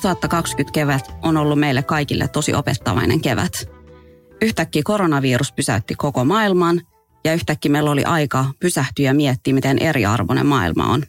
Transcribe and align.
2020 0.00 0.72
kevät 0.72 1.10
on 1.22 1.36
ollut 1.36 1.58
meille 1.58 1.82
kaikille 1.82 2.28
tosi 2.28 2.54
opettavainen 2.54 3.20
kevät. 3.20 3.52
Yhtäkkiä 4.42 4.82
koronavirus 4.84 5.52
pysäytti 5.52 5.94
koko 5.94 6.24
maailman 6.24 6.80
ja 7.24 7.34
yhtäkkiä 7.34 7.72
meillä 7.72 7.90
oli 7.90 8.04
aika 8.04 8.44
pysähtyä 8.60 9.04
ja 9.04 9.14
miettiä, 9.14 9.54
miten 9.54 9.78
eriarvoinen 9.78 10.46
maailma 10.46 10.86
on. 10.86 11.02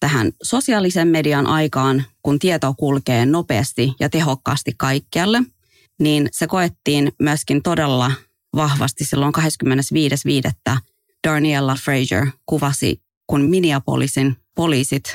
Tähän 0.00 0.32
sosiaalisen 0.42 1.08
median 1.08 1.46
aikaan, 1.46 2.04
kun 2.22 2.38
tieto 2.38 2.74
kulkee 2.78 3.26
nopeasti 3.26 3.94
ja 4.00 4.08
tehokkaasti 4.08 4.72
kaikkialle, 4.76 5.42
niin 6.00 6.28
se 6.32 6.46
koettiin 6.46 7.12
myöskin 7.18 7.62
todella 7.62 8.12
vahvasti 8.56 9.04
silloin 9.04 9.32
25.5. 10.70 10.76
Darniella 11.28 11.76
Fraser 11.84 12.26
kuvasi, 12.46 13.02
kun 13.26 13.50
Minneapolisin 13.50 14.36
poliisit 14.54 15.14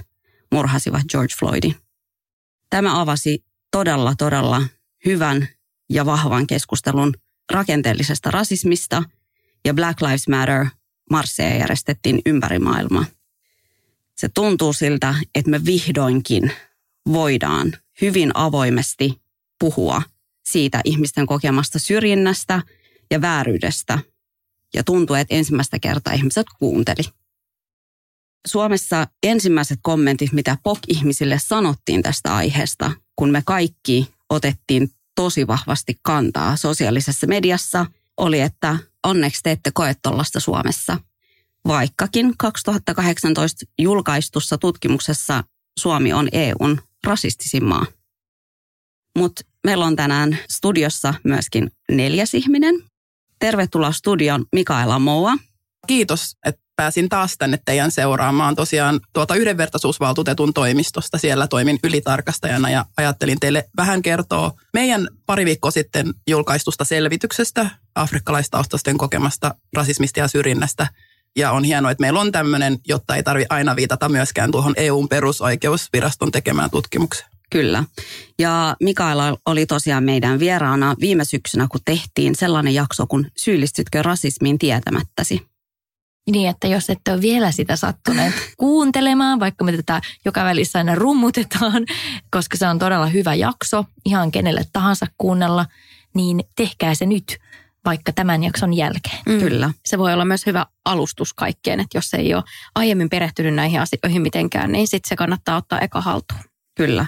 murhasivat 0.51 1.01
George 1.11 1.33
Floydin. 1.39 1.75
Tämä 2.71 3.01
avasi 3.01 3.43
todella, 3.71 4.13
todella 4.17 4.61
hyvän 5.05 5.47
ja 5.89 6.05
vahvan 6.05 6.47
keskustelun 6.47 7.13
rakenteellisesta 7.51 8.31
rasismista 8.31 9.03
ja 9.65 9.73
Black 9.73 10.01
Lives 10.01 10.27
Matter 10.27 10.65
marsseja 11.09 11.57
järjestettiin 11.57 12.21
ympäri 12.25 12.59
maailmaa. 12.59 13.05
Se 14.15 14.29
tuntuu 14.29 14.73
siltä, 14.73 15.15
että 15.35 15.51
me 15.51 15.65
vihdoinkin 15.65 16.51
voidaan 17.07 17.73
hyvin 18.01 18.31
avoimesti 18.33 19.21
puhua 19.59 20.01
siitä 20.43 20.81
ihmisten 20.85 21.25
kokemasta 21.25 21.79
syrjinnästä 21.79 22.61
ja 23.11 23.21
vääryydestä. 23.21 23.99
Ja 24.73 24.83
tuntuu, 24.83 25.15
että 25.15 25.35
ensimmäistä 25.35 25.79
kertaa 25.79 26.13
ihmiset 26.13 26.47
kuunteli. 26.59 27.20
Suomessa 28.47 29.07
ensimmäiset 29.23 29.79
kommentit, 29.81 30.31
mitä 30.31 30.57
POK-ihmisille 30.63 31.39
sanottiin 31.39 32.01
tästä 32.01 32.35
aiheesta, 32.35 32.91
kun 33.15 33.29
me 33.29 33.41
kaikki 33.45 34.13
otettiin 34.29 34.91
tosi 35.15 35.47
vahvasti 35.47 35.99
kantaa 36.01 36.55
sosiaalisessa 36.55 37.27
mediassa, 37.27 37.85
oli, 38.17 38.39
että 38.39 38.77
onneksi 39.03 39.43
te 39.43 39.51
ette 39.51 39.71
koe 39.73 39.95
tuollaista 40.03 40.39
Suomessa. 40.39 40.97
Vaikkakin 41.67 42.33
2018 42.37 43.65
julkaistussa 43.79 44.57
tutkimuksessa 44.57 45.43
Suomi 45.79 46.13
on 46.13 46.29
EUn 46.31 46.81
rasistisin 47.03 47.65
maa. 47.65 47.85
Mutta 49.17 49.41
meillä 49.63 49.85
on 49.85 49.95
tänään 49.95 50.37
studiossa 50.49 51.13
myöskin 51.23 51.71
neljäs 51.91 52.33
ihminen. 52.33 52.75
Tervetuloa 53.39 53.91
studion 53.91 54.45
Mikaela 54.51 54.99
Moua. 54.99 55.33
Kiitos, 55.87 56.35
että 56.45 56.60
pääsin 56.75 57.09
taas 57.09 57.35
tänne 57.37 57.59
teidän 57.65 57.91
seuraamaan 57.91 58.55
tosiaan 58.55 58.99
tuota 59.13 59.35
yhdenvertaisuusvaltuutetun 59.35 60.53
toimistosta. 60.53 61.17
Siellä 61.17 61.47
toimin 61.47 61.79
ylitarkastajana 61.83 62.69
ja 62.69 62.85
ajattelin 62.97 63.39
teille 63.39 63.69
vähän 63.77 64.01
kertoa 64.01 64.51
meidän 64.73 65.07
pari 65.25 65.45
viikkoa 65.45 65.71
sitten 65.71 66.13
julkaistusta 66.27 66.83
selvityksestä 66.83 67.69
afrikkalaistaustaisten 67.95 68.97
kokemasta 68.97 69.55
rasismista 69.75 70.19
ja 70.19 70.27
syrjinnästä. 70.27 70.87
Ja 71.35 71.51
on 71.51 71.63
hienoa, 71.63 71.91
että 71.91 72.01
meillä 72.01 72.19
on 72.19 72.31
tämmöinen, 72.31 72.79
jotta 72.87 73.15
ei 73.15 73.23
tarvi 73.23 73.45
aina 73.49 73.75
viitata 73.75 74.09
myöskään 74.09 74.51
tuohon 74.51 74.73
EUn 74.77 75.09
perusoikeusviraston 75.09 76.31
tekemään 76.31 76.69
tutkimukseen. 76.69 77.31
Kyllä. 77.51 77.83
Ja 78.39 78.75
Mikaela 78.83 79.37
oli 79.45 79.65
tosiaan 79.65 80.03
meidän 80.03 80.39
vieraana 80.39 80.95
viime 80.99 81.25
syksynä, 81.25 81.67
kun 81.71 81.81
tehtiin 81.85 82.35
sellainen 82.35 82.73
jakso, 82.73 83.07
kun 83.07 83.27
syyllistytkö 83.37 84.01
rasismiin 84.01 84.59
tietämättäsi. 84.59 85.50
Niin, 86.31 86.49
että 86.49 86.67
jos 86.67 86.89
ette 86.89 87.11
ole 87.11 87.21
vielä 87.21 87.51
sitä 87.51 87.75
sattuneet 87.75 88.33
kuuntelemaan, 88.57 89.39
vaikka 89.39 89.63
me 89.63 89.71
tätä 89.71 90.01
joka 90.25 90.43
välissä 90.43 90.79
aina 90.79 90.95
rummutetaan, 90.95 91.85
koska 92.31 92.57
se 92.57 92.67
on 92.67 92.79
todella 92.79 93.05
hyvä 93.05 93.35
jakso, 93.35 93.85
ihan 94.05 94.31
kenelle 94.31 94.61
tahansa 94.73 95.05
kuunnella, 95.17 95.65
niin 96.15 96.43
tehkää 96.55 96.95
se 96.95 97.05
nyt 97.05 97.37
vaikka 97.85 98.11
tämän 98.13 98.43
jakson 98.43 98.73
jälkeen. 98.73 99.17
Mm. 99.25 99.39
Kyllä. 99.39 99.71
Se 99.85 99.97
voi 99.97 100.13
olla 100.13 100.25
myös 100.25 100.45
hyvä 100.45 100.65
alustus 100.85 101.33
kaikkeen, 101.33 101.79
että 101.79 101.97
jos 101.97 102.13
ei 102.13 102.33
ole 102.33 102.43
aiemmin 102.75 103.09
perehtynyt 103.09 103.53
näihin 103.53 103.81
asioihin 103.81 104.21
mitenkään, 104.21 104.71
niin 104.71 104.87
sitten 104.87 105.09
se 105.09 105.15
kannattaa 105.15 105.57
ottaa 105.57 105.79
eka 105.79 106.01
haltuun. 106.01 106.41
Kyllä. 106.75 107.05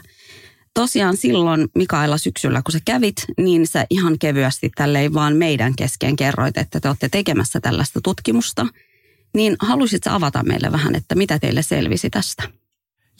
Tosiaan 0.73 1.17
silloin 1.17 1.67
Mikaela 1.75 2.17
syksyllä, 2.17 2.61
kun 2.61 2.71
sä 2.71 2.79
kävit, 2.85 3.25
niin 3.37 3.67
sä 3.67 3.85
ihan 3.89 4.19
kevyesti 4.19 4.71
tälleen 4.75 5.13
vaan 5.13 5.35
meidän 5.35 5.75
kesken 5.75 6.15
kerroit, 6.15 6.57
että 6.57 6.79
te 6.79 6.87
olette 6.87 7.09
tekemässä 7.09 7.59
tällaista 7.59 7.99
tutkimusta– 8.03 8.65
niin 9.33 9.55
haluaisitko 9.59 10.09
avata 10.09 10.43
meille 10.43 10.71
vähän, 10.71 10.95
että 10.95 11.15
mitä 11.15 11.39
teille 11.39 11.61
selvisi 11.61 12.09
tästä? 12.09 12.43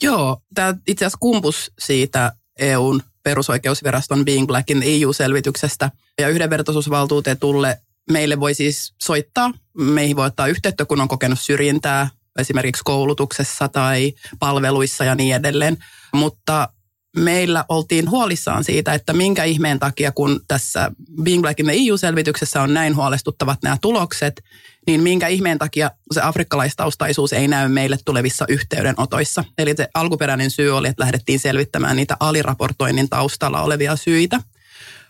Joo, 0.02 0.42
tämä 0.54 0.74
itse 0.86 1.04
asiassa 1.04 1.18
kumpus 1.20 1.72
siitä 1.78 2.32
EUn 2.58 3.02
perusoikeusviraston 3.22 4.24
Being 4.24 4.46
Black 4.46 4.70
in 4.70 4.82
EU-selvityksestä. 4.86 5.90
Ja 6.20 6.28
yhdenvertaisuusvaltuutetulle 6.28 7.80
meille 8.10 8.40
voi 8.40 8.54
siis 8.54 8.94
soittaa, 9.02 9.52
meihin 9.78 10.16
voi 10.16 10.26
ottaa 10.26 10.46
yhteyttä, 10.46 10.84
kun 10.84 11.00
on 11.00 11.08
kokenut 11.08 11.40
syrjintää 11.40 12.08
esimerkiksi 12.38 12.82
koulutuksessa 12.84 13.68
tai 13.68 14.12
palveluissa 14.38 15.04
ja 15.04 15.14
niin 15.14 15.34
edelleen. 15.34 15.76
Mutta 16.14 16.68
meillä 17.16 17.64
oltiin 17.68 18.10
huolissaan 18.10 18.64
siitä, 18.64 18.94
että 18.94 19.12
minkä 19.12 19.44
ihmeen 19.44 19.78
takia, 19.78 20.12
kun 20.12 20.40
tässä 20.48 20.90
Being 21.22 21.42
Black 21.42 21.60
in 21.60 21.66
the 21.66 21.74
EU-selvityksessä 21.74 22.62
on 22.62 22.74
näin 22.74 22.96
huolestuttavat 22.96 23.58
nämä 23.62 23.76
tulokset, 23.80 24.44
niin 24.86 25.02
minkä 25.02 25.28
ihmeen 25.28 25.58
takia 25.58 25.90
se 26.12 26.20
afrikkalaistaustaisuus 26.20 27.32
ei 27.32 27.48
näy 27.48 27.68
meille 27.68 27.96
tulevissa 28.04 28.44
yhteydenotoissa. 28.48 29.44
Eli 29.58 29.74
se 29.76 29.88
alkuperäinen 29.94 30.50
syy 30.50 30.70
oli, 30.70 30.88
että 30.88 31.02
lähdettiin 31.02 31.40
selvittämään 31.40 31.96
niitä 31.96 32.16
aliraportoinnin 32.20 33.08
taustalla 33.08 33.62
olevia 33.62 33.96
syitä. 33.96 34.40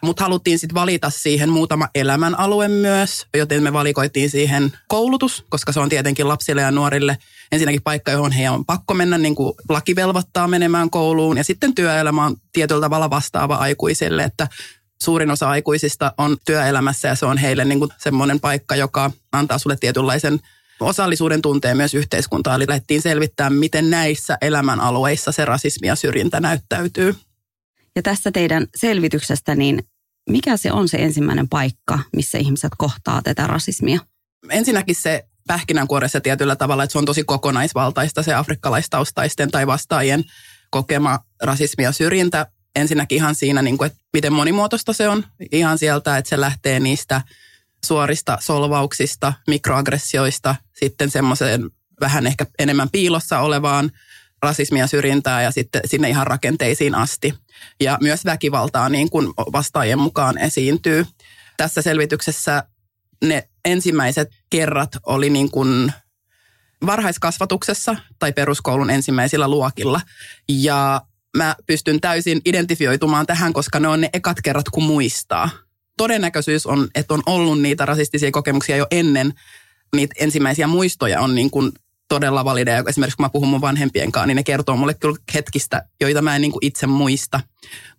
Mutta 0.05 0.25
haluttiin 0.25 0.59
sitten 0.59 0.75
valita 0.75 1.11
siihen 1.11 1.51
muutama 1.51 1.89
elämänalue 1.95 2.69
myös, 2.69 3.27
joten 3.37 3.63
me 3.63 3.73
valikoitiin 3.73 4.31
siihen 4.31 4.73
koulutus, 4.89 5.45
koska 5.49 5.73
se 5.73 5.81
on 5.81 5.89
tietenkin 5.89 6.29
lapsille 6.29 6.63
ja 6.63 6.71
nuorille 6.71 7.19
ensinnäkin 7.53 7.83
paikka, 7.83 8.11
johon 8.11 8.33
heidän 8.33 8.55
on 8.55 8.65
pakko 8.65 8.95
mennä, 8.95 9.19
niin 9.19 9.35
kuin 9.35 9.55
laki 9.69 9.97
velvoittaa 9.97 10.49
menemään 10.49 10.91
kouluun. 10.91 11.37
Ja 11.37 11.45
sitten 11.45 11.75
työelämä 11.75 12.27
on 12.27 12.37
tietyllä 12.53 12.81
tavalla 12.81 13.11
vastaava 13.11 13.55
aikuisille, 13.55 14.25
että 14.25 14.49
suurin 15.03 15.31
osa 15.31 15.49
aikuisista 15.49 16.13
on 16.19 16.37
työelämässä 16.47 17.09
ja 17.09 17.15
se 17.15 17.27
on 17.27 17.39
heille 17.39 17.65
niin 17.65 17.79
kuin 17.79 17.91
semmoinen 17.99 18.41
paikka, 18.41 18.77
joka 18.77 19.11
antaa 19.33 19.59
sulle 19.59 19.77
tietynlaisen 19.77 20.41
osallisuuden 20.81 21.43
tunteen 21.43 21.77
myös 21.77 21.95
yhteiskuntaa. 21.95 22.55
Eli 22.55 22.65
lähdettiin 22.69 23.03
selvittää, 23.03 23.51
miten 23.51 23.91
näissä 23.91 24.39
elämänalueissa 24.41 25.33
se 25.33 25.45
rasismi 25.45 25.89
ja 25.89 25.97
syrjintä 25.97 26.41
näyttäytyy. 26.41 27.15
Ja 27.97 28.03
tässä 28.03 28.31
teidän 28.33 28.67
selvityksestä, 28.77 29.55
niin 29.55 29.83
mikä 30.31 30.57
se 30.57 30.73
on 30.73 30.89
se 30.89 30.97
ensimmäinen 30.97 31.49
paikka, 31.49 31.99
missä 32.17 32.39
ihmiset 32.39 32.73
kohtaa 32.79 33.23
tätä 33.23 33.47
rasismia? 33.47 34.01
Ensinnäkin 34.51 34.95
se 34.95 35.25
pähkinänkuoressa 35.47 36.21
tietyllä 36.21 36.57
tavalla, 36.57 36.83
että 36.83 36.93
se 36.93 36.99
on 36.99 37.05
tosi 37.05 37.25
kokonaisvaltaista 37.25 38.23
se 38.23 38.35
afrikkalaistaustaisten 38.35 39.51
tai 39.51 39.67
vastaajien 39.67 40.25
kokema 40.71 41.19
rasismi 41.43 41.85
ja 41.85 41.93
syrjintä. 41.93 42.47
Ensinnäkin 42.77 43.17
ihan 43.17 43.35
siinä, 43.35 43.63
niin 43.63 43.79
kuin, 43.79 43.87
että 43.87 43.99
miten 44.13 44.33
monimuotoista 44.33 44.93
se 44.93 45.09
on. 45.09 45.25
Ihan 45.53 45.79
sieltä, 45.79 46.17
että 46.19 46.29
se 46.29 46.41
lähtee 46.41 46.81
niistä 46.81 47.23
suorista 47.85 48.39
solvauksista, 48.41 49.33
mikroaggressioista, 49.47 50.57
sitten 50.73 51.11
semmoiseen 51.11 51.71
vähän 52.01 52.27
ehkä 52.27 52.47
enemmän 52.59 52.91
piilossa 52.91 53.41
olevaan 53.41 53.91
rasismia, 54.45 54.87
syrjintää 54.87 55.43
ja 55.43 55.51
sitten 55.51 55.83
sinne 55.85 56.09
ihan 56.09 56.27
rakenteisiin 56.27 56.95
asti. 56.95 57.35
Ja 57.81 57.99
myös 58.01 58.25
väkivaltaa 58.25 58.89
niin 58.89 59.11
kuin 59.11 59.29
vastaajien 59.37 59.99
mukaan 59.99 60.39
esiintyy. 60.39 61.07
Tässä 61.57 61.83
selvityksessä 61.83 62.65
ne 63.25 63.49
ensimmäiset 63.65 64.29
kerrat 64.51 64.97
oli 65.07 65.31
niin 65.31 65.51
kuin 65.51 65.93
varhaiskasvatuksessa 66.87 67.97
tai 68.19 68.33
peruskoulun 68.33 68.91
ensimmäisillä 68.91 69.49
luokilla. 69.49 70.01
Ja 70.49 71.01
mä 71.37 71.57
pystyn 71.67 72.01
täysin 72.01 72.41
identifioitumaan 72.45 73.27
tähän, 73.27 73.53
koska 73.53 73.81
ne 73.81 73.89
on 73.89 74.01
ne 74.01 74.11
ekat 74.13 74.37
kerrat, 74.43 74.69
kun 74.69 74.83
muistaa. 74.83 75.51
Todennäköisyys 75.97 76.67
on, 76.67 76.89
että 76.95 77.15
on 77.15 77.23
ollut 77.27 77.61
niitä 77.61 77.87
rasistisia 77.87 78.31
kokemuksia 78.31 78.77
jo 78.77 78.87
ennen 78.91 79.33
niitä 79.97 80.15
ensimmäisiä 80.19 80.67
muistoja 80.67 81.21
on 81.21 81.35
niin 81.35 81.51
kuin 81.51 81.73
todella 82.15 82.45
valideja. 82.45 82.85
Esimerkiksi 82.89 83.17
kun 83.17 83.25
mä 83.25 83.29
puhun 83.29 83.49
mun 83.49 83.61
vanhempien 83.61 84.13
kanssa, 84.13 84.27
niin 84.27 84.37
ne 84.37 84.43
kertoo 84.43 84.77
mulle 84.77 84.95
kyllä 84.95 85.17
hetkistä, 85.35 85.83
joita 86.01 86.23
mä 86.23 86.37
en 86.37 86.43
niin 86.43 86.53
kuin 86.53 86.67
itse 86.67 86.87
muista. 86.87 87.41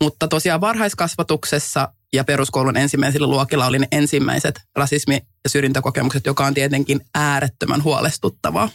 Mutta 0.02 0.28
tosiaan 0.28 0.62
varhaiskasvatuksessa 0.62 1.94
ja 2.14 2.24
peruskoulun 2.24 2.78
ensimmäisillä 2.78 3.28
luokilla 3.28 3.66
oli 3.66 3.80
ne 3.80 3.88
ensimmäiset 3.92 4.62
rasismi- 4.80 5.26
ja 5.44 5.50
syrjintäkokemukset, 5.50 6.26
joka 6.26 6.46
on 6.46 6.54
tietenkin 6.54 7.02
äärettömän 7.16 7.84
huolestuttavaa. 7.84 8.70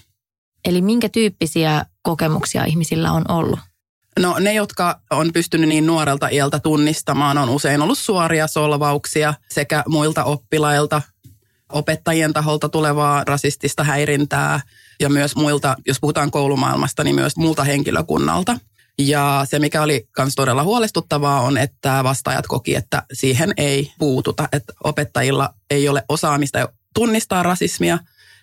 Eli 0.64 0.82
minkä 0.82 1.08
tyyppisiä 1.08 1.84
kokemuksia 2.02 2.64
ihmisillä 2.64 3.12
on 3.12 3.24
ollut? 3.28 3.58
No 4.18 4.38
ne, 4.38 4.54
jotka 4.54 5.00
on 5.10 5.32
pystynyt 5.32 5.68
niin 5.68 5.86
nuorelta 5.86 6.28
iältä 6.28 6.58
tunnistamaan, 6.58 7.38
on 7.38 7.48
usein 7.48 7.82
ollut 7.82 7.98
suoria 7.98 8.46
solvauksia 8.46 9.34
sekä 9.48 9.84
muilta 9.88 10.24
oppilailta, 10.24 11.02
opettajien 11.72 12.32
taholta 12.32 12.68
tulevaa 12.68 13.24
rasistista 13.24 13.84
häirintää 13.84 14.60
ja 15.00 15.08
myös 15.08 15.36
muilta, 15.36 15.76
jos 15.86 16.00
puhutaan 16.00 16.30
koulumaailmasta, 16.30 17.04
niin 17.04 17.14
myös 17.14 17.36
muulta 17.36 17.64
henkilökunnalta. 17.64 18.58
Ja 18.98 19.46
se, 19.50 19.58
mikä 19.58 19.82
oli 19.82 20.08
myös 20.18 20.34
todella 20.34 20.62
huolestuttavaa, 20.62 21.40
on, 21.40 21.58
että 21.58 22.04
vastaajat 22.04 22.46
koki, 22.46 22.74
että 22.74 23.02
siihen 23.12 23.52
ei 23.56 23.92
puututa. 23.98 24.48
Että 24.52 24.72
opettajilla 24.84 25.54
ei 25.70 25.88
ole 25.88 26.04
osaamista 26.08 26.68
tunnistaa 26.94 27.42
rasismia 27.42 27.98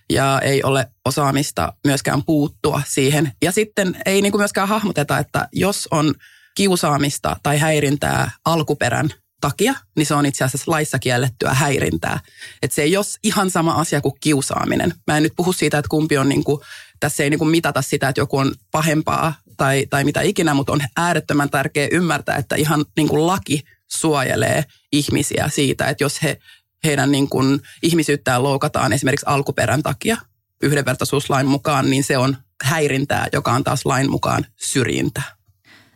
ja 0.10 0.42
ei 0.44 0.64
ole 0.64 0.88
osaamista 1.06 1.74
myöskään 1.86 2.24
puuttua 2.24 2.82
siihen. 2.88 3.32
Ja 3.42 3.52
sitten 3.52 3.98
ei 4.06 4.22
niin 4.22 4.32
kuin 4.32 4.42
myöskään 4.42 4.68
hahmoteta, 4.68 5.18
että 5.18 5.48
jos 5.54 5.88
on 5.92 6.14
kiusaamista 6.56 7.36
tai 7.44 7.58
häirintää 7.58 8.32
alkuperän 8.46 9.10
takia, 9.42 9.74
niin 9.96 10.06
se 10.06 10.14
on 10.14 10.26
itse 10.26 10.44
asiassa 10.44 10.72
laissa 10.72 11.00
kiellettyä 11.00 11.54
häirintää. 11.54 12.20
Että 12.62 12.76
se 12.76 12.82
ei 12.82 12.98
ole 12.98 13.06
ihan 13.24 13.50
sama 13.50 13.74
asia 13.74 14.02
kuin 14.02 14.14
kiusaaminen. 14.20 14.94
Mä 15.08 15.18
en 15.18 15.24
nyt 15.24 15.34
puhu 15.36 15.54
siitä, 15.54 15.78
että 15.78 15.90
kumpi 15.90 16.18
on 16.18 16.30
niin 16.30 16.44
kuin, 16.44 16.62
tässä 17.00 17.24
ei 17.24 17.30
niin 17.30 17.40
kuin 17.40 17.52
mitata 17.52 17.82
sitä, 17.82 18.10
että 18.10 18.22
joku 18.22 18.38
on 18.38 18.54
pahempaa 18.72 19.34
tai, 19.58 19.86
tai 19.90 20.04
mitä 20.04 20.22
ikinä, 20.22 20.54
mutta 20.54 20.74
on 20.74 20.82
äärettömän 20.98 21.50
tärkeää 21.50 21.88
ymmärtää, 21.92 22.36
että 22.36 22.56
ihan 22.56 22.86
niin 22.98 23.08
kuin 23.08 23.28
laki 23.28 23.64
suojelee 23.88 24.64
ihmisiä 24.92 25.50
siitä, 25.54 25.86
että 25.86 26.04
jos 26.04 26.24
he, 26.24 26.38
heidän 26.84 27.12
niin 27.12 27.30
kuin 27.30 27.62
ihmisyyttään 27.84 28.44
loukataan 28.44 28.94
esimerkiksi 28.94 29.26
alkuperän 29.30 29.84
takia 29.84 30.18
yhdenvertaisuuslain 30.64 31.48
mukaan, 31.48 31.90
niin 31.90 32.04
se 32.04 32.18
on 32.18 32.38
häirintää, 32.64 33.28
joka 33.34 33.52
on 33.52 33.64
taas 33.64 33.86
lain 33.86 34.12
mukaan 34.12 34.46
syrjintä. 34.56 35.22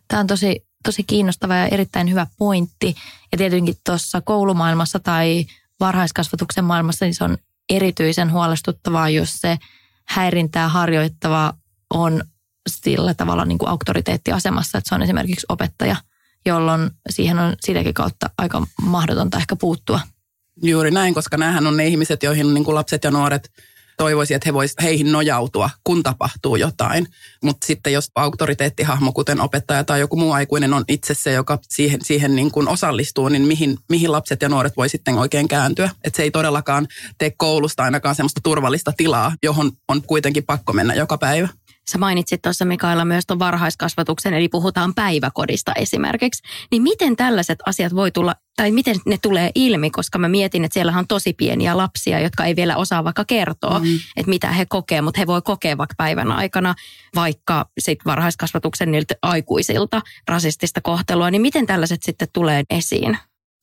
Tämä 0.08 0.20
on 0.20 0.28
tosi, 0.28 0.66
tosi 0.84 1.04
kiinnostava 1.04 1.56
ja 1.56 1.68
erittäin 1.68 2.10
hyvä 2.10 2.28
pointti. 2.38 2.96
Ja 3.32 3.38
tietenkin 3.38 3.76
tuossa 3.86 4.22
koulumaailmassa 4.22 5.00
tai 5.00 5.46
varhaiskasvatuksen 5.80 6.66
maailmassa 6.66 7.06
niin 7.06 7.16
se 7.16 7.24
on 7.24 7.38
erityisen 7.70 8.32
huolestuttavaa, 8.32 9.10
jos 9.10 9.34
se 9.42 9.58
häirintää 10.08 10.70
harjoittava 10.70 11.54
on 11.94 12.24
sillä 12.70 13.14
tavalla 13.14 13.46
niin 13.46 13.58
kuin 13.58 13.70
auktoriteettiasemassa, 13.70 14.78
että 14.78 14.90
se 14.90 14.96
on 14.96 15.02
esimerkiksi 15.02 15.46
opettaja, 15.50 15.96
jolloin 16.46 16.92
siihen 17.10 17.40
on 17.40 17.56
sitäkin 17.62 17.94
kautta 17.94 18.30
aika 18.38 18.68
mahdotonta 18.82 19.38
ehkä 19.38 19.56
puuttua. 19.56 20.00
Juuri 20.64 20.92
näin, 20.92 21.14
koska 21.14 21.38
näähän 21.38 21.68
on 21.68 21.78
ne 21.78 21.88
ihmiset, 21.88 22.24
joihin 22.24 22.54
niin 22.54 22.64
kuin 22.64 22.76
lapset 22.76 23.04
ja 23.04 23.12
nuoret 23.12 23.52
toivoisi, 24.02 24.34
että 24.34 24.48
he 24.50 24.54
vois 24.54 24.74
heihin 24.82 25.12
nojautua, 25.12 25.70
kun 25.84 26.04
tapahtuu 26.04 26.56
jotain. 26.56 27.08
Mutta 27.44 27.68
sitten 27.68 27.94
jos 27.94 28.12
auktoriteettihahmo, 28.16 29.12
kuten 29.12 29.42
opettaja 29.42 29.84
tai 29.84 30.00
joku 30.00 30.16
muu 30.16 30.32
aikuinen 30.32 30.74
on 30.74 30.84
itse 30.88 31.14
se, 31.14 31.32
joka 31.32 31.60
siihen, 31.70 32.00
siihen 32.04 32.36
niin 32.36 32.52
kuin 32.52 32.68
osallistuu, 32.68 33.30
niin 33.30 33.42
mihin, 33.42 33.78
mihin 33.90 34.12
lapset 34.12 34.42
ja 34.42 34.50
nuoret 34.50 34.78
voi 34.78 34.90
sitten 34.90 35.18
oikein 35.18 35.48
kääntyä. 35.48 35.90
Että 36.04 36.18
se 36.18 36.24
ei 36.24 36.32
todellakaan 36.32 36.88
tee 37.18 37.32
koulusta 37.38 37.84
ainakaan 37.84 38.16
semmoista 38.16 38.42
turvallista 38.44 38.94
tilaa, 38.98 39.36
johon 39.44 39.72
on 39.88 40.02
kuitenkin 40.02 40.44
pakko 40.44 40.74
mennä 40.74 40.94
joka 40.94 41.18
päivä. 41.18 41.48
Sä 41.90 41.98
mainitsit 41.98 42.42
tuossa 42.42 42.66
Mikaela 42.66 43.06
myös 43.06 43.24
tuon 43.28 43.40
varhaiskasvatuksen, 43.40 44.34
eli 44.34 44.48
puhutaan 44.48 44.94
päiväkodista 44.94 45.74
esimerkiksi. 45.74 46.44
Niin 46.72 46.82
miten 46.82 47.16
tällaiset 47.16 47.60
asiat 47.66 47.96
voi 47.96 48.12
tulla, 48.12 48.36
tai 48.56 48.72
miten 48.72 48.96
ne 49.06 49.18
tulee 49.22 49.52
ilmi, 49.56 49.90
koska 49.90 50.20
mä 50.20 50.28
mietin, 50.28 50.66
että 50.66 50.74
siellä 50.74 50.98
on 50.98 51.08
tosi 51.08 51.34
pieniä 51.34 51.78
lapsia, 51.78 52.20
jotka 52.20 52.46
ei 52.46 52.56
vielä 52.56 52.78
osaa 52.78 53.04
vaikka 53.04 53.26
kertoa, 53.26 53.80
mm. 53.80 54.00
että 54.18 54.30
mitä 54.30 54.52
he 54.52 54.66
kokee, 54.70 55.02
mutta 55.02 55.20
he 55.22 55.28
voi 55.28 55.42
kokea 55.42 55.78
vaikka 55.78 55.96
päivän 55.98 56.32
aikana 56.32 56.76
vaikka 57.16 57.66
sit 57.80 58.00
varhaiskasvatuksen 58.06 58.92
niiltä 58.92 59.16
aikuisilta 59.22 60.02
rasistista 60.28 60.82
kohtelua, 60.82 61.32
niin 61.32 61.42
miten 61.42 61.68
tällaiset 61.68 62.04
sitten 62.04 62.28
tulee 62.34 62.64
esiin? 62.70 63.18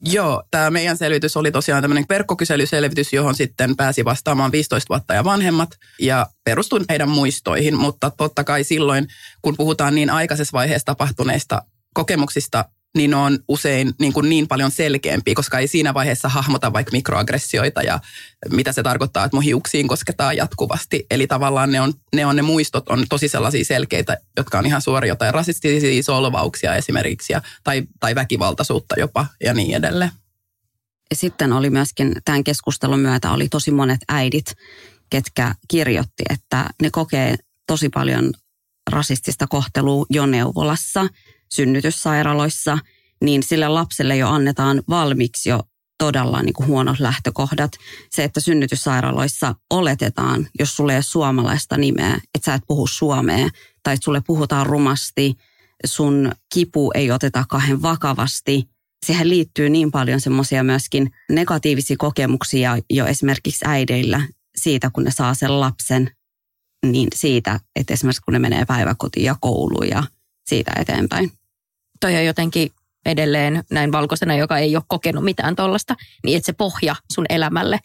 Joo, 0.05 0.43
tämä 0.51 0.71
meidän 0.71 0.97
selvitys 0.97 1.37
oli 1.37 1.51
tosiaan 1.53 1.83
tämmöinen 1.83 2.05
verkkokyselyselvitys, 2.09 3.13
johon 3.13 3.35
sitten 3.35 3.77
pääsi 3.77 4.05
vastaamaan 4.05 4.53
15 4.53 4.89
vuotta 4.89 5.15
ja 5.15 5.25
vanhemmat 5.25 5.71
ja 6.01 6.27
perustui 6.45 6.81
heidän 6.89 7.09
muistoihin, 7.09 7.77
mutta 7.77 8.11
totta 8.11 8.45
kai 8.45 8.65
silloin, 8.65 9.07
kun 9.43 9.57
puhutaan 9.57 9.95
niin 9.95 10.11
aikaisessa 10.11 10.53
vaiheessa 10.53 10.87
tapahtuneista 10.87 11.63
kokemuksista, 11.95 12.65
niin 12.97 13.15
on 13.15 13.39
usein 13.49 13.93
niin, 14.01 14.13
kuin 14.13 14.29
niin 14.29 14.49
paljon 14.49 14.71
selkeämpi, 14.71 15.35
koska 15.35 15.59
ei 15.59 15.67
siinä 15.67 15.95
vaiheessa 15.95 16.29
hahmota 16.29 16.73
vaikka 16.73 16.93
mikroaggressioita 16.93 17.83
ja 17.83 18.01
mitä 18.51 18.73
se 18.73 18.83
tarkoittaa, 18.83 19.25
että 19.25 19.37
mun 19.37 19.43
hiuksiin 19.43 19.89
kosketaan 19.89 20.37
jatkuvasti. 20.37 21.07
Eli 21.11 21.27
tavallaan 21.27 21.73
ne 21.73 21.81
on 21.81 21.93
ne, 22.15 22.27
on 22.27 22.37
ne 22.37 22.43
muistot 22.43 22.89
on 22.89 23.05
tosi 23.09 23.29
sellaisia 23.29 23.65
selkeitä, 23.65 24.17
jotka 24.37 24.59
on 24.59 24.67
ihan 24.67 24.83
suoria 24.83 25.09
jotain 25.09 25.35
rasistisia 25.35 26.03
solvauksia 26.03 26.75
esimerkiksi 26.75 27.33
ja, 27.33 27.43
tai, 27.65 27.83
tai 28.01 28.15
väkivaltaisuutta 28.15 28.95
jopa 28.99 29.27
ja 29.45 29.55
niin 29.55 29.75
edelleen. 29.75 30.11
Sitten 31.15 31.53
oli 31.53 31.71
myöskin 31.71 32.13
tämän 32.25 32.45
keskustelun 32.45 33.01
myötä 33.01 33.33
oli 33.33 33.49
tosi 33.49 33.71
monet 33.71 34.01
äidit, 34.09 34.55
ketkä 35.11 35.55
kirjoitti, 35.69 36.25
että 36.31 36.71
ne 36.83 36.91
kokee 36.91 37.37
tosi 37.67 37.89
paljon 37.89 38.33
rasistista 38.91 39.47
kohtelua 39.47 40.07
jo 40.11 40.27
neuvolassa– 40.27 41.07
synnytyssairaaloissa, 41.53 42.79
niin 43.25 43.43
sille 43.43 43.69
lapselle 43.69 44.17
jo 44.17 44.29
annetaan 44.29 44.83
valmiiksi 44.89 45.49
jo 45.49 45.63
todella 45.99 46.43
niin 46.43 46.53
kuin 46.53 46.67
huonot 46.67 47.01
lähtökohdat. 47.01 47.73
Se, 48.11 48.25
että 48.25 48.41
synnytyssairaaloissa 48.41 49.55
oletetaan, 49.71 50.47
jos 50.59 50.77
sulle 50.77 50.93
ei 50.93 50.97
ole 50.97 51.03
suomalaista 51.03 51.77
nimeä, 51.77 52.15
että 52.15 52.45
sä 52.45 52.55
et 52.55 52.63
puhu 52.67 52.87
suomea, 52.87 53.49
tai 53.83 53.95
että 53.95 54.05
sulle 54.05 54.23
puhutaan 54.27 54.67
rumasti, 54.67 55.35
sun 55.87 56.33
kipu 56.55 56.91
ei 56.95 57.11
oteta 57.11 57.45
kahden 57.49 57.83
vakavasti. 57.83 58.69
Siihen 59.07 59.29
liittyy 59.29 59.69
niin 59.69 59.91
paljon 59.91 60.21
semmoisia 60.21 60.65
myöskin 60.65 61.11
negatiivisia 61.31 61.97
kokemuksia 61.99 62.79
jo 62.91 63.07
esimerkiksi 63.07 63.65
äideillä 63.69 64.29
siitä, 64.57 64.91
kun 64.93 65.05
ne 65.05 65.11
saa 65.11 65.35
sen 65.35 65.61
lapsen, 65.61 66.11
niin 66.87 67.09
siitä, 67.15 67.61
että 67.77 67.95
esimerkiksi 67.95 68.23
kun 68.23 68.33
ne 68.33 68.39
menee 68.39 68.65
päiväkotiin 68.65 69.25
ja 69.25 69.37
kouluun 69.41 69.89
ja 69.89 70.03
siitä 70.49 70.73
eteenpäin 70.77 71.38
toi 72.01 72.17
on 72.17 72.25
jotenkin 72.25 72.71
edelleen 73.07 73.65
näin 73.71 73.93
valkoisena, 73.93 74.37
joka 74.37 74.59
ei 74.59 74.77
ole 74.77 74.85
kokenut 74.89 75.25
mitään 75.25 75.57
tuollaista, 75.57 75.97
niin 76.25 76.37
että 76.37 76.47
se 76.47 76.53
pohja 76.53 76.97
sun 77.13 77.27
elämälle 77.29 77.79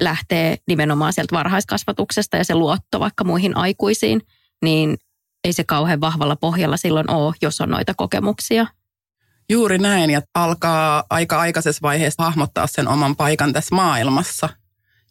lähtee 0.00 0.56
nimenomaan 0.68 1.12
sieltä 1.12 1.36
varhaiskasvatuksesta 1.36 2.36
ja 2.36 2.44
se 2.44 2.54
luotto 2.54 3.00
vaikka 3.00 3.24
muihin 3.24 3.56
aikuisiin, 3.56 4.22
niin 4.62 4.98
ei 5.44 5.52
se 5.52 5.64
kauhean 5.64 6.00
vahvalla 6.00 6.36
pohjalla 6.36 6.76
silloin 6.76 7.10
ole, 7.10 7.34
jos 7.42 7.60
on 7.60 7.70
noita 7.70 7.94
kokemuksia. 7.94 8.66
Juuri 9.50 9.78
näin, 9.78 10.10
ja 10.10 10.22
alkaa 10.34 11.04
aika 11.10 11.40
aikaisessa 11.40 11.82
vaiheessa 11.82 12.22
hahmottaa 12.22 12.66
sen 12.66 12.88
oman 12.88 13.16
paikan 13.16 13.52
tässä 13.52 13.74
maailmassa 13.74 14.48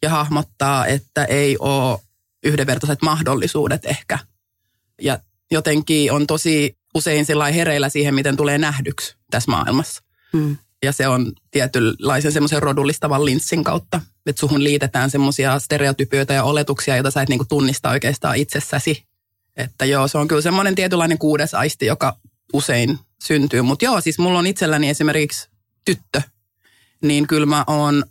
ja 0.02 0.10
hahmottaa, 0.10 0.86
että 0.86 1.24
ei 1.24 1.56
ole 1.58 1.98
yhdenvertaiset 2.44 3.02
mahdollisuudet 3.02 3.84
ehkä. 3.84 4.18
Ja 5.02 5.18
jotenkin 5.50 6.12
on 6.12 6.26
tosi 6.26 6.78
usein 6.98 7.26
hereillä 7.54 7.88
siihen, 7.88 8.14
miten 8.14 8.36
tulee 8.36 8.58
nähdyksi 8.58 9.16
tässä 9.30 9.50
maailmassa. 9.50 10.02
Hmm. 10.32 10.56
Ja 10.82 10.92
se 10.92 11.08
on 11.08 11.32
tietynlaisen 11.50 12.32
semmoisen 12.32 12.62
rodullistavan 12.62 13.24
linssin 13.24 13.64
kautta, 13.64 14.00
että 14.26 14.40
suhun 14.40 14.64
liitetään 14.64 15.10
semmoisia 15.10 15.58
stereotypioita 15.58 16.32
ja 16.32 16.44
oletuksia, 16.44 16.96
joita 16.96 17.10
sä 17.10 17.22
et 17.22 17.28
niinku 17.28 17.44
tunnista 17.44 17.90
oikeastaan 17.90 18.36
itsessäsi. 18.36 19.04
Että 19.56 19.84
joo, 19.84 20.08
se 20.08 20.18
on 20.18 20.28
kyllä 20.28 20.42
semmoinen 20.42 20.74
tietynlainen 20.74 21.18
kuudes 21.18 21.54
aisti, 21.54 21.86
joka 21.86 22.16
usein 22.52 22.98
syntyy. 23.24 23.62
Mutta 23.62 23.84
joo, 23.84 24.00
siis 24.00 24.18
mulla 24.18 24.38
on 24.38 24.46
itselläni 24.46 24.88
esimerkiksi 24.88 25.48
tyttö, 25.84 26.22
niin 27.02 27.26
kyllä 27.26 27.46
mä 27.46 27.64
oon 27.66 28.04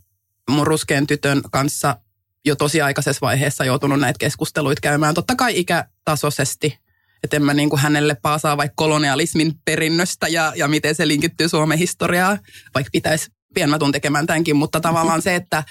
mun 0.50 0.68
ruskean 0.68 1.08
tytön 1.08 1.42
kanssa 1.52 1.98
jo 2.46 2.56
tosi 2.56 2.82
aikaisessa 2.82 3.26
vaiheessa 3.26 3.66
joutunut 3.66 4.00
näitä 4.00 4.18
keskusteluita 4.18 4.82
käymään. 4.82 5.14
Totta 5.14 5.36
kai 5.36 5.60
ikätasoisesti, 5.60 6.80
että 7.24 7.36
en 7.36 7.44
mä 7.44 7.54
niin 7.54 7.70
kuin 7.70 7.80
hänelle 7.80 8.18
paasaa 8.22 8.58
vaikka 8.58 8.74
kolonialismin 8.76 9.54
perinnöstä 9.66 10.28
ja, 10.28 10.54
ja 10.56 10.68
miten 10.68 10.96
se 10.96 11.08
linkittyy 11.08 11.50
Suomen 11.50 11.78
historiaa, 11.78 12.38
vaikka 12.76 12.90
pitäisi 12.92 13.32
pian 13.54 13.70
mä 13.70 13.80
tuun 13.80 13.92
tekemään 13.92 14.28
tämänkin, 14.28 14.56
mutta 14.56 14.82
tavallaan 14.82 15.22
se, 15.22 15.36
että 15.36 15.64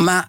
mä 0.00 0.24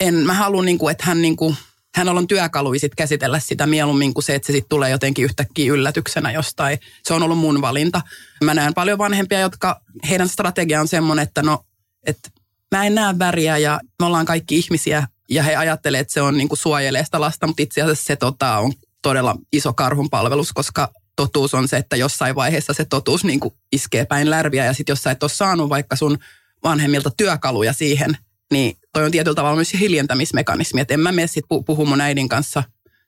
en, 0.00 0.14
mä 0.14 0.34
haluan 0.34 0.64
niin 0.64 0.78
kuin, 0.78 0.92
että 0.92 1.04
hän 1.04 1.22
niin 1.22 1.36
kuin, 1.36 1.56
hänellä 1.96 2.18
on 2.18 2.26
työkaluja 2.26 2.80
sit 2.80 2.94
käsitellä 2.94 3.40
sitä 3.40 3.66
mieluummin 3.66 4.14
kuin 4.14 4.24
se, 4.24 4.34
että 4.34 4.46
se 4.46 4.52
sitten 4.52 4.68
tulee 4.68 4.90
jotenkin 4.90 5.24
yhtäkkiä 5.24 5.72
yllätyksenä 5.72 6.32
jostain. 6.32 6.78
Se 7.02 7.14
on 7.14 7.22
ollut 7.22 7.38
mun 7.38 7.60
valinta. 7.60 8.00
Mä 8.44 8.54
näen 8.54 8.74
paljon 8.74 8.98
vanhempia, 8.98 9.40
jotka 9.40 9.80
heidän 10.08 10.28
strategia 10.28 10.80
on 10.80 10.88
semmoinen, 10.88 11.22
että 11.22 11.42
no, 11.42 11.66
että 12.06 12.30
mä 12.74 12.84
en 12.84 12.94
näe 12.94 13.18
väriä 13.18 13.58
ja 13.58 13.80
me 14.00 14.06
ollaan 14.06 14.26
kaikki 14.26 14.56
ihmisiä 14.56 15.08
ja 15.30 15.42
he 15.42 15.56
ajattelee, 15.56 16.00
että 16.00 16.12
se 16.12 16.22
on 16.22 16.36
niin 16.36 16.48
kuin 16.48 16.58
suojelee 16.58 17.04
sitä 17.04 17.20
lasta, 17.20 17.46
mutta 17.46 17.62
itse 17.62 17.82
asiassa 17.82 18.04
se 18.04 18.16
tota, 18.16 18.58
on 18.58 18.72
todella 19.02 19.36
iso 19.52 19.72
karhun 19.72 20.10
palvelus, 20.10 20.52
koska 20.52 20.92
totuus 21.16 21.54
on 21.54 21.68
se, 21.68 21.76
että 21.76 21.96
jossain 21.96 22.34
vaiheessa 22.34 22.72
se 22.72 22.84
totuus 22.84 23.24
niin 23.24 23.40
kuin 23.40 23.54
iskee 23.72 24.04
päin 24.04 24.30
lärviä 24.30 24.64
ja 24.64 24.72
sitten 24.72 24.92
jos 24.92 25.02
sä 25.02 25.10
et 25.10 25.22
ole 25.22 25.30
saanut 25.30 25.68
vaikka 25.68 25.96
sun 25.96 26.18
vanhemmilta 26.64 27.10
työkaluja 27.16 27.72
siihen, 27.72 28.18
niin 28.52 28.76
toi 28.92 29.04
on 29.04 29.10
tietyllä 29.10 29.34
tavalla 29.34 29.56
myös 29.56 29.74
hiljentämismekanismi, 29.80 30.80
että 30.80 30.94
en 30.94 31.00
mä 31.00 31.12
mene 31.12 31.26
sitten 31.26 31.64
puhu 31.66 31.86
mun 31.86 32.00
äidin 32.00 32.28
kanssa 32.28 32.62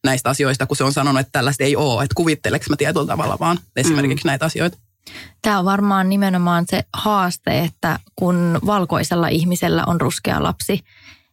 näistä 0.05 0.31
asioista, 0.31 0.67
kun 0.67 0.77
se 0.77 0.85
on 0.85 0.93
sanonut, 0.93 1.21
että 1.21 1.33
tällaista 1.33 1.65
ei 1.65 1.77
ole, 1.77 2.05
että 2.05 2.15
kuvitteleks 2.15 2.71
mä 2.71 2.77
tietyllä 2.77 3.07
tavalla 3.07 3.39
vaan 3.41 3.59
esimerkiksi 3.77 4.25
mm. 4.25 4.29
näitä 4.29 4.45
asioita. 4.45 4.79
Tämä 5.43 5.59
on 5.59 5.65
varmaan 5.65 6.09
nimenomaan 6.09 6.65
se 6.69 6.85
haaste, 6.93 7.59
että 7.59 7.99
kun 8.17 8.59
valkoisella 8.67 9.29
ihmisellä 9.29 9.85
on 9.87 10.01
ruskea 10.01 10.43
lapsi, 10.43 10.81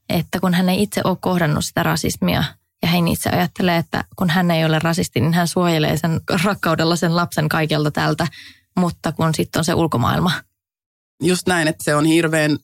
että 0.09 0.39
kun 0.39 0.53
hän 0.53 0.69
ei 0.69 0.83
itse 0.83 1.01
ole 1.03 1.17
kohdannut 1.21 1.65
sitä 1.65 1.83
rasismia 1.83 2.43
ja 2.81 2.87
hän 2.87 3.07
itse 3.07 3.29
ajattelee, 3.29 3.77
että 3.77 4.03
kun 4.15 4.29
hän 4.29 4.51
ei 4.51 4.65
ole 4.65 4.79
rasisti, 4.79 5.19
niin 5.19 5.33
hän 5.33 5.47
suojelee 5.47 5.97
sen 5.97 6.21
rakkaudella 6.43 6.95
sen 6.95 7.15
lapsen 7.15 7.49
kaikelta 7.49 7.91
tältä, 7.91 8.27
mutta 8.77 9.11
kun 9.11 9.35
sitten 9.35 9.59
on 9.59 9.65
se 9.65 9.73
ulkomaailma. 9.73 10.31
Just 11.23 11.47
näin, 11.47 11.67
että 11.67 11.83
se 11.83 11.95
on 11.95 12.05
hirveän, 12.05 12.57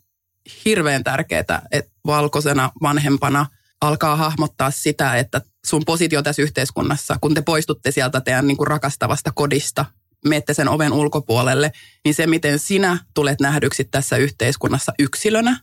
hirveän 0.66 1.04
tärkeää, 1.04 1.62
että 1.72 1.92
valkoisena 2.06 2.72
vanhempana 2.82 3.46
alkaa 3.82 4.16
hahmottaa 4.16 4.72
sitä, 4.72 5.16
että 5.16 5.42
sun 5.66 5.84
positio 5.86 6.22
tässä 6.22 6.42
yhteiskunnassa, 6.42 7.18
kun 7.22 7.34
te 7.34 7.42
poistutte 7.42 7.92
sieltä 7.92 8.22
teidän 8.22 8.48
niin 8.48 8.58
kuin 8.58 8.68
rakastavasta 8.68 9.32
kodista, 9.32 9.86
menette 10.26 10.54
sen 10.54 10.70
oven 10.70 10.94
ulkopuolelle, 10.94 11.72
niin 12.06 12.16
se, 12.16 12.28
miten 12.28 12.60
sinä 12.60 12.98
tulet 13.14 13.42
nähdyksi 13.42 13.84
tässä 13.84 14.18
yhteiskunnassa 14.18 14.94
yksilönä, 15.00 15.60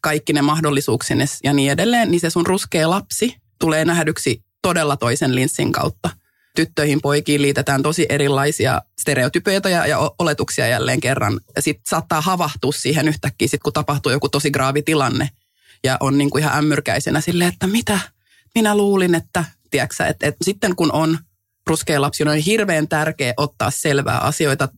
kaikki 0.00 0.32
ne 0.32 0.42
mahdollisuuksinne 0.42 1.24
ja 1.44 1.52
niin 1.52 1.72
edelleen, 1.72 2.10
niin 2.10 2.20
se 2.20 2.30
sun 2.30 2.46
ruskea 2.46 2.90
lapsi 2.90 3.36
tulee 3.60 3.84
nähdyksi 3.84 4.44
todella 4.62 4.96
toisen 4.96 5.34
linssin 5.34 5.72
kautta. 5.72 6.10
Tyttöihin 6.56 7.00
poikiin 7.02 7.42
liitetään 7.42 7.82
tosi 7.82 8.06
erilaisia 8.08 8.82
stereotypioita 9.00 9.68
ja, 9.68 9.86
ja 9.86 10.10
oletuksia 10.18 10.66
jälleen 10.66 11.00
kerran. 11.00 11.40
Ja 11.56 11.62
sitten 11.62 11.88
saattaa 11.88 12.20
havahtua 12.20 12.72
siihen 12.72 13.08
yhtäkkiä, 13.08 13.48
sit 13.48 13.62
kun 13.62 13.72
tapahtuu 13.72 14.12
joku 14.12 14.28
tosi 14.28 14.50
graavi 14.50 14.82
tilanne. 14.82 15.30
Ja 15.84 15.96
on 16.00 16.18
niin 16.18 16.30
kuin 16.30 16.42
ihan 16.42 16.58
ämmyrkäisenä 16.58 17.20
silleen, 17.20 17.52
että 17.52 17.66
mitä 17.66 17.98
minä 18.54 18.76
luulin, 18.76 19.14
että, 19.14 19.44
tiedätkö, 19.70 20.06
että, 20.06 20.26
että 20.26 20.44
sitten 20.44 20.76
kun 20.76 20.92
on 20.92 21.18
ruskea 21.66 22.00
lapsi, 22.00 22.22
on 22.22 22.36
hirveän 22.36 22.88
tärkeä 22.88 23.34
ottaa 23.36 23.70
selvää 23.70 24.18
asioita, 24.18 24.68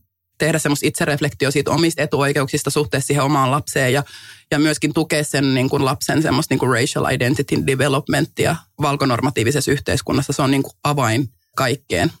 tehdä 0.41 0.59
semmoista 0.59 0.87
itsereflektio 0.87 1.51
siitä 1.51 1.71
omista 1.71 2.01
etuoikeuksista 2.01 2.69
suhteessa 2.69 3.07
siihen 3.07 3.23
omaan 3.23 3.51
lapseen 3.51 3.93
ja, 3.93 4.03
ja 4.51 4.59
myöskin 4.59 4.93
tukea 4.93 5.23
sen 5.23 5.53
niin 5.53 5.69
kuin 5.69 5.85
lapsen 5.85 6.21
semmoista 6.21 6.53
niin 6.53 6.59
kuin 6.59 6.71
racial 6.71 7.05
identity 7.11 7.67
developmentia 7.67 8.55
valkonormatiivisessa 8.81 9.71
yhteiskunnassa. 9.71 10.33
Se 10.33 10.41
on 10.41 10.51
niin 10.51 10.63
kuin 10.63 10.73
avain 10.83 11.27
kaikkeen. 11.55 12.11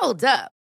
Hold 0.00 0.20
up. 0.22 0.61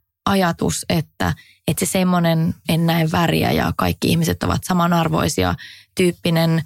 ajatus, 0.31 0.85
että, 0.89 1.33
että 1.67 1.85
se 1.85 1.91
semmoinen 1.91 2.55
en 2.69 2.85
näe 2.85 3.11
väriä 3.11 3.51
ja 3.51 3.73
kaikki 3.77 4.07
ihmiset 4.07 4.43
ovat 4.43 4.63
samanarvoisia 4.63 5.55
tyyppinen 5.95 6.61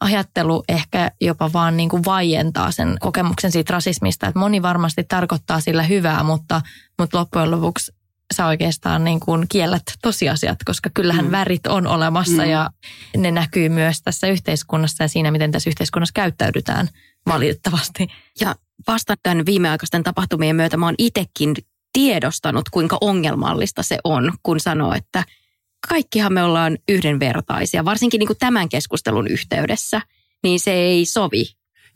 ajattelu 0.00 0.64
ehkä 0.68 1.10
jopa 1.20 1.52
vaan 1.52 1.76
niin 1.76 1.88
kuin 1.88 2.04
vaientaa 2.04 2.70
sen 2.70 2.96
kokemuksen 3.00 3.52
siitä 3.52 3.72
rasismista. 3.72 4.26
Että 4.26 4.38
moni 4.38 4.62
varmasti 4.62 5.04
tarkoittaa 5.04 5.60
sillä 5.60 5.82
hyvää, 5.82 6.22
mutta, 6.22 6.62
mutta 6.98 7.18
loppujen 7.18 7.50
lopuksi 7.50 7.92
sä 8.34 8.46
oikeastaan 8.46 9.04
niin 9.04 9.20
kuin 9.20 9.46
kiellät 9.48 9.82
tosiasiat, 10.02 10.58
koska 10.64 10.90
kyllähän 10.94 11.24
mm. 11.24 11.30
värit 11.30 11.66
on 11.66 11.86
olemassa 11.86 12.42
mm. 12.42 12.50
ja 12.50 12.70
ne 13.16 13.30
näkyy 13.30 13.68
myös 13.68 14.02
tässä 14.02 14.26
yhteiskunnassa 14.26 15.04
ja 15.04 15.08
siinä, 15.08 15.30
miten 15.30 15.52
tässä 15.52 15.70
yhteiskunnassa 15.70 16.12
käyttäydytään 16.12 16.88
valitettavasti. 17.26 18.08
Ja 18.40 18.54
vasta 18.86 19.14
tämän 19.22 19.46
viimeaikaisten 19.46 20.02
tapahtumien 20.02 20.56
myötä 20.56 20.76
mä 20.76 20.86
oon 20.86 20.94
itsekin 20.98 21.54
tiedostanut, 21.92 22.68
kuinka 22.68 22.98
ongelmallista 23.00 23.82
se 23.82 23.98
on, 24.04 24.32
kun 24.42 24.60
sanoo, 24.60 24.94
että 24.94 25.24
kaikkihan 25.88 26.32
me 26.32 26.42
ollaan 26.42 26.78
yhdenvertaisia, 26.88 27.84
varsinkin 27.84 28.18
niin 28.18 28.26
kuin 28.26 28.38
tämän 28.38 28.68
keskustelun 28.68 29.26
yhteydessä, 29.26 30.00
niin 30.42 30.60
se 30.60 30.72
ei 30.72 31.06
sovi. 31.06 31.44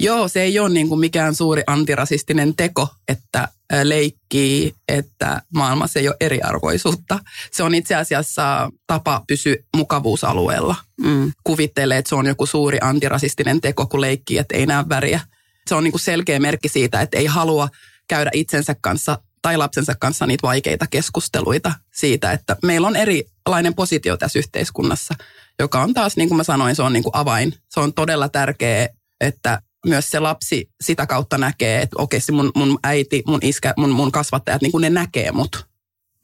Joo, 0.01 0.29
se 0.29 0.43
ei 0.43 0.59
ole 0.59 0.69
niin 0.69 0.89
kuin 0.89 1.01
mikään 1.01 1.35
suuri 1.35 1.63
antirasistinen 1.67 2.57
teko, 2.57 2.89
että 3.09 3.49
leikkii, 3.83 4.75
että 4.89 5.43
maailmassa 5.55 5.99
ei 6.01 6.09
ole 6.09 6.17
eriarvoisuutta. 6.21 7.19
Se 7.53 7.63
on 7.63 7.75
itse 7.75 7.95
asiassa 7.95 8.71
tapa 8.87 9.23
pysyä 9.27 9.57
mukavuusalueella. 9.77 10.77
Mm. 11.01 11.33
Kuvittelee, 11.45 11.99
että 11.99 12.09
se 12.09 12.15
on 12.15 12.27
joku 12.27 12.47
suuri 12.47 12.79
antirasistinen 12.81 13.61
teko, 13.61 13.87
kun 13.87 14.01
leikkii, 14.01 14.39
että 14.39 14.57
ei 14.57 14.67
näe 14.67 14.85
väriä. 14.89 15.21
Se 15.67 15.75
on 15.75 15.85
niin 15.85 15.93
kuin 15.93 16.01
selkeä 16.01 16.39
merkki 16.39 16.69
siitä, 16.69 17.01
että 17.01 17.19
ei 17.19 17.27
halua 17.27 17.69
käydä 18.09 18.31
itsensä 18.35 18.77
kanssa 18.81 19.19
tai 19.45 19.57
lapsensa 19.57 19.95
kanssa 19.95 20.27
niitä 20.27 20.47
vaikeita 20.47 20.87
keskusteluita 20.87 21.73
siitä, 21.95 22.33
että 22.33 22.57
meillä 22.63 22.87
on 22.87 22.97
erilainen 22.97 23.75
positio 23.75 24.17
tässä 24.17 24.39
yhteiskunnassa, 24.39 25.15
joka 25.59 25.83
on 25.83 25.95
taas, 25.95 26.17
niin 26.17 26.29
kuin 26.29 26.37
mä 26.37 26.45
sanoin, 26.45 26.77
se 26.77 26.83
on 26.83 26.93
niin 26.93 27.03
kuin 27.03 27.17
avain. 27.17 27.55
Se 27.71 27.81
on 27.81 27.95
todella 27.95 28.29
tärkeää, 28.29 28.89
että 29.21 29.63
myös 29.87 30.11
se 30.11 30.21
lapsi 30.21 30.71
sitä 30.81 31.07
kautta 31.07 31.39
näkee, 31.39 31.83
että 31.83 31.97
oikeasti 31.99 32.33
mun, 32.33 32.53
mun 32.57 32.79
äiti, 32.85 33.23
mun 33.27 33.39
iskä, 33.43 33.75
mun, 33.77 33.91
mun 33.91 34.13
kasvattajat, 34.13 34.63
niin 34.63 34.73
kuin 34.73 34.83
ne 34.83 34.91
näkee 34.91 35.33
mut. 35.33 35.67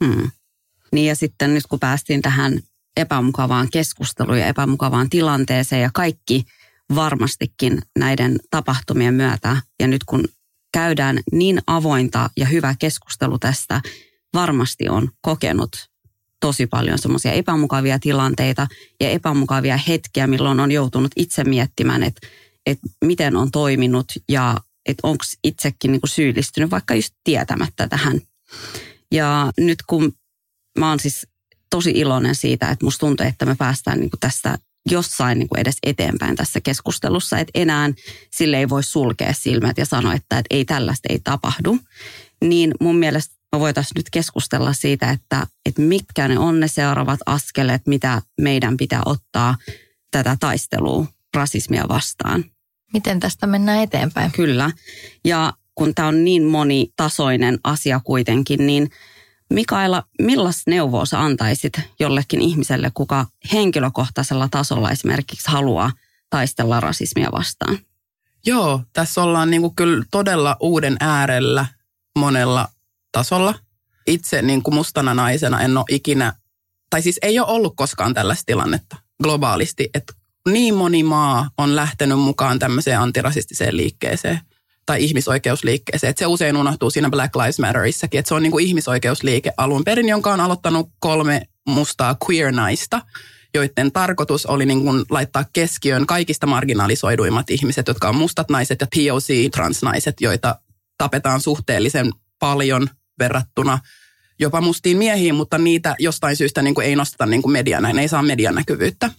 Hmm. 0.05 0.31
Niin 0.93 1.07
ja 1.07 1.17
sitten 1.17 1.55
nyt 1.55 1.67
kun 1.69 1.81
päästiin 1.81 2.23
tähän 2.23 2.61
epämukavaan 2.97 3.69
keskusteluun 3.71 4.39
ja 4.39 4.47
epämukavaan 4.47 5.11
tilanteeseen 5.11 5.83
ja 5.83 5.91
kaikki 5.95 6.45
varmastikin 6.95 7.83
näiden 7.99 8.41
tapahtumien 8.51 9.15
myötä 9.15 9.57
ja 9.81 9.87
nyt 9.87 10.05
kun 10.05 10.25
käydään 10.73 11.21
niin 11.33 11.59
avointa 11.67 12.31
ja 12.37 12.47
hyvä 12.47 12.75
keskustelu 12.79 13.39
tästä, 13.39 13.81
varmasti 14.35 14.89
on 14.89 15.09
kokenut 15.21 15.71
tosi 16.41 16.67
paljon 16.67 16.99
semmoisia 16.99 17.33
epämukavia 17.33 17.99
tilanteita 17.99 18.67
ja 19.01 19.11
epämukavia 19.11 19.77
hetkiä, 19.77 20.27
milloin 20.27 20.61
on 20.61 20.73
joutunut 20.73 21.13
itse 21.17 21.45
miettimään, 21.45 22.03
että, 22.03 22.27
että 22.67 22.87
miten 23.05 23.37
on 23.37 23.51
toiminut 23.51 24.13
ja 24.29 24.57
että 24.87 25.07
onko 25.07 25.25
itsekin 25.45 25.93
niin 25.93 26.01
kuin 26.01 26.11
syyllistynyt 26.11 26.71
vaikka 26.71 26.95
just 26.95 27.15
tietämättä 27.25 27.89
tähän. 27.89 28.21
Ja 29.13 29.53
nyt 29.59 29.79
kun 29.87 30.13
mä 30.79 30.89
oon 30.89 31.01
siis 31.01 31.27
tosi 31.71 31.91
iloinen 31.91 32.35
siitä, 32.35 32.69
että 32.71 32.85
musta 32.85 33.01
tuntuu, 33.01 33.27
että 33.27 33.47
me 33.47 33.55
päästään 33.59 34.01
niin 34.01 34.11
kuin 34.11 34.21
tästä 34.21 34.59
jossain 34.91 35.39
niin 35.39 35.49
kuin 35.49 35.61
edes 35.61 35.77
eteenpäin 35.83 36.37
tässä 36.37 36.61
keskustelussa, 36.61 37.39
että 37.39 37.51
enää 37.55 37.91
sille 38.31 38.59
ei 38.59 38.69
voi 38.69 38.83
sulkea 38.83 39.33
silmät 39.33 39.79
ja 39.79 39.87
sanoa, 39.87 40.15
että, 40.15 40.39
että 40.39 40.57
ei 40.57 40.65
tällaista 40.65 41.09
ei 41.11 41.21
tapahdu, 41.25 41.79
niin 42.45 42.75
mun 42.81 42.97
mielestä 42.97 43.35
me 43.53 43.61
voitaisiin 43.61 43.93
nyt 43.97 44.11
keskustella 44.11 44.73
siitä, 44.73 45.11
että, 45.11 45.47
että 45.67 45.83
mitkä 45.83 46.29
ne 46.29 46.39
on 46.39 46.61
ne 46.61 46.69
seuraavat 46.69 47.21
askeleet, 47.27 47.83
mitä 47.87 48.23
meidän 48.41 48.77
pitää 48.77 49.03
ottaa 49.07 49.57
tätä 50.11 50.37
taistelua 50.41 51.07
rasismia 51.35 51.85
vastaan. 51.89 52.45
Miten 52.93 53.21
tästä 53.21 53.47
mennään 53.47 53.83
eteenpäin? 53.83 54.33
Kyllä. 54.33 54.71
Ja 55.25 55.53
kun 55.75 55.95
tämä 55.95 56.09
on 56.09 56.25
niin 56.25 56.45
monitasoinen 56.45 57.59
asia 57.65 58.01
kuitenkin, 58.05 58.67
niin 58.67 58.91
Mikaela, 59.51 60.03
millaista 60.23 60.71
neuvoa 60.71 61.07
sä 61.07 61.21
antaisit 61.21 61.73
jollekin 62.01 62.41
ihmiselle, 62.41 62.91
kuka 62.95 63.27
henkilökohtaisella 63.53 64.49
tasolla 64.51 64.91
esimerkiksi 64.91 65.51
haluaa 65.51 65.93
taistella 66.31 66.81
rasismia 66.81 67.29
vastaan? 67.33 67.79
Joo, 68.47 68.83
tässä 68.93 69.23
ollaan 69.23 69.51
niin 69.51 69.63
kuin 69.63 69.75
kyllä 69.75 70.05
todella 70.11 70.57
uuden 70.61 70.97
äärellä 71.01 71.67
monella 72.19 72.69
tasolla. 73.13 73.55
Itse 74.07 74.43
niin 74.43 74.63
kuin 74.63 74.75
mustana 74.75 75.15
naisena 75.15 75.61
en 75.61 75.79
ole 75.79 75.85
ikinä, 75.89 76.33
tai 76.91 77.03
siis 77.03 77.19
ei 77.23 77.39
ole 77.39 77.49
ollut 77.49 77.77
koskaan 77.77 78.15
tällaista 78.15 78.47
tilannetta 78.47 78.97
globaalisti, 79.23 79.91
että 79.95 80.13
niin 80.49 80.75
moni 80.75 81.03
maa 81.03 81.51
on 81.59 81.77
lähtenyt 81.77 82.21
mukaan 82.21 82.59
tämmöiseen 82.59 83.01
antirasistiseen 83.01 83.77
liikkeeseen 83.77 84.41
tai 84.91 85.05
ihmisoikeusliikkeeseen. 85.05 86.11
Että 86.11 86.19
se 86.19 86.27
usein 86.27 86.57
unohtuu 86.57 86.91
siinä 86.91 87.11
Black 87.11 87.37
Lives 87.37 87.59
Matterissakin, 87.59 88.19
että 88.19 88.29
se 88.29 88.35
on 88.35 88.43
niin 88.43 88.51
kuin 88.51 88.67
ihmisoikeusliike 88.67 89.53
alun 89.57 89.85
perin, 89.85 90.09
jonka 90.09 90.33
on 90.33 90.41
aloittanut 90.41 90.91
kolme 91.01 91.43
mustaa 91.69 92.17
queer-naista, 92.25 93.01
joiden 93.55 93.93
tarkoitus 93.93 94.47
oli 94.47 94.67
niin 94.67 94.85
kuin 94.85 95.05
laittaa 95.11 95.45
keskiön 95.53 96.07
kaikista 96.07 96.47
marginalisoiduimmat 96.47 97.51
ihmiset, 97.51 97.89
jotka 97.89 98.09
on 98.09 98.17
mustat 98.17 98.51
naiset 98.51 98.81
ja 98.81 98.87
POC-transnaiset, 98.97 100.15
joita 100.21 100.59
tapetaan 100.99 101.41
suhteellisen 101.41 102.13
paljon 102.39 102.89
verrattuna 103.19 103.79
jopa 104.41 104.61
mustiin 104.61 104.97
miehiin, 104.97 105.35
mutta 105.35 105.59
niitä 105.59 105.97
jostain 105.99 106.37
syystä 106.37 106.63
niin 106.63 106.75
kuin 106.75 106.87
ei 106.87 106.97
nosteta 106.97 107.27
niin 107.27 107.43
kuin 107.43 107.53
mediana, 107.53 107.93
ne 107.93 108.03
ei 108.03 108.09
saa 108.09 108.23
median 108.23 108.55
näkyvyyttä. 108.55 109.11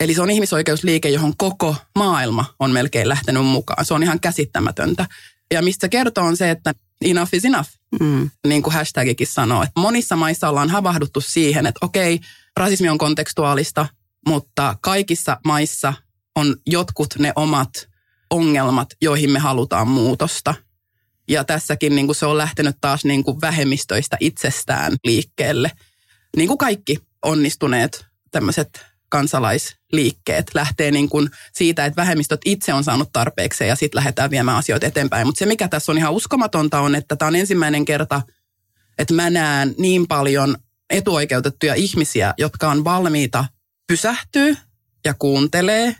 Eli 0.00 0.14
se 0.14 0.22
on 0.22 0.30
ihmisoikeusliike, 0.30 1.08
johon 1.08 1.36
koko 1.36 1.76
maailma 1.98 2.44
on 2.58 2.70
melkein 2.70 3.08
lähtenyt 3.08 3.46
mukaan. 3.46 3.84
Se 3.84 3.94
on 3.94 4.02
ihan 4.02 4.20
käsittämätöntä. 4.20 5.06
Ja 5.50 5.62
mistä 5.62 5.84
se 5.84 5.88
kertoo 5.88 6.24
on 6.24 6.36
se, 6.36 6.50
että 6.50 6.74
enough 7.04 7.34
is 7.34 7.44
enough, 7.44 7.70
mm. 8.00 8.30
niin 8.48 8.62
kuin 8.62 8.74
hashtagikin 8.74 9.26
sanoo. 9.26 9.62
Että 9.62 9.80
monissa 9.80 10.16
maissa 10.16 10.48
ollaan 10.48 10.70
havahduttu 10.70 11.20
siihen, 11.20 11.66
että 11.66 11.86
okei, 11.86 12.20
rasismi 12.56 12.88
on 12.88 12.98
kontekstuaalista, 12.98 13.86
mutta 14.26 14.76
kaikissa 14.80 15.40
maissa 15.44 15.94
on 16.36 16.56
jotkut 16.66 17.14
ne 17.18 17.32
omat 17.36 17.88
ongelmat, 18.30 18.88
joihin 19.02 19.30
me 19.30 19.38
halutaan 19.38 19.88
muutosta. 19.88 20.54
Ja 21.28 21.44
tässäkin 21.44 21.94
niin 21.94 22.06
kuin 22.06 22.16
se 22.16 22.26
on 22.26 22.38
lähtenyt 22.38 22.76
taas 22.80 23.04
niin 23.04 23.24
kuin 23.24 23.40
vähemmistöistä 23.40 24.16
itsestään 24.20 24.96
liikkeelle. 25.04 25.70
Niin 26.36 26.48
kuin 26.48 26.58
kaikki 26.58 26.98
onnistuneet 27.22 28.06
tämmöiset 28.30 28.86
kansalaisliikkeet 29.08 30.50
lähtee 30.54 30.90
niin 30.90 31.08
kuin 31.08 31.30
siitä, 31.52 31.84
että 31.84 32.02
vähemmistöt 32.02 32.40
itse 32.44 32.74
on 32.74 32.84
saanut 32.84 33.12
tarpeeksi 33.12 33.64
ja 33.64 33.76
sitten 33.76 33.96
lähdetään 33.96 34.30
viemään 34.30 34.56
asioita 34.56 34.86
eteenpäin. 34.86 35.26
Mutta 35.26 35.38
se, 35.38 35.46
mikä 35.46 35.68
tässä 35.68 35.92
on 35.92 35.98
ihan 35.98 36.12
uskomatonta, 36.12 36.80
on, 36.80 36.94
että 36.94 37.16
tämä 37.16 37.26
on 37.26 37.36
ensimmäinen 37.36 37.84
kerta, 37.84 38.22
että 38.98 39.14
mä 39.14 39.30
näen 39.30 39.74
niin 39.78 40.06
paljon 40.06 40.56
etuoikeutettuja 40.90 41.74
ihmisiä, 41.74 42.34
jotka 42.38 42.70
on 42.70 42.84
valmiita 42.84 43.44
pysähtyä 43.86 44.56
ja 45.04 45.14
kuuntelee 45.18 45.96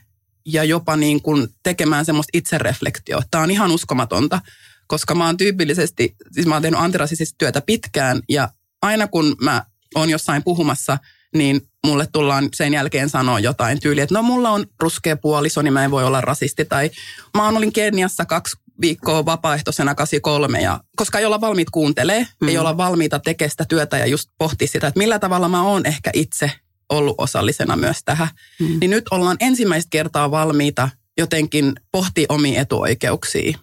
ja 0.47 0.65
jopa 0.65 0.97
niin 0.97 1.23
kuin 1.23 1.49
tekemään 1.63 2.05
semmoista 2.05 2.31
itsereflektioa. 2.33 3.23
Tämä 3.31 3.45
on 3.45 3.51
ihan 3.51 3.71
uskomatonta, 3.71 4.41
koska 4.87 5.15
mä 5.15 5.27
oon 5.27 5.37
tyypillisesti, 5.37 6.17
siis 6.33 6.47
mä 6.47 6.55
oon 6.55 6.63
tehnyt 6.63 6.81
antirasistista 6.81 7.35
työtä 7.39 7.61
pitkään 7.61 8.21
ja 8.29 8.49
aina 8.83 9.09
kun 9.09 9.37
mä 9.41 9.65
oon 9.95 10.11
jossain 10.11 10.43
puhumassa, 10.43 10.99
niin 11.39 11.61
mulle 11.87 12.09
tullaan 12.13 12.49
sen 12.55 12.75
jälkeen 12.75 13.11
sanoa 13.11 13.41
jotain 13.41 13.81
tyyliä, 13.81 14.05
että 14.05 14.15
no 14.15 14.23
mulla 14.23 14.51
on 14.51 14.67
ruskea 14.81 15.17
puoliso, 15.17 15.63
niin 15.63 15.73
mä 15.73 15.85
en 15.85 15.91
voi 15.91 16.05
olla 16.05 16.21
rasisti. 16.21 16.65
Tai 16.65 16.91
mä 17.37 17.49
olin 17.49 17.73
Keniassa 17.73 18.25
kaksi 18.25 18.57
viikkoa 18.81 19.25
vapaaehtoisena 19.25 19.95
83, 19.95 20.61
ja, 20.61 20.81
koska 20.97 21.19
ei 21.19 21.25
olla 21.25 21.41
valmiit 21.41 21.71
kuuntelee, 21.71 22.27
mm. 22.41 22.49
ei 22.49 22.59
olla 22.59 22.77
valmiita 22.77 23.19
tekemään 23.19 23.51
sitä 23.51 23.65
työtä 23.69 23.99
ja 23.99 24.07
just 24.07 24.31
pohtia 24.39 24.69
sitä, 24.69 24.87
että 24.87 24.99
millä 24.99 25.19
tavalla 25.19 25.49
mä 25.49 25.63
oon 25.63 25.87
ehkä 25.87 26.11
itse 26.15 26.51
ollut 26.89 27.15
osallisena 27.19 27.77
myös 27.77 27.97
tähän. 28.05 28.29
Mm. 28.61 28.79
Niin 28.81 28.91
nyt 28.91 29.05
ollaan 29.11 29.37
ensimmäistä 29.41 29.91
kertaa 29.91 30.31
valmiita 30.31 30.89
jotenkin 31.19 31.73
pohtia 31.93 32.27
omia 32.29 32.61
etuoikeuksia. 32.61 33.59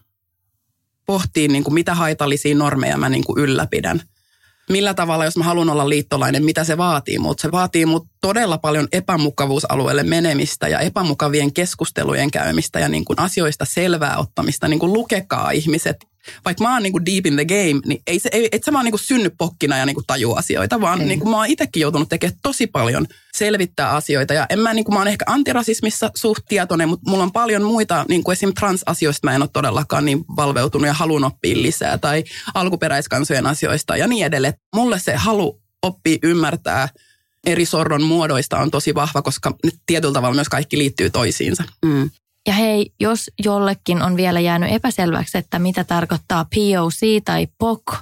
Pohtii 1.06 1.48
niin 1.48 1.64
kuin 1.64 1.74
mitä 1.74 1.96
haitallisia 1.96 2.56
normeja 2.56 2.98
mä 2.98 3.10
niin 3.10 3.24
kuin 3.24 3.40
ylläpidän– 3.40 4.02
millä 4.70 4.94
tavalla, 4.94 5.26
jos 5.26 5.38
mä 5.38 5.44
haluan 5.44 5.70
olla 5.70 5.90
liittolainen, 5.90 6.46
mitä 6.46 6.64
se 6.64 6.78
vaatii. 6.78 7.20
Mutta 7.20 7.42
se 7.42 7.52
vaatii 7.52 7.86
mut 7.86 8.08
todella 8.22 8.58
paljon 8.58 8.88
epämukavuusalueelle 8.92 10.04
menemistä 10.04 10.68
ja 10.68 10.80
epämukavien 10.80 11.54
keskustelujen 11.54 12.32
käymistä 12.32 12.80
ja 12.80 12.90
niin 12.90 13.06
kuin 13.06 13.20
asioista 13.20 13.66
selvää 13.66 14.18
ottamista. 14.18 14.68
Niin 14.68 14.80
kuin 14.80 14.94
lukekaa 14.94 15.52
ihmiset 15.52 15.98
vaikka 16.46 16.64
mä 16.64 16.74
oon 16.74 16.84
niin 16.84 16.94
kuin 16.94 17.06
deep 17.06 17.26
in 17.26 17.34
the 17.34 17.46
game, 17.46 17.82
niin 17.86 18.02
ei 18.08 18.20
se, 18.20 18.30
ei, 18.32 18.50
et 18.52 18.64
sä 18.64 18.74
vaan 18.74 18.86
niin 18.86 18.92
kuin 18.92 19.00
synny 19.00 19.30
pokkina 19.38 19.78
ja 19.78 19.86
niin 19.86 19.94
kuin 19.96 20.06
taju 20.08 20.34
asioita, 20.34 20.82
vaan 20.82 21.08
niin 21.08 21.20
kuin 21.20 21.30
mä 21.30 21.38
oon 21.38 21.48
itsekin 21.48 21.82
joutunut 21.82 22.10
tekemään 22.10 22.40
tosi 22.42 22.68
paljon 22.68 23.08
selvittää 23.34 23.90
asioita. 23.90 24.34
Ja 24.34 24.46
en 24.50 24.60
mä, 24.60 24.74
niin 24.74 24.86
kuin 24.86 24.94
mä 24.94 25.00
oon 25.00 25.08
ehkä 25.08 25.26
antirasismissa 25.28 26.12
suht 26.16 26.44
tietoinen, 26.48 26.90
mutta 26.90 27.10
mulla 27.10 27.24
on 27.24 27.32
paljon 27.32 27.64
muita, 27.64 28.06
niin 28.10 28.24
kuin 28.24 28.34
esim. 28.34 28.54
trans-asioista 28.60 29.28
mä 29.28 29.36
en 29.36 29.42
ole 29.42 29.50
todellakaan 29.54 30.06
niin 30.06 30.26
valveutunut 30.36 30.88
ja 30.88 30.94
haluan 30.94 31.24
oppia 31.24 31.62
lisää, 31.62 31.98
tai 31.98 32.24
alkuperäiskansojen 32.54 33.48
asioista 33.48 33.98
ja 33.98 34.08
niin 34.08 34.26
edelleen. 34.26 34.54
Mulle 34.76 35.00
se 35.00 35.16
halu 35.16 35.62
oppia 35.82 36.18
ymmärtää 36.24 36.90
eri 37.46 37.66
sorron 37.66 38.04
muodoista 38.04 38.60
on 38.60 38.72
tosi 38.72 38.96
vahva, 38.96 39.22
koska 39.22 39.56
nyt 39.64 39.76
tietyllä 39.86 40.14
tavalla 40.14 40.36
myös 40.36 40.50
kaikki 40.50 40.78
liittyy 40.78 41.10
toisiinsa. 41.10 41.64
Mm. 41.86 42.10
Ja 42.48 42.54
hei, 42.54 42.94
jos 43.00 43.32
jollekin 43.46 44.02
on 44.02 44.18
vielä 44.18 44.40
jäänyt 44.40 44.72
epäselväksi, 44.72 45.38
että 45.38 45.60
mitä 45.60 45.84
tarkoittaa 45.84 46.46
POC 46.46 47.24
tai 47.26 47.48
POC, 47.58 47.96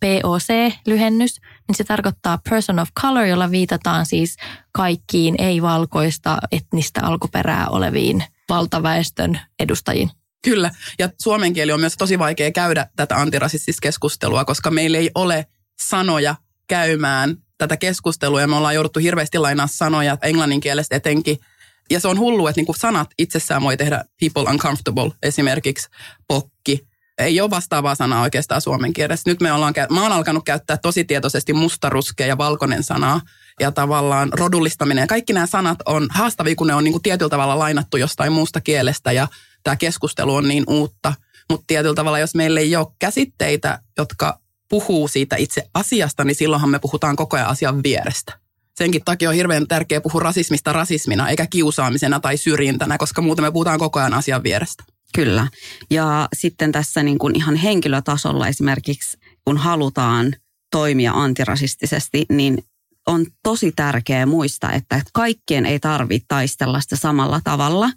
POC-lyhennys, 0.00 1.40
niin 1.68 1.76
se 1.76 1.84
tarkoittaa 1.84 2.38
person 2.50 2.78
of 2.78 2.88
color, 3.00 3.24
jolla 3.24 3.50
viitataan 3.50 4.06
siis 4.06 4.36
kaikkiin 4.72 5.34
ei-valkoista 5.38 6.38
etnistä 6.52 7.00
alkuperää 7.02 7.68
oleviin 7.68 8.24
valtaväestön 8.48 9.40
edustajiin. 9.58 10.10
Kyllä, 10.44 10.70
ja 10.98 11.08
suomen 11.22 11.52
kieli 11.52 11.72
on 11.72 11.80
myös 11.80 11.96
tosi 11.96 12.18
vaikea 12.18 12.52
käydä 12.52 12.86
tätä 12.96 13.16
antirasistista 13.16 13.80
keskustelua, 13.82 14.44
koska 14.44 14.70
meillä 14.70 14.98
ei 14.98 15.10
ole 15.14 15.46
sanoja 15.80 16.34
käymään 16.68 17.36
tätä 17.58 17.76
keskustelua, 17.76 18.40
ja 18.40 18.48
me 18.48 18.56
ollaan 18.56 18.74
jouduttu 18.74 19.00
hirveästi 19.00 19.38
lainaa 19.38 19.66
sanoja 19.66 20.18
englannin 20.22 20.60
kielestä 20.60 20.96
etenkin– 20.96 21.38
ja 21.90 22.00
se 22.00 22.08
on 22.08 22.18
hullu, 22.18 22.46
että 22.46 22.58
niinku 22.58 22.74
sanat 22.78 23.08
itsessään 23.18 23.62
voi 23.62 23.76
tehdä 23.76 24.04
people 24.20 24.50
uncomfortable, 24.50 25.10
esimerkiksi 25.22 25.88
pokki. 26.28 26.86
Ei 27.18 27.40
ole 27.40 27.50
vastaavaa 27.50 27.94
sanaa 27.94 28.22
oikeastaan 28.22 28.60
suomen 28.60 28.92
kielessä. 28.92 29.30
Nyt 29.30 29.40
me 29.40 29.52
ollaan, 29.52 29.74
mä 29.90 30.02
oon 30.02 30.12
alkanut 30.12 30.44
käyttää 30.44 30.76
tosi 30.76 31.04
tietoisesti 31.04 31.52
mustaruskea 31.52 32.26
ja 32.26 32.38
valkoinen 32.38 32.82
sanaa. 32.82 33.20
Ja 33.60 33.72
tavallaan 33.72 34.32
rodullistaminen 34.32 35.02
ja 35.02 35.06
kaikki 35.06 35.32
nämä 35.32 35.46
sanat 35.46 35.78
on 35.86 36.06
haastavia, 36.10 36.56
kun 36.56 36.66
ne 36.66 36.74
on 36.74 36.84
niinku 36.84 37.00
tietyllä 37.00 37.28
tavalla 37.28 37.58
lainattu 37.58 37.96
jostain 37.96 38.32
muusta 38.32 38.60
kielestä 38.60 39.12
ja 39.12 39.28
tämä 39.62 39.76
keskustelu 39.76 40.34
on 40.34 40.48
niin 40.48 40.64
uutta. 40.66 41.14
Mutta 41.50 41.64
tietyllä 41.66 41.94
tavalla, 41.94 42.18
jos 42.18 42.34
meillä 42.34 42.60
ei 42.60 42.76
ole 42.76 42.86
käsitteitä, 42.98 43.78
jotka 43.98 44.40
puhuu 44.68 45.08
siitä 45.08 45.36
itse 45.36 45.62
asiasta, 45.74 46.24
niin 46.24 46.34
silloinhan 46.34 46.70
me 46.70 46.78
puhutaan 46.78 47.16
koko 47.16 47.36
ajan 47.36 47.48
asian 47.48 47.82
vierestä 47.82 48.45
senkin 48.78 49.02
takia 49.04 49.28
on 49.28 49.34
hirveän 49.34 49.68
tärkeää 49.68 50.00
puhua 50.00 50.20
rasismista 50.20 50.72
rasismina, 50.72 51.28
eikä 51.28 51.46
kiusaamisena 51.46 52.20
tai 52.20 52.36
syrjintänä, 52.36 52.98
koska 52.98 53.22
muuten 53.22 53.44
me 53.44 53.52
puhutaan 53.52 53.78
koko 53.78 53.98
ajan 53.98 54.14
asian 54.14 54.42
vierestä. 54.42 54.84
Kyllä. 55.14 55.48
Ja 55.90 56.28
sitten 56.36 56.72
tässä 56.72 57.02
niin 57.02 57.18
kuin 57.18 57.36
ihan 57.36 57.56
henkilötasolla 57.56 58.48
esimerkiksi, 58.48 59.18
kun 59.44 59.56
halutaan 59.56 60.34
toimia 60.70 61.12
antirasistisesti, 61.12 62.26
niin 62.28 62.58
on 63.06 63.26
tosi 63.42 63.72
tärkeää 63.76 64.26
muistaa, 64.26 64.72
että 64.72 65.02
kaikkien 65.12 65.66
ei 65.66 65.80
tarvitse 65.80 66.26
taistella 66.28 66.80
sitä 66.80 66.96
samalla 66.96 67.40
tavalla. 67.44 67.90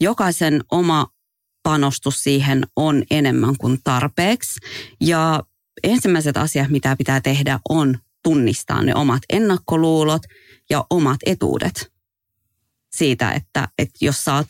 Jokaisen 0.00 0.64
oma 0.70 1.06
panostus 1.62 2.24
siihen 2.24 2.66
on 2.76 3.02
enemmän 3.10 3.56
kuin 3.58 3.78
tarpeeksi. 3.84 4.60
Ja 5.00 5.42
ensimmäiset 5.82 6.36
asiat, 6.36 6.68
mitä 6.68 6.96
pitää 6.96 7.20
tehdä, 7.20 7.60
on 7.68 7.98
tunnistaa 8.22 8.82
ne 8.82 8.94
omat 8.94 9.22
ennakkoluulot 9.30 10.22
ja 10.70 10.84
omat 10.90 11.18
etuudet 11.26 11.92
siitä, 12.92 13.32
että, 13.32 13.68
että 13.78 13.98
jos 14.00 14.24
sä 14.24 14.34
oot 14.34 14.46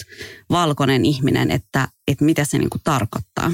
valkoinen 0.51 1.05
ihminen, 1.05 1.51
että, 1.51 1.89
että 2.09 2.25
mitä 2.25 2.45
se 2.45 2.59
niin 2.59 2.71
kuin 2.71 2.83
tarkoittaa. 2.85 3.53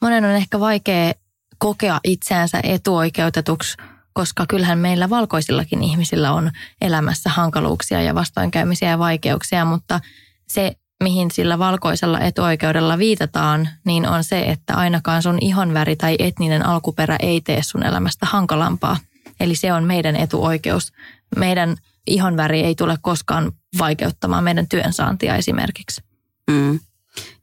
Monen 0.00 0.24
on 0.24 0.30
ehkä 0.30 0.60
vaikea 0.60 1.12
kokea 1.58 2.00
itseänsä 2.04 2.60
etuoikeutetuksi, 2.62 3.76
koska 4.12 4.46
kyllähän 4.48 4.78
meillä 4.78 5.10
valkoisillakin 5.10 5.82
ihmisillä 5.82 6.32
on 6.32 6.50
elämässä 6.80 7.30
hankaluuksia 7.30 8.02
ja 8.02 8.14
vastoinkäymisiä 8.14 8.90
ja 8.90 8.98
vaikeuksia, 8.98 9.64
mutta 9.64 10.00
se 10.48 10.76
mihin 11.02 11.30
sillä 11.30 11.58
valkoisella 11.58 12.20
etuoikeudella 12.20 12.98
viitataan, 12.98 13.68
niin 13.84 14.08
on 14.08 14.24
se, 14.24 14.42
että 14.42 14.74
ainakaan 14.74 15.22
sun 15.22 15.38
ihonväri 15.40 15.96
tai 15.96 16.16
etninen 16.18 16.66
alkuperä 16.66 17.16
ei 17.20 17.40
tee 17.40 17.62
sun 17.62 17.82
elämästä 17.82 18.26
hankalampaa. 18.26 18.96
Eli 19.40 19.54
se 19.54 19.72
on 19.72 19.84
meidän 19.84 20.16
etuoikeus. 20.16 20.92
Meidän 21.36 21.76
ihonväri 22.06 22.60
ei 22.60 22.74
tule 22.74 22.98
koskaan 23.02 23.52
vaikeuttamaan 23.78 24.44
meidän 24.44 24.68
työnsaantia 24.68 25.36
esimerkiksi. 25.36 26.02
Mm. 26.50 26.80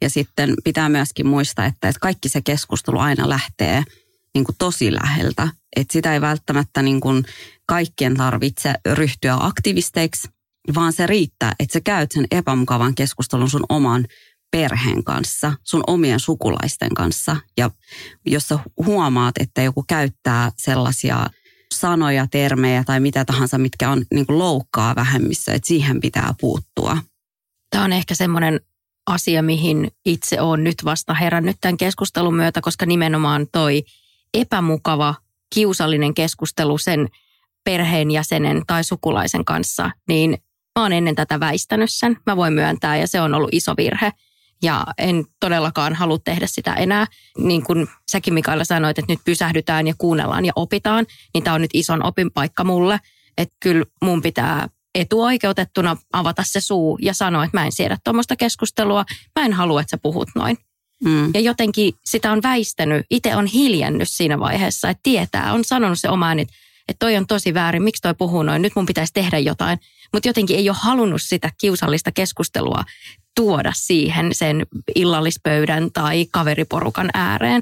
Ja 0.01 0.09
sitten 0.09 0.53
pitää 0.63 0.89
myöskin 0.89 1.27
muistaa, 1.27 1.65
että, 1.65 1.93
kaikki 2.01 2.29
se 2.29 2.41
keskustelu 2.41 2.99
aina 2.99 3.29
lähtee 3.29 3.83
niin 4.33 4.45
kuin 4.45 4.55
tosi 4.57 4.93
läheltä. 4.93 5.47
Että 5.75 5.93
sitä 5.93 6.13
ei 6.13 6.21
välttämättä 6.21 6.81
niin 6.81 7.01
kuin 7.01 7.25
kaikkien 7.65 8.17
tarvitse 8.17 8.73
ryhtyä 8.93 9.37
aktivisteiksi, 9.39 10.27
vaan 10.75 10.93
se 10.93 11.07
riittää, 11.07 11.53
että 11.59 11.73
sä 11.73 11.81
käyt 11.81 12.11
sen 12.11 12.25
epämukavan 12.31 12.95
keskustelun 12.95 13.49
sun 13.49 13.65
oman 13.69 14.05
perheen 14.51 15.03
kanssa, 15.03 15.53
sun 15.63 15.83
omien 15.87 16.19
sukulaisten 16.19 16.93
kanssa. 16.93 17.37
Ja 17.57 17.71
jos 18.25 18.47
sä 18.47 18.59
huomaat, 18.85 19.35
että 19.39 19.61
joku 19.61 19.83
käyttää 19.87 20.51
sellaisia 20.57 21.27
sanoja, 21.79 22.27
termejä 22.31 22.83
tai 22.83 22.99
mitä 22.99 23.25
tahansa, 23.25 23.57
mitkä 23.57 23.89
on 23.89 24.05
niin 24.13 24.25
kuin 24.25 24.39
loukkaa 24.39 24.95
vähemmissä, 24.95 25.53
että 25.53 25.67
siihen 25.67 25.99
pitää 25.99 26.33
puuttua. 26.41 26.97
Tämä 27.69 27.83
on 27.83 27.93
ehkä 27.93 28.15
semmoinen 28.15 28.59
asia, 29.07 29.41
mihin 29.41 29.91
itse 30.05 30.41
olen 30.41 30.63
nyt 30.63 30.75
vasta 30.85 31.13
herännyt 31.13 31.57
tämän 31.61 31.77
keskustelun 31.77 32.35
myötä, 32.35 32.61
koska 32.61 32.85
nimenomaan 32.85 33.47
toi 33.51 33.83
epämukava, 34.33 35.15
kiusallinen 35.53 36.13
keskustelu 36.13 36.77
sen 36.77 37.07
perheenjäsenen 37.63 38.61
tai 38.67 38.83
sukulaisen 38.83 39.45
kanssa, 39.45 39.91
niin 40.07 40.29
mä 40.79 40.81
oon 40.81 40.93
ennen 40.93 41.15
tätä 41.15 41.39
väistänyt 41.39 41.91
sen. 41.91 42.17
Mä 42.25 42.37
voin 42.37 42.53
myöntää 42.53 42.97
ja 42.97 43.07
se 43.07 43.21
on 43.21 43.33
ollut 43.33 43.49
iso 43.51 43.73
virhe. 43.77 44.11
Ja 44.63 44.85
en 44.97 45.25
todellakaan 45.39 45.95
halua 45.95 46.19
tehdä 46.23 46.47
sitä 46.47 46.73
enää. 46.73 47.07
Niin 47.37 47.63
kuin 47.63 47.87
säkin 48.11 48.33
Mikaela 48.33 48.63
sanoit, 48.63 48.99
että 48.99 49.11
nyt 49.13 49.19
pysähdytään 49.25 49.87
ja 49.87 49.93
kuunnellaan 49.97 50.45
ja 50.45 50.53
opitaan, 50.55 51.05
niin 51.33 51.43
tämä 51.43 51.53
on 51.53 51.61
nyt 51.61 51.71
ison 51.73 52.05
opinpaikka 52.05 52.63
mulle. 52.63 52.99
Että 53.37 53.55
kyllä 53.59 53.85
mun 54.01 54.21
pitää 54.21 54.67
etuoikeutettuna 54.95 55.97
avata 56.13 56.43
se 56.45 56.61
suu 56.61 56.97
ja 57.01 57.13
sanoa, 57.13 57.43
että 57.43 57.57
mä 57.57 57.65
en 57.65 57.71
siedä 57.71 57.97
tuommoista 58.03 58.35
keskustelua. 58.35 59.05
Mä 59.39 59.45
en 59.45 59.53
halua, 59.53 59.81
että 59.81 59.91
sä 59.91 59.97
puhut 59.97 60.29
noin. 60.35 60.57
Mm. 61.03 61.31
Ja 61.33 61.39
jotenkin 61.39 61.93
sitä 62.05 62.31
on 62.31 62.43
väistänyt, 62.43 63.05
itse 63.09 63.35
on 63.35 63.45
hiljännyt 63.45 64.09
siinä 64.09 64.39
vaiheessa, 64.39 64.89
että 64.89 64.99
tietää, 65.03 65.53
on 65.53 65.63
sanonut 65.65 65.99
se 65.99 66.09
omaan, 66.09 66.39
että, 66.39 66.53
että 66.87 67.05
toi 67.05 67.17
on 67.17 67.27
tosi 67.27 67.53
väärin, 67.53 67.83
miksi 67.83 68.01
toi 68.01 68.13
puhuu 68.13 68.43
noin, 68.43 68.61
nyt 68.61 68.75
mun 68.75 68.85
pitäisi 68.85 69.13
tehdä 69.13 69.39
jotain. 69.39 69.79
Mutta 70.13 70.29
jotenkin 70.29 70.57
ei 70.57 70.69
ole 70.69 70.77
halunnut 70.79 71.21
sitä 71.21 71.49
kiusallista 71.61 72.11
keskustelua 72.11 72.83
tuoda 73.35 73.71
siihen 73.75 74.29
sen 74.31 74.65
illallispöydän 74.95 75.91
tai 75.91 76.25
kaveriporukan 76.31 77.09
ääreen. 77.13 77.61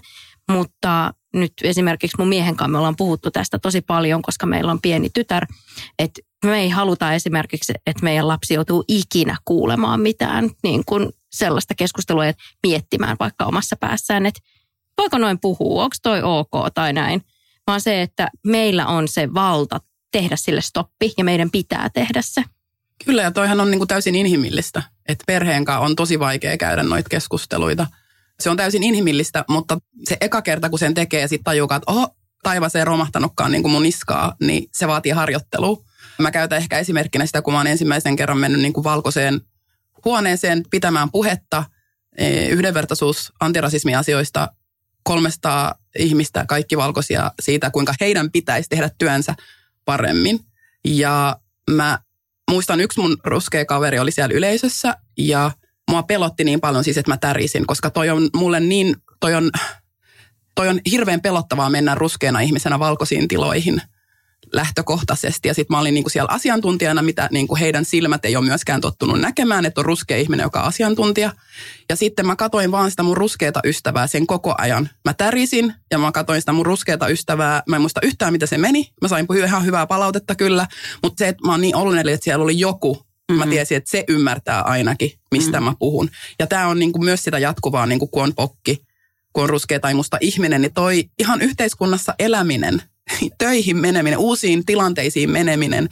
Mutta 0.52 1.14
nyt 1.34 1.54
esimerkiksi 1.64 2.18
mun 2.20 2.28
miehen 2.28 2.56
kanssa 2.56 2.72
me 2.72 2.78
ollaan 2.78 2.96
puhuttu 2.96 3.32
tästä 3.32 3.60
tosi 3.60 3.82
paljon, 3.82 4.22
koska 4.22 4.46
meillä 4.46 4.72
on 4.72 4.82
pieni 4.82 5.10
tytär, 5.14 5.46
että 6.00 6.22
me 6.46 6.60
ei 6.60 6.70
haluta 6.70 7.14
esimerkiksi, 7.14 7.74
että 7.88 8.04
meidän 8.04 8.28
lapsi 8.28 8.54
joutuu 8.54 8.84
ikinä 8.88 9.38
kuulemaan 9.46 10.02
mitään 10.02 10.50
niin 10.64 10.84
kuin 10.86 11.10
sellaista 11.32 11.76
keskustelua 11.76 12.26
ja 12.26 12.34
miettimään 12.68 13.18
vaikka 13.20 13.46
omassa 13.46 13.76
päässään, 13.76 14.26
että 14.26 14.42
voiko 14.98 15.18
noin 15.18 15.40
puhua, 15.40 15.84
onko 15.84 15.96
toi 16.02 16.22
ok 16.24 16.52
tai 16.74 16.94
näin. 16.94 17.22
Vaan 17.68 17.82
se, 17.82 18.02
että 18.02 18.30
meillä 18.48 18.88
on 18.88 19.08
se 19.08 19.34
valta 19.34 19.80
tehdä 20.12 20.36
sille 20.36 20.62
stoppi 20.62 21.14
ja 21.18 21.24
meidän 21.24 21.52
pitää 21.52 21.90
tehdä 21.90 22.22
se. 22.22 22.44
Kyllä 23.06 23.22
ja 23.22 23.32
toihan 23.32 23.60
on 23.60 23.72
niin 23.72 23.80
kuin 23.80 23.88
täysin 23.88 24.16
inhimillistä, 24.16 24.84
että 25.12 25.24
perheen 25.28 25.65
kanssa 25.65 25.86
on 25.86 25.95
tosi 25.95 26.19
vaikea 26.19 26.58
käydä 26.58 26.84
noita 26.84 27.10
keskusteluita. 27.10 27.88
Se 28.39 28.50
on 28.50 28.58
täysin 28.58 28.84
inhimillistä, 28.84 29.45
mutta 29.50 29.78
se 30.04 30.17
eka 30.21 30.41
kerta 30.41 30.69
kun 30.69 30.80
sen 30.80 30.93
tekee 30.93 31.21
ja 31.21 31.28
sitten 31.28 31.43
tajuaa, 31.43 31.76
että 31.76 31.91
oho, 31.91 32.15
taivas 32.43 32.76
ei 32.76 32.86
romahtanutkaan 32.86 33.52
niin 33.52 33.62
kuin 33.62 33.71
mun 33.71 33.84
niskaa, 33.84 34.36
niin 34.41 34.69
se 34.74 34.88
vaatii 34.88 35.12
harjoittelua. 35.12 35.84
Mä 36.19 36.32
käytän 36.32 36.58
ehkä 36.58 36.80
esimerkkinä 36.80 37.26
sitä, 37.26 37.41
kun 37.41 37.54
mä 37.54 37.60
oon 37.60 37.67
ensimmäisen 37.67 38.15
kerran 38.15 38.38
mennyt 38.38 38.62
niin 38.62 38.74
kuin 38.74 38.84
valkoiseen 38.84 39.41
huoneeseen 40.06 40.63
pitämään 40.69 41.12
puhetta 41.12 41.63
e, 42.17 42.45
yhdenvertaisuus 42.45 43.34
antirasismiasioista 43.39 44.47
300 45.04 45.76
ihmistä, 46.00 46.45
kaikki 46.47 46.78
valkoisia 46.78 47.32
siitä, 47.41 47.71
kuinka 47.71 47.93
heidän 48.00 48.32
pitäisi 48.32 48.69
tehdä 48.69 48.89
työnsä 48.97 49.36
paremmin. 49.86 50.39
Ja 50.86 51.39
mä 51.71 52.00
muistan, 52.51 52.82
yksi 52.82 52.99
mun 52.99 53.17
ruskea 53.23 53.65
kaveri 53.65 53.99
oli 53.99 54.12
siellä 54.12 54.36
yleisössä 54.36 54.95
ja 55.17 55.51
mua 55.91 56.04
pelotti 56.04 56.43
niin 56.43 56.62
paljon 56.62 56.84
siis, 56.84 56.97
että 56.97 57.12
mä 57.12 57.17
tärisin, 57.17 57.67
koska 57.67 57.89
toi 57.89 58.10
on 58.10 58.30
mulle 58.36 58.60
niin, 58.60 58.95
toi 59.19 59.36
on, 59.36 59.51
toi 60.56 60.67
on 60.67 60.80
hirveän 60.91 61.21
pelottavaa 61.21 61.69
mennä 61.69 61.95
ruskeana 61.95 62.39
ihmisenä 62.39 62.80
valkoisiin 62.80 63.27
tiloihin– 63.27 63.82
lähtökohtaisesti. 64.54 65.48
Ja 65.48 65.54
sitten 65.54 65.76
mä 65.76 65.80
olin 65.80 65.94
niinku 65.94 66.10
siellä 66.10 66.32
asiantuntijana, 66.32 67.02
mitä 67.02 67.30
niinku 67.32 67.56
heidän 67.56 67.86
silmät 67.86 68.26
ei 68.26 68.36
ole 68.36 68.46
myöskään 68.46 68.82
tottunut 68.82 69.20
näkemään, 69.20 69.66
että 69.66 69.82
on 69.82 69.86
ruskea 69.86 70.18
ihminen, 70.18 70.44
joka 70.44 70.60
on 70.60 70.68
asiantuntija. 70.68 71.34
Ja 71.90 71.96
sitten 71.96 72.26
mä 72.26 72.36
katoin 72.36 72.72
vaan 72.72 72.92
sitä 72.92 73.04
mun 73.04 73.18
ruskeata 73.18 73.60
ystävää 73.66 74.08
sen 74.08 74.28
koko 74.28 74.56
ajan. 74.58 74.90
Mä 75.06 75.14
tärisin 75.14 75.74
ja 75.92 75.98
mä 75.98 76.12
katoin 76.12 76.42
sitä 76.42 76.52
mun 76.52 76.66
ruskeata 76.66 77.08
ystävää. 77.08 77.64
Mä 77.68 77.76
en 77.76 77.82
muista 77.82 78.02
yhtään, 78.04 78.34
mitä 78.34 78.46
se 78.46 78.58
meni. 78.58 78.92
Mä 79.02 79.08
sain 79.08 79.28
ihan 79.46 79.66
hyvää 79.66 79.88
palautetta 79.88 80.36
kyllä, 80.36 80.68
mutta 81.04 81.18
se, 81.18 81.28
että 81.28 81.48
mä 81.48 81.52
oon 81.52 81.62
niin 81.62 81.76
onnellinen, 81.76 82.14
että 82.14 82.24
siellä 82.24 82.44
oli 82.44 82.60
joku, 82.60 82.94
mm-hmm. 82.94 83.40
mä 83.40 83.48
tiesin, 83.48 83.78
että 83.78 83.92
se 83.92 84.04
ymmärtää 84.08 84.62
ainakin, 84.62 85.12
mistä 85.32 85.52
mm-hmm. 85.52 85.66
mä 85.66 85.76
puhun. 85.80 86.10
Ja 86.40 86.48
tämä 86.48 86.68
on 86.68 86.80
niinku 86.80 87.00
myös 87.00 87.24
sitä 87.24 87.40
jatkuvaa, 87.40 87.86
niinku 87.86 88.08
kun 88.08 88.24
on 88.24 88.36
pokki, 88.36 88.86
kun 89.34 89.44
on 89.44 89.50
ruskea 89.50 89.80
tai 89.80 89.94
musta 89.94 90.18
ihminen, 90.22 90.62
niin 90.62 90.74
toi 90.74 91.10
ihan 91.20 91.42
yhteiskunnassa 91.42 92.16
eläminen– 92.20 92.82
töihin 93.38 93.78
meneminen, 93.78 94.19
uusiin 94.19 94.65
tilanteisiin 94.65 95.30
meneminen 95.30 95.89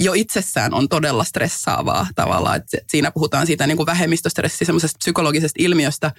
jo 0.00 0.12
itsessään 0.12 0.74
on 0.74 0.88
todella 0.88 1.24
stressaavaa 1.24 2.06
tavallaan. 2.14 2.56
Että 2.56 2.78
siinä 2.88 3.10
puhutaan 3.10 3.46
siitä 3.46 3.66
niin 3.66 3.76
kuin 3.76 3.86
vähemmistöstressi, 3.86 4.64
semmoisesta 4.64 4.98
psykologisesta 4.98 5.62
ilmiöstä, 5.62 6.12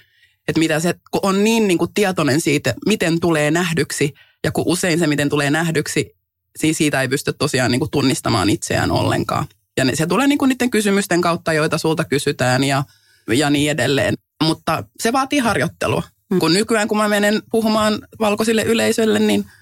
että 0.48 0.58
mitä 0.58 0.80
se, 0.80 0.94
kun 1.10 1.20
on 1.22 1.44
niin, 1.44 1.68
niin 1.68 1.78
kuin 1.78 1.94
tietoinen 1.94 2.40
siitä, 2.40 2.74
miten 2.86 3.20
tulee 3.20 3.50
nähdyksi, 3.50 4.14
ja 4.44 4.52
kun 4.52 4.64
usein 4.66 4.98
se, 4.98 5.06
miten 5.06 5.28
tulee 5.28 5.50
nähdyksi, 5.50 6.16
siis 6.58 6.78
siitä 6.78 7.02
ei 7.02 7.08
pysty 7.08 7.32
tosiaan 7.32 7.70
niin 7.70 7.78
kuin 7.80 7.90
tunnistamaan 7.90 8.50
itseään 8.50 8.90
ollenkaan. 8.90 9.46
Ja 9.76 9.96
se 9.96 10.06
tulee 10.06 10.26
niin 10.26 10.38
kuin 10.38 10.48
niiden 10.48 10.70
kysymysten 10.70 11.20
kautta, 11.20 11.52
joita 11.52 11.78
sulta 11.78 12.04
kysytään 12.04 12.64
ja, 12.64 12.84
ja 13.28 13.50
niin 13.50 13.70
edelleen. 13.70 14.14
Mutta 14.42 14.84
se 15.00 15.12
vaatii 15.12 15.38
harjoittelua. 15.38 16.02
Mm. 16.30 16.38
Kun 16.38 16.54
nykyään, 16.54 16.88
kun 16.88 16.98
mä 16.98 17.08
menen 17.08 17.42
puhumaan 17.50 17.98
valkoisille 18.20 18.62
yleisölle, 18.62 19.18
niin– 19.18 19.44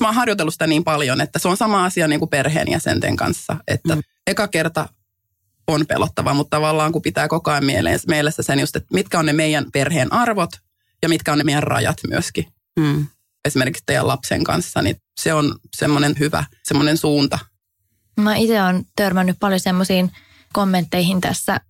mä 0.00 0.08
oon 0.08 0.14
harjoitellut 0.14 0.54
sitä 0.54 0.66
niin 0.66 0.84
paljon, 0.84 1.20
että 1.20 1.38
se 1.38 1.48
on 1.48 1.56
sama 1.56 1.84
asia 1.84 2.08
niin 2.08 2.18
kuin 2.18 2.28
perheenjäsenten 2.28 3.16
kanssa. 3.16 3.56
Että 3.68 3.96
mm. 3.96 4.02
eka 4.26 4.48
kerta 4.48 4.88
on 5.66 5.86
pelottava, 5.86 6.34
mutta 6.34 6.56
tavallaan 6.56 6.92
kun 6.92 7.02
pitää 7.02 7.28
koko 7.28 7.50
ajan 7.50 7.64
mielessä 8.06 8.42
sen 8.42 8.60
just, 8.60 8.76
että 8.76 8.88
mitkä 8.92 9.18
on 9.18 9.26
ne 9.26 9.32
meidän 9.32 9.72
perheen 9.72 10.12
arvot 10.12 10.50
ja 11.02 11.08
mitkä 11.08 11.32
on 11.32 11.38
ne 11.38 11.44
meidän 11.44 11.62
rajat 11.62 11.96
myöskin. 12.08 12.46
Mm. 12.80 13.06
Esimerkiksi 13.44 13.82
teidän 13.86 14.06
lapsen 14.06 14.44
kanssa, 14.44 14.82
niin 14.82 14.96
se 15.20 15.34
on 15.34 15.58
semmoinen 15.76 16.14
hyvä, 16.18 16.44
semmoinen 16.64 16.96
suunta. 16.96 17.38
Mä 18.20 18.36
itse 18.36 18.62
olen 18.62 18.84
törmännyt 18.96 19.36
paljon 19.40 19.60
semmoisiin 19.60 20.12
kommentteihin 20.52 21.20
tässä 21.20 21.60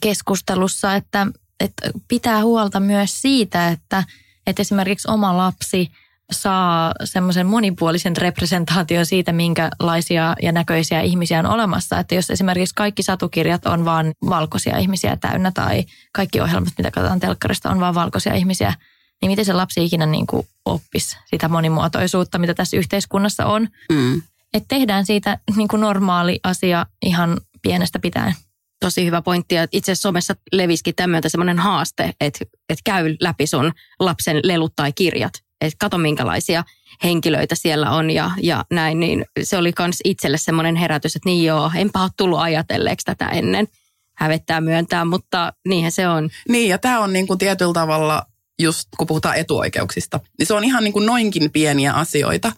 keskustelussa, 0.00 0.94
että, 0.94 1.26
että 1.60 1.90
pitää 2.08 2.42
huolta 2.42 2.80
myös 2.80 3.22
siitä, 3.22 3.68
että, 3.68 4.04
että 4.46 4.62
esimerkiksi 4.62 5.10
oma 5.10 5.36
lapsi– 5.36 5.88
saa 6.30 6.92
semmoisen 7.04 7.46
monipuolisen 7.46 8.16
representaation 8.16 9.06
siitä, 9.06 9.32
minkälaisia 9.32 10.36
ja 10.42 10.52
näköisiä 10.52 11.00
ihmisiä 11.00 11.38
on 11.38 11.46
olemassa. 11.46 11.98
Että 11.98 12.14
jos 12.14 12.30
esimerkiksi 12.30 12.74
kaikki 12.74 13.02
satukirjat 13.02 13.66
on 13.66 13.84
vain 13.84 14.12
valkoisia 14.28 14.78
ihmisiä 14.78 15.16
täynnä 15.16 15.52
tai 15.54 15.84
kaikki 16.12 16.40
ohjelmat, 16.40 16.72
mitä 16.78 16.90
katsotaan 16.90 17.20
telkkarista, 17.20 17.70
on 17.70 17.80
vain 17.80 17.94
valkoisia 17.94 18.34
ihmisiä, 18.34 18.74
niin 19.22 19.30
miten 19.30 19.44
se 19.44 19.52
lapsi 19.52 19.84
ikinä 19.84 20.06
niin 20.06 20.26
kuin 20.26 20.46
oppisi 20.64 21.16
sitä 21.26 21.48
monimuotoisuutta, 21.48 22.38
mitä 22.38 22.54
tässä 22.54 22.76
yhteiskunnassa 22.76 23.46
on. 23.46 23.68
Mm. 23.92 24.22
Että 24.54 24.68
tehdään 24.68 25.06
siitä 25.06 25.38
niin 25.56 25.68
kuin 25.68 25.80
normaali 25.80 26.40
asia 26.44 26.86
ihan 27.02 27.40
pienestä 27.62 27.98
pitäen 27.98 28.34
tosi 28.80 29.06
hyvä 29.06 29.22
pointti. 29.22 29.54
Ja 29.54 29.66
itse 29.72 29.92
asiassa 29.92 30.08
somessa 30.08 30.36
levisikin 30.52 30.94
tämmöinen 30.94 31.30
semmoinen 31.30 31.58
haaste, 31.58 32.12
että, 32.20 32.44
että 32.68 32.82
käy 32.84 33.16
läpi 33.20 33.46
sun 33.46 33.72
lapsen 34.00 34.40
lelut 34.44 34.72
tai 34.76 34.92
kirjat 34.92 35.32
että 35.60 35.76
kato 35.78 35.98
minkälaisia 35.98 36.64
henkilöitä 37.04 37.54
siellä 37.54 37.90
on 37.90 38.10
ja, 38.10 38.30
ja 38.42 38.64
näin, 38.70 39.00
niin 39.00 39.24
se 39.42 39.56
oli 39.56 39.72
myös 39.78 39.96
itselle 40.04 40.38
semmoinen 40.38 40.76
herätys, 40.76 41.16
että 41.16 41.28
niin 41.28 41.44
joo, 41.44 41.70
enpä 41.74 42.02
ole 42.02 42.10
tullut 42.16 42.38
ajatelleeksi 42.38 43.04
tätä 43.04 43.28
ennen. 43.28 43.68
Hävettää 44.14 44.60
myöntää, 44.60 45.04
mutta 45.04 45.52
niinhän 45.68 45.92
se 45.92 46.08
on. 46.08 46.30
Niin, 46.48 46.68
ja 46.68 46.78
tämä 46.78 47.00
on 47.00 47.12
niin 47.12 47.26
kuin 47.26 47.38
tietyllä 47.38 47.72
tavalla, 47.72 48.26
just 48.58 48.88
kun 48.98 49.06
puhutaan 49.06 49.36
etuoikeuksista, 49.36 50.20
niin 50.38 50.46
se 50.46 50.54
on 50.54 50.64
ihan 50.64 50.84
niin 50.84 50.92
kuin 50.92 51.06
noinkin 51.06 51.50
pieniä 51.52 51.92
asioita. 51.92 52.52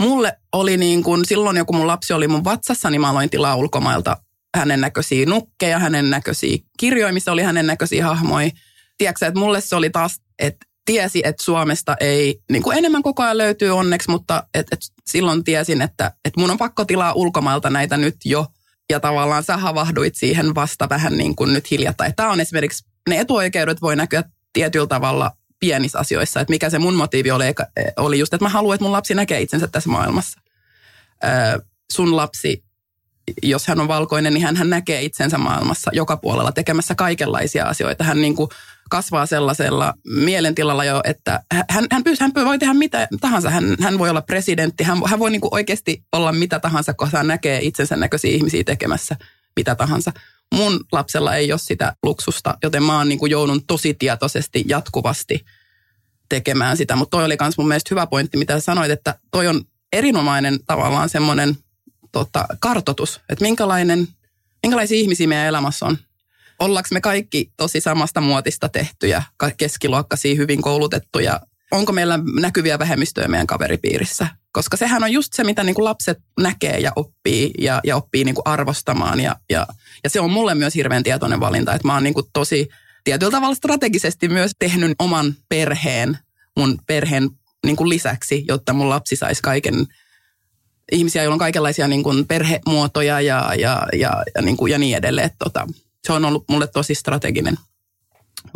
Mulle 0.00 0.36
oli 0.52 0.76
niin 0.76 1.02
kuin, 1.02 1.24
silloin 1.24 1.56
joku 1.56 1.72
mun 1.72 1.86
lapsi 1.86 2.12
oli 2.12 2.28
mun 2.28 2.44
vatsassa, 2.44 2.90
niin 2.90 3.00
mä 3.00 3.10
aloin 3.10 3.30
tilaa 3.30 3.56
ulkomailta 3.56 4.16
hänen 4.54 4.80
näköisiä 4.80 5.26
nukkeja, 5.26 5.78
hänen 5.78 6.10
näköisiä 6.10 6.58
kirjoja, 6.78 7.12
missä 7.12 7.32
oli 7.32 7.42
hänen 7.42 7.66
näköisiä 7.66 8.06
hahmoja. 8.06 8.50
Tiedätkö 8.98 9.26
että 9.26 9.40
mulle 9.40 9.60
se 9.60 9.76
oli 9.76 9.90
taas, 9.90 10.20
että 10.38 10.66
tiesi, 10.84 11.22
että 11.24 11.44
Suomesta 11.44 11.96
ei, 12.00 12.40
niin 12.50 12.62
kuin 12.62 12.78
enemmän 12.78 13.02
koko 13.02 13.22
ajan 13.22 13.38
löytyy 13.38 13.70
onneksi, 13.70 14.10
mutta 14.10 14.42
et, 14.54 14.66
et 14.72 14.80
silloin 15.06 15.44
tiesin, 15.44 15.82
että 15.82 16.12
et 16.24 16.36
mun 16.36 16.50
on 16.50 16.58
pakko 16.58 16.84
tilaa 16.84 17.12
ulkomailta 17.12 17.70
näitä 17.70 17.96
nyt 17.96 18.16
jo. 18.24 18.46
Ja 18.90 19.00
tavallaan 19.00 19.44
sä 19.44 19.56
havahduit 19.56 20.14
siihen 20.14 20.54
vasta 20.54 20.88
vähän 20.88 21.16
niin 21.16 21.36
kuin 21.36 21.52
nyt 21.52 21.70
hiljattain. 21.70 22.14
Tämä 22.16 22.30
on 22.30 22.40
esimerkiksi, 22.40 22.84
ne 23.08 23.20
etuoikeudet 23.20 23.82
voi 23.82 23.96
näkyä 23.96 24.24
tietyllä 24.52 24.86
tavalla 24.86 25.30
pienissä 25.60 25.98
asioissa. 25.98 26.40
Että 26.40 26.52
mikä 26.52 26.70
se 26.70 26.78
mun 26.78 26.94
motiivi 26.94 27.30
oli, 27.30 27.44
oli 27.96 28.18
just, 28.18 28.34
että 28.34 28.44
mä 28.44 28.48
haluan, 28.48 28.74
että 28.74 28.84
mun 28.84 28.92
lapsi 28.92 29.14
näkee 29.14 29.40
itsensä 29.40 29.66
tässä 29.66 29.90
maailmassa. 29.90 30.40
Öö, 31.24 31.58
sun 31.92 32.16
lapsi, 32.16 32.64
jos 33.42 33.66
hän 33.66 33.80
on 33.80 33.88
valkoinen, 33.88 34.34
niin 34.34 34.44
hän, 34.44 34.56
hän 34.56 34.70
näkee 34.70 35.02
itsensä 35.02 35.38
maailmassa 35.38 35.90
joka 35.94 36.16
puolella 36.16 36.52
tekemässä 36.52 36.94
kaikenlaisia 36.94 37.66
asioita. 37.66 38.04
Hän 38.04 38.20
niin 38.20 38.36
kuin 38.36 38.48
kasvaa 38.90 39.26
sellaisella 39.26 39.94
mielentilalla 40.06 40.84
jo, 40.84 41.00
että 41.04 41.40
hän, 41.70 41.86
hän, 41.92 42.04
pyys, 42.04 42.20
hän 42.20 42.32
voi 42.34 42.58
tehdä 42.58 42.74
mitä 42.74 43.08
tahansa. 43.20 43.50
Hän, 43.50 43.76
hän 43.80 43.98
voi 43.98 44.10
olla 44.10 44.22
presidentti, 44.22 44.84
hän, 44.84 44.98
hän 45.06 45.18
voi 45.18 45.30
niin 45.30 45.40
kuin 45.40 45.54
oikeasti 45.54 46.04
olla 46.12 46.32
mitä 46.32 46.58
tahansa, 46.60 46.94
koska 46.94 47.16
hän 47.16 47.26
näkee 47.26 47.58
itsensä 47.62 47.96
näköisiä 47.96 48.30
ihmisiä 48.30 48.64
tekemässä 48.64 49.16
mitä 49.56 49.74
tahansa. 49.74 50.12
Mun 50.54 50.80
lapsella 50.92 51.34
ei 51.34 51.52
ole 51.52 51.58
sitä 51.58 51.96
luksusta, 52.02 52.58
joten 52.62 52.82
mä 52.82 52.98
oon 52.98 53.08
niin 53.08 53.18
kuin 53.18 53.30
joudun 53.30 53.66
tosi 53.66 53.94
tietoisesti 53.94 54.64
jatkuvasti 54.68 55.44
tekemään 56.28 56.76
sitä. 56.76 56.96
Mutta 56.96 57.16
toi 57.16 57.24
oli 57.24 57.36
myös 57.40 57.58
mun 57.58 57.68
mielestä 57.68 57.88
hyvä 57.90 58.06
pointti, 58.06 58.36
mitä 58.36 58.60
sanoit, 58.60 58.90
että 58.90 59.18
toi 59.30 59.46
on 59.48 59.64
erinomainen 59.92 60.58
tavallaan 60.66 61.08
semmoinen 61.08 61.56
tota, 62.12 62.46
kartotus, 62.60 63.20
että 63.28 63.44
minkälainen, 63.44 64.08
minkälaisia 64.62 64.98
ihmisiä 64.98 65.26
meidän 65.26 65.46
elämässä 65.46 65.86
on 65.86 65.98
ollaanko 66.58 66.88
me 66.92 67.00
kaikki 67.00 67.52
tosi 67.56 67.80
samasta 67.80 68.20
muotista 68.20 68.68
tehtyjä, 68.68 69.22
keskiluokkaisia, 69.56 70.34
hyvin 70.34 70.62
koulutettuja, 70.62 71.40
onko 71.70 71.92
meillä 71.92 72.18
näkyviä 72.40 72.78
vähemmistöjä 72.78 73.28
meidän 73.28 73.46
kaveripiirissä. 73.46 74.26
Koska 74.52 74.76
sehän 74.76 75.04
on 75.04 75.12
just 75.12 75.32
se, 75.32 75.44
mitä 75.44 75.64
niin 75.64 75.74
kuin 75.74 75.84
lapset 75.84 76.18
näkee 76.40 76.78
ja 76.78 76.92
oppii 76.96 77.50
ja, 77.58 77.80
ja 77.84 77.96
oppii 77.96 78.24
niin 78.24 78.34
kuin 78.34 78.46
arvostamaan. 78.46 79.20
Ja, 79.20 79.36
ja, 79.50 79.66
ja 80.04 80.10
se 80.10 80.20
on 80.20 80.30
mulle 80.30 80.54
myös 80.54 80.74
hirveän 80.74 81.02
tietoinen 81.02 81.40
valinta, 81.40 81.74
että 81.74 81.88
mä 81.88 81.94
oon 81.94 82.02
niin 82.02 82.14
kuin 82.14 82.26
tosi 82.32 82.68
tietyllä 83.04 83.30
tavalla 83.30 83.54
strategisesti 83.54 84.28
myös 84.28 84.52
tehnyt 84.58 84.92
oman 84.98 85.34
perheen, 85.48 86.18
mun 86.56 86.78
perheen 86.86 87.30
niin 87.66 87.76
kuin 87.76 87.88
lisäksi, 87.88 88.44
jotta 88.48 88.72
mun 88.72 88.88
lapsi 88.88 89.16
saisi 89.16 89.42
kaiken 89.42 89.86
ihmisiä, 90.92 91.22
joilla 91.22 91.34
on 91.34 91.38
kaikenlaisia 91.38 91.88
niin 91.88 92.02
kuin 92.02 92.26
perhemuotoja 92.26 93.20
ja, 93.20 93.54
ja, 93.58 93.86
ja, 93.92 94.22
ja, 94.34 94.42
niin, 94.42 94.56
kuin, 94.56 94.72
ja 94.72 94.78
niin 94.78 94.96
edelleen. 94.96 95.30
Tota, 95.38 95.66
se 96.06 96.12
on 96.12 96.24
ollut 96.24 96.44
mulle 96.48 96.66
tosi 96.66 96.94
strateginen 96.94 97.58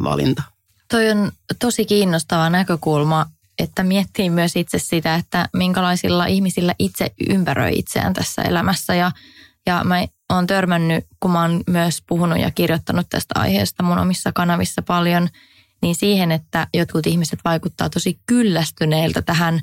valinta. 0.02 0.42
Toi 0.90 1.10
on 1.10 1.32
tosi 1.58 1.84
kiinnostava 1.84 2.50
näkökulma, 2.50 3.26
että 3.58 3.84
miettii 3.84 4.30
myös 4.30 4.56
itse 4.56 4.78
sitä, 4.78 5.14
että 5.14 5.48
minkälaisilla 5.52 6.26
ihmisillä 6.26 6.74
itse 6.78 7.10
ympäröi 7.30 7.72
itseään 7.78 8.14
tässä 8.14 8.42
elämässä. 8.42 8.94
Ja, 8.94 9.12
ja 9.66 9.84
mä 9.84 10.06
oon 10.32 10.46
törmännyt, 10.46 11.04
kun 11.20 11.30
mä 11.30 11.42
oon 11.42 11.60
myös 11.66 12.02
puhunut 12.06 12.38
ja 12.38 12.50
kirjoittanut 12.50 13.06
tästä 13.10 13.34
aiheesta 13.40 13.82
mun 13.82 13.98
omissa 13.98 14.32
kanavissa 14.32 14.82
paljon, 14.82 15.28
niin 15.82 15.94
siihen, 15.94 16.32
että 16.32 16.66
jotkut 16.74 17.06
ihmiset 17.06 17.38
vaikuttaa 17.44 17.90
tosi 17.90 18.18
kyllästyneiltä 18.26 19.22
tähän, 19.22 19.60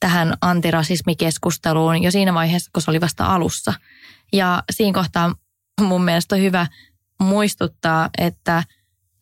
tähän 0.00 0.34
antirasismikeskusteluun 0.40 2.02
jo 2.02 2.10
siinä 2.10 2.34
vaiheessa, 2.34 2.70
kun 2.72 2.82
se 2.82 2.90
oli 2.90 3.00
vasta 3.00 3.26
alussa. 3.26 3.74
Ja 4.32 4.62
siinä 4.70 4.92
kohtaa 4.92 5.34
mun 5.80 6.04
mielestä 6.04 6.34
on 6.34 6.40
hyvä 6.42 6.66
muistuttaa, 7.20 8.10
että 8.18 8.62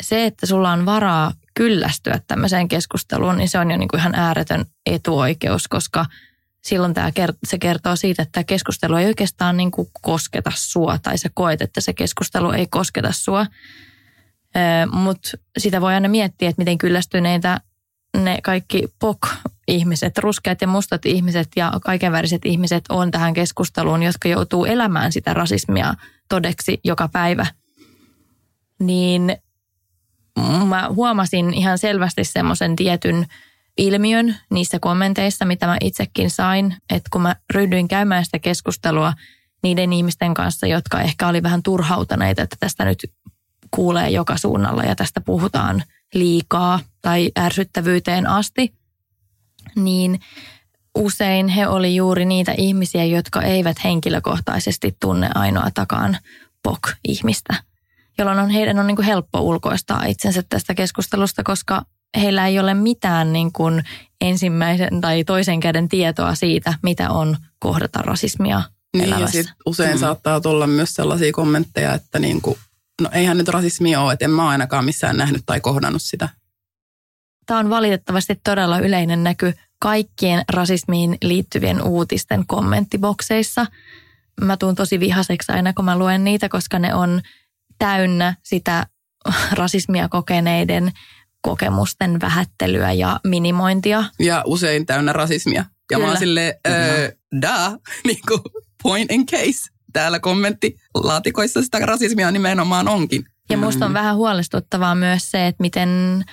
se, 0.02 0.26
että 0.26 0.46
sulla 0.46 0.72
on 0.72 0.86
varaa 0.86 1.32
kyllästyä 1.54 2.20
tämmöiseen 2.26 2.68
keskusteluun, 2.68 3.36
niin 3.36 3.48
se 3.48 3.58
on 3.58 3.70
jo 3.70 3.76
niin 3.76 3.88
kuin 3.88 4.00
ihan 4.00 4.14
ääretön 4.14 4.64
etuoikeus, 4.86 5.68
koska 5.68 6.06
silloin 6.64 6.94
tämä 6.94 7.10
kert- 7.10 7.38
se 7.46 7.58
kertoo 7.58 7.96
siitä, 7.96 8.22
että 8.22 8.32
tämä 8.32 8.44
keskustelu 8.44 8.94
ei 8.94 9.06
oikeastaan 9.06 9.56
niin 9.56 9.70
kuin 9.70 9.88
kosketa 10.02 10.52
sua 10.54 10.98
tai 10.98 11.18
sä 11.18 11.28
koet, 11.34 11.62
että 11.62 11.80
se 11.80 11.92
keskustelu 11.92 12.50
ei 12.50 12.66
kosketa 12.66 13.12
sua. 13.12 13.46
Mutta 14.92 15.30
sitä 15.58 15.80
voi 15.80 15.94
aina 15.94 16.08
miettiä, 16.08 16.48
että 16.48 16.60
miten 16.60 16.78
kyllästyneitä 16.78 17.60
ne 18.16 18.38
kaikki 18.42 18.88
POK-ihmiset, 18.98 20.18
ruskeat 20.18 20.60
ja 20.60 20.66
mustat 20.66 21.06
ihmiset 21.06 21.48
ja 21.56 21.72
kaikenväriset 21.84 22.44
ihmiset 22.44 22.84
on 22.88 23.10
tähän 23.10 23.34
keskusteluun, 23.34 24.02
jotka 24.02 24.28
joutuu 24.28 24.64
elämään 24.64 25.12
sitä 25.12 25.34
rasismia 25.34 25.94
todeksi 26.28 26.80
joka 26.84 27.08
päivä– 27.08 27.46
niin 28.78 29.36
mä 30.68 30.88
huomasin 30.88 31.54
ihan 31.54 31.78
selvästi 31.78 32.24
semmoisen 32.24 32.76
tietyn 32.76 33.26
ilmiön 33.78 34.36
niissä 34.50 34.78
kommenteissa, 34.78 35.44
mitä 35.44 35.66
mä 35.66 35.76
itsekin 35.80 36.30
sain, 36.30 36.76
että 36.90 37.08
kun 37.12 37.22
mä 37.22 37.36
ryhdyin 37.54 37.88
käymään 37.88 38.24
sitä 38.24 38.38
keskustelua 38.38 39.12
niiden 39.62 39.92
ihmisten 39.92 40.34
kanssa, 40.34 40.66
jotka 40.66 41.00
ehkä 41.00 41.28
oli 41.28 41.42
vähän 41.42 41.62
turhautuneita, 41.62 42.42
että 42.42 42.56
tästä 42.60 42.84
nyt 42.84 42.98
kuulee 43.70 44.10
joka 44.10 44.36
suunnalla 44.36 44.82
ja 44.82 44.96
tästä 44.96 45.20
puhutaan 45.20 45.82
liikaa 46.14 46.80
tai 47.02 47.30
ärsyttävyyteen 47.38 48.26
asti, 48.26 48.74
niin 49.76 50.20
usein 50.94 51.48
he 51.48 51.68
oli 51.68 51.96
juuri 51.96 52.24
niitä 52.24 52.54
ihmisiä, 52.58 53.04
jotka 53.04 53.42
eivät 53.42 53.76
henkilökohtaisesti 53.84 54.96
tunne 55.00 55.30
ainoa 55.34 55.70
takaan 55.74 56.18
POK-ihmistä– 56.62 57.54
jolloin 58.18 58.38
on, 58.38 58.50
heidän 58.50 58.78
on 58.78 58.86
niin 58.86 58.96
kuin 58.96 59.06
helppo 59.06 59.40
ulkoistaa 59.40 60.04
itsensä 60.04 60.42
tästä 60.48 60.74
keskustelusta, 60.74 61.42
koska 61.42 61.82
heillä 62.16 62.46
ei 62.46 62.58
ole 62.58 62.74
mitään 62.74 63.32
niin 63.32 63.52
kuin 63.52 63.84
ensimmäisen 64.20 65.00
tai 65.00 65.24
toisen 65.24 65.60
käden 65.60 65.88
tietoa 65.88 66.34
siitä, 66.34 66.74
mitä 66.82 67.10
on 67.10 67.36
kohdata 67.58 68.02
rasismia 68.02 68.62
niin, 68.96 69.04
elämässä. 69.04 69.38
ja 69.38 69.44
sit 69.44 69.52
usein 69.66 69.96
mm. 69.96 70.00
saattaa 70.00 70.40
tulla 70.40 70.66
myös 70.66 70.94
sellaisia 70.94 71.32
kommentteja, 71.32 71.94
että 71.94 72.18
niin 72.18 72.40
kuin, 72.40 72.58
no 73.02 73.08
eihän 73.12 73.38
nyt 73.38 73.48
rasismia 73.48 74.00
ole, 74.00 74.12
että 74.12 74.24
en 74.24 74.30
mä 74.30 74.48
ainakaan 74.48 74.84
missään 74.84 75.16
nähnyt 75.16 75.42
tai 75.46 75.60
kohdannut 75.60 76.02
sitä. 76.02 76.28
Tämä 77.46 77.60
on 77.60 77.70
valitettavasti 77.70 78.40
todella 78.44 78.78
yleinen 78.78 79.24
näky 79.24 79.54
kaikkien 79.78 80.42
rasismiin 80.52 81.18
liittyvien 81.22 81.82
uutisten 81.82 82.46
kommenttibokseissa. 82.46 83.66
Mä 84.40 84.56
tuun 84.56 84.74
tosi 84.74 85.00
vihaseksi 85.00 85.52
aina, 85.52 85.72
kun 85.72 85.84
mä 85.84 85.98
luen 85.98 86.24
niitä, 86.24 86.48
koska 86.48 86.78
ne 86.78 86.94
on 86.94 87.22
täynnä 87.78 88.34
sitä 88.42 88.86
rasismia 89.52 90.08
kokeneiden 90.08 90.92
kokemusten 91.40 92.20
vähättelyä 92.20 92.92
ja 92.92 93.20
minimointia. 93.24 94.04
Ja 94.18 94.42
usein 94.46 94.86
täynnä 94.86 95.12
rasismia. 95.12 95.60
Ja 95.60 95.66
Kyllä. 95.86 96.04
mä 96.04 96.08
oon 96.08 96.18
silleen, 96.18 96.54
öö, 96.68 97.12
da, 97.42 97.78
niin 98.06 98.20
kuin 98.28 98.40
point 98.82 99.12
in 99.12 99.26
case. 99.26 99.70
Täällä 99.92 100.18
kommenttilaatikoissa 100.18 101.62
sitä 101.62 101.78
rasismia 101.78 102.30
nimenomaan 102.30 102.88
onkin. 102.88 103.26
Ja 103.50 103.56
musta 103.56 103.84
on 103.84 103.90
mm. 103.90 103.94
vähän 103.94 104.16
huolestuttavaa 104.16 104.94
myös 104.94 105.30
se, 105.30 105.46
että 105.46 105.62
miten 105.62 106.24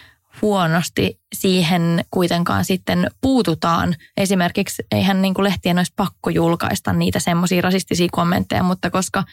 huonosti 0.41 1.19
siihen 1.35 2.05
kuitenkaan 2.11 2.65
sitten 2.65 3.11
puututaan. 3.21 3.95
Esimerkiksi 4.17 4.83
eihän 4.91 5.21
niin 5.21 5.33
kuin 5.33 5.43
lehtien 5.43 5.77
olisi 5.77 5.93
pakko 5.95 6.29
julkaista 6.29 6.93
niitä 6.93 7.19
semmoisia 7.19 7.61
rasistisia 7.61 8.07
kommentteja, 8.11 8.63
mutta 8.63 8.89
koska 8.89 9.23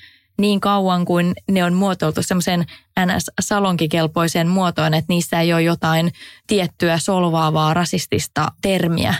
niin 0.40 0.60
kauan 0.60 1.04
kuin 1.04 1.34
ne 1.50 1.64
on 1.64 1.74
muotoiltu 1.74 2.22
semmoisen 2.22 2.66
NS-salonkikelpoiseen 3.00 4.48
muotoon, 4.48 4.94
että 4.94 5.12
niissä 5.12 5.40
ei 5.40 5.52
ole 5.52 5.62
jotain 5.62 6.12
tiettyä 6.46 6.98
solvaavaa 6.98 7.74
rasistista 7.74 8.52
termiä, 8.62 9.14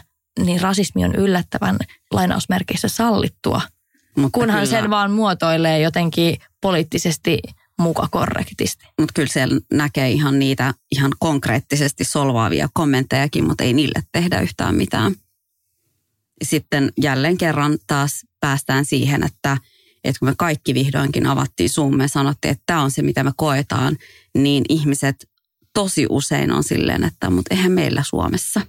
niin 0.44 0.61
rasismi 0.61 1.04
on 1.04 1.14
yllättävän 1.14 1.76
lainausmerkeissä 2.11 2.88
sallittua. 2.88 3.61
Mutta 4.16 4.38
kunhan 4.38 4.61
kyllä, 4.61 4.80
sen 4.80 4.90
vaan 4.90 5.11
muotoilee 5.11 5.80
jotenkin 5.80 6.37
poliittisesti 6.61 7.38
muka 7.78 8.09
korrektisti. 8.11 8.87
Mutta 9.00 9.12
kyllä 9.12 9.28
siellä 9.28 9.61
näkee 9.72 10.11
ihan 10.11 10.38
niitä 10.38 10.74
ihan 10.92 11.12
konkreettisesti 11.18 12.04
solvaavia 12.04 12.68
kommenttejakin, 12.74 13.44
mutta 13.46 13.64
ei 13.64 13.72
niille 13.72 14.02
tehdä 14.12 14.40
yhtään 14.40 14.74
mitään. 14.74 15.14
Sitten 16.42 16.92
jälleen 17.02 17.38
kerran 17.38 17.78
taas 17.87 18.26
päästään 18.40 18.85
siihen, 18.85 19.24
että– 19.24 19.56
että 20.04 20.18
kun 20.18 20.28
me 20.28 20.34
kaikki 20.38 20.74
vihdoinkin 20.74 21.26
avattiin 21.26 21.70
Zoom 21.70 22.00
ja 22.00 22.08
sanottiin, 22.08 22.52
että 22.52 22.62
tämä 22.66 22.82
on 22.82 22.90
se, 22.90 23.02
mitä 23.02 23.24
me 23.24 23.32
koetaan, 23.36 23.96
niin 24.34 24.64
ihmiset 24.68 25.28
tosi 25.74 26.06
usein 26.08 26.52
on 26.52 26.64
silleen, 26.64 27.04
että 27.04 27.30
mutta 27.30 27.54
eihän 27.54 27.72
meillä 27.72 28.02
Suomessa. 28.02 28.60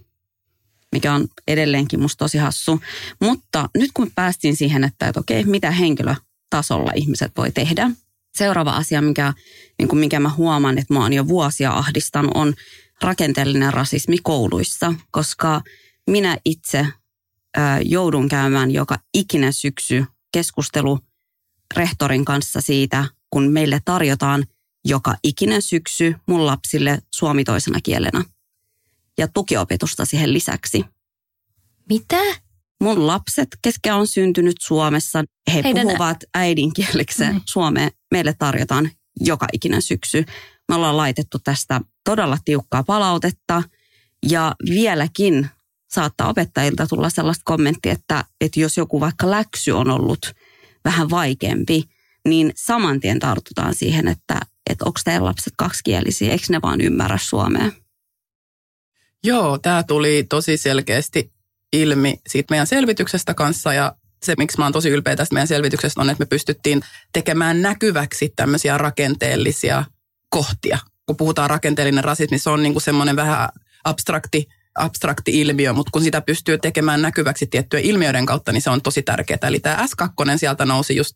Mikä 0.92 1.14
on 1.14 1.28
edelleenkin 1.48 2.02
musta 2.02 2.18
tosi 2.18 2.38
hassu. 2.38 2.82
Mutta 3.22 3.70
nyt 3.78 3.92
kun 3.94 4.12
päästiin 4.16 4.56
siihen, 4.56 4.84
että, 4.84 5.08
että 5.08 5.20
okei, 5.20 5.44
mitä 5.44 5.72
henkilötasolla 5.72 6.92
ihmiset 6.96 7.32
voi 7.38 7.52
tehdä. 7.52 7.92
Seuraava 8.36 8.72
asia, 8.72 9.02
mikä, 9.02 9.34
niin 9.80 9.88
kuin 9.88 10.00
mikä 10.00 10.20
mä 10.20 10.30
huomaan, 10.30 10.78
että 10.78 10.94
mä 10.94 11.00
oon 11.00 11.14
jo 11.14 11.28
vuosia 11.28 11.72
ahdistanut, 11.72 12.32
on 12.36 12.54
rakenteellinen 13.02 13.74
rasismi 13.74 14.18
kouluissa. 14.24 14.94
Koska 15.12 15.62
minä 16.10 16.38
itse 16.46 16.88
joudun 17.86 18.30
käymään 18.30 18.72
joka 18.72 19.00
ikinen 19.14 19.54
syksy 19.54 20.06
keskustelu 20.32 21.00
rehtorin 21.76 22.26
kanssa 22.26 22.62
siitä, 22.62 23.06
kun 23.30 23.52
meille 23.52 23.82
tarjotaan 23.86 24.46
joka 24.86 25.16
ikinen 25.24 25.62
syksy 25.62 26.16
mun 26.28 26.46
lapsille 26.46 27.00
suomi 27.16 27.44
toisena 27.44 27.80
kielenä 27.84 28.24
ja 29.18 29.28
tukiopetusta 29.28 30.06
siihen 30.06 30.34
lisäksi. 30.34 30.86
Mitä? 31.90 32.22
Mun 32.84 33.08
lapset, 33.08 33.48
keskä 33.62 33.96
on 33.96 34.08
syntynyt 34.08 34.56
Suomessa, 34.62 35.24
he 35.54 35.62
Heidän- 35.64 35.84
puhuvat 35.88 36.18
äidinkielekseen 36.34 37.34
Mm. 37.36 37.42
suomea. 37.46 37.90
Meille 38.12 38.36
tarjotaan 38.40 38.92
joka 39.20 39.48
ikinen 39.54 39.82
syksy. 39.82 40.26
Me 40.70 40.76
ollaan 40.76 40.98
laitettu 40.98 41.40
tästä 41.40 41.82
todella 42.04 42.38
tiukkaa 42.46 42.84
palautetta 42.84 43.64
ja 44.30 44.56
vieläkin 44.70 45.50
saattaa 45.92 46.30
opettajilta 46.30 46.88
tulla 46.88 47.10
sellaista 47.10 47.42
kommenttia, 47.46 47.92
että, 47.92 48.26
että 48.42 48.60
jos 48.60 48.78
joku 48.78 49.00
vaikka 49.00 49.32
läksy 49.32 49.72
on 49.72 49.90
ollut 49.90 50.34
vähän 50.86 51.10
vaikeampi, 51.10 51.84
niin 52.28 52.52
saman 52.56 53.00
tien 53.00 53.20
tartutaan 53.20 53.76
siihen, 53.76 54.08
että, 54.08 54.40
että 54.70 54.86
onko 54.86 55.00
teidän 55.04 55.26
lapset 55.26 55.54
kaksikielisiä, 55.58 56.32
eikö 56.32 56.46
ne 56.50 56.60
vaan 56.62 56.82
ymmärrä 56.82 57.18
suomea. 57.22 57.72
Joo, 59.24 59.58
tämä 59.58 59.84
tuli 59.84 60.26
tosi 60.30 60.58
selkeästi 60.58 61.32
ilmi 61.74 62.20
siitä 62.28 62.52
meidän 62.52 62.68
selvityksestä 62.68 63.34
kanssa 63.34 63.74
ja 63.74 63.96
se, 64.24 64.36
miksi 64.38 64.58
mä 64.58 64.66
oon 64.66 64.74
tosi 64.74 64.90
ylpeä 64.90 65.16
tästä 65.16 65.34
meidän 65.34 65.48
selvityksestä, 65.48 66.02
on, 66.02 66.10
että 66.10 66.22
me 66.22 66.26
pystyttiin 66.26 66.82
tekemään 67.14 67.62
näkyväksi 67.62 68.34
tämmöisiä 68.36 68.78
rakenteellisia 68.78 69.86
kohtia. 70.30 70.80
Kun 71.06 71.18
puhutaan 71.18 71.50
rakenteellinen 71.50 72.04
rasismi, 72.04 72.40
se 72.40 72.50
on 72.50 72.64
niinku 72.64 72.80
semmoinen 72.80 73.16
vähän 73.16 73.50
abstrakti, 73.84 74.48
abstrakti 74.76 75.42
ilmiö, 75.42 75.74
mutta 75.74 75.90
kun 75.92 76.02
sitä 76.02 76.22
pystyy 76.22 76.58
tekemään 76.58 77.02
näkyväksi 77.02 77.48
tiettyjen 77.48 77.86
ilmiöiden 77.86 78.26
kautta, 78.26 78.52
niin 78.52 78.62
se 78.62 78.70
on 78.70 78.82
tosi 78.82 79.02
tärkeää. 79.02 79.40
Eli 79.44 79.60
tämä 79.60 79.86
S2 79.86 80.38
sieltä 80.38 80.66
nousi 80.66 80.96
just 80.96 81.16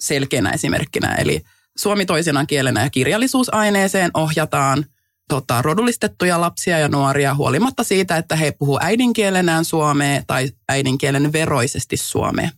selkeänä 0.00 0.50
esimerkkinä. 0.50 1.14
Eli 1.14 1.42
suomi 1.78 2.06
toisena 2.06 2.46
kielenä 2.46 2.82
ja 2.82 2.90
kirjallisuusaineeseen 2.90 4.10
ohjataan 4.14 4.84
tota, 5.28 5.62
rodullistettuja 5.62 6.40
lapsia 6.40 6.78
ja 6.78 6.88
nuoria 6.88 7.34
huolimatta 7.34 7.84
siitä, 7.84 8.16
että 8.16 8.36
he 8.36 8.52
puhuu 8.58 8.78
äidinkielenään 8.82 9.64
suomea 9.64 10.22
tai 10.26 10.50
äidinkielen 10.68 11.32
veroisesti 11.32 11.96
suomea. 11.96 12.50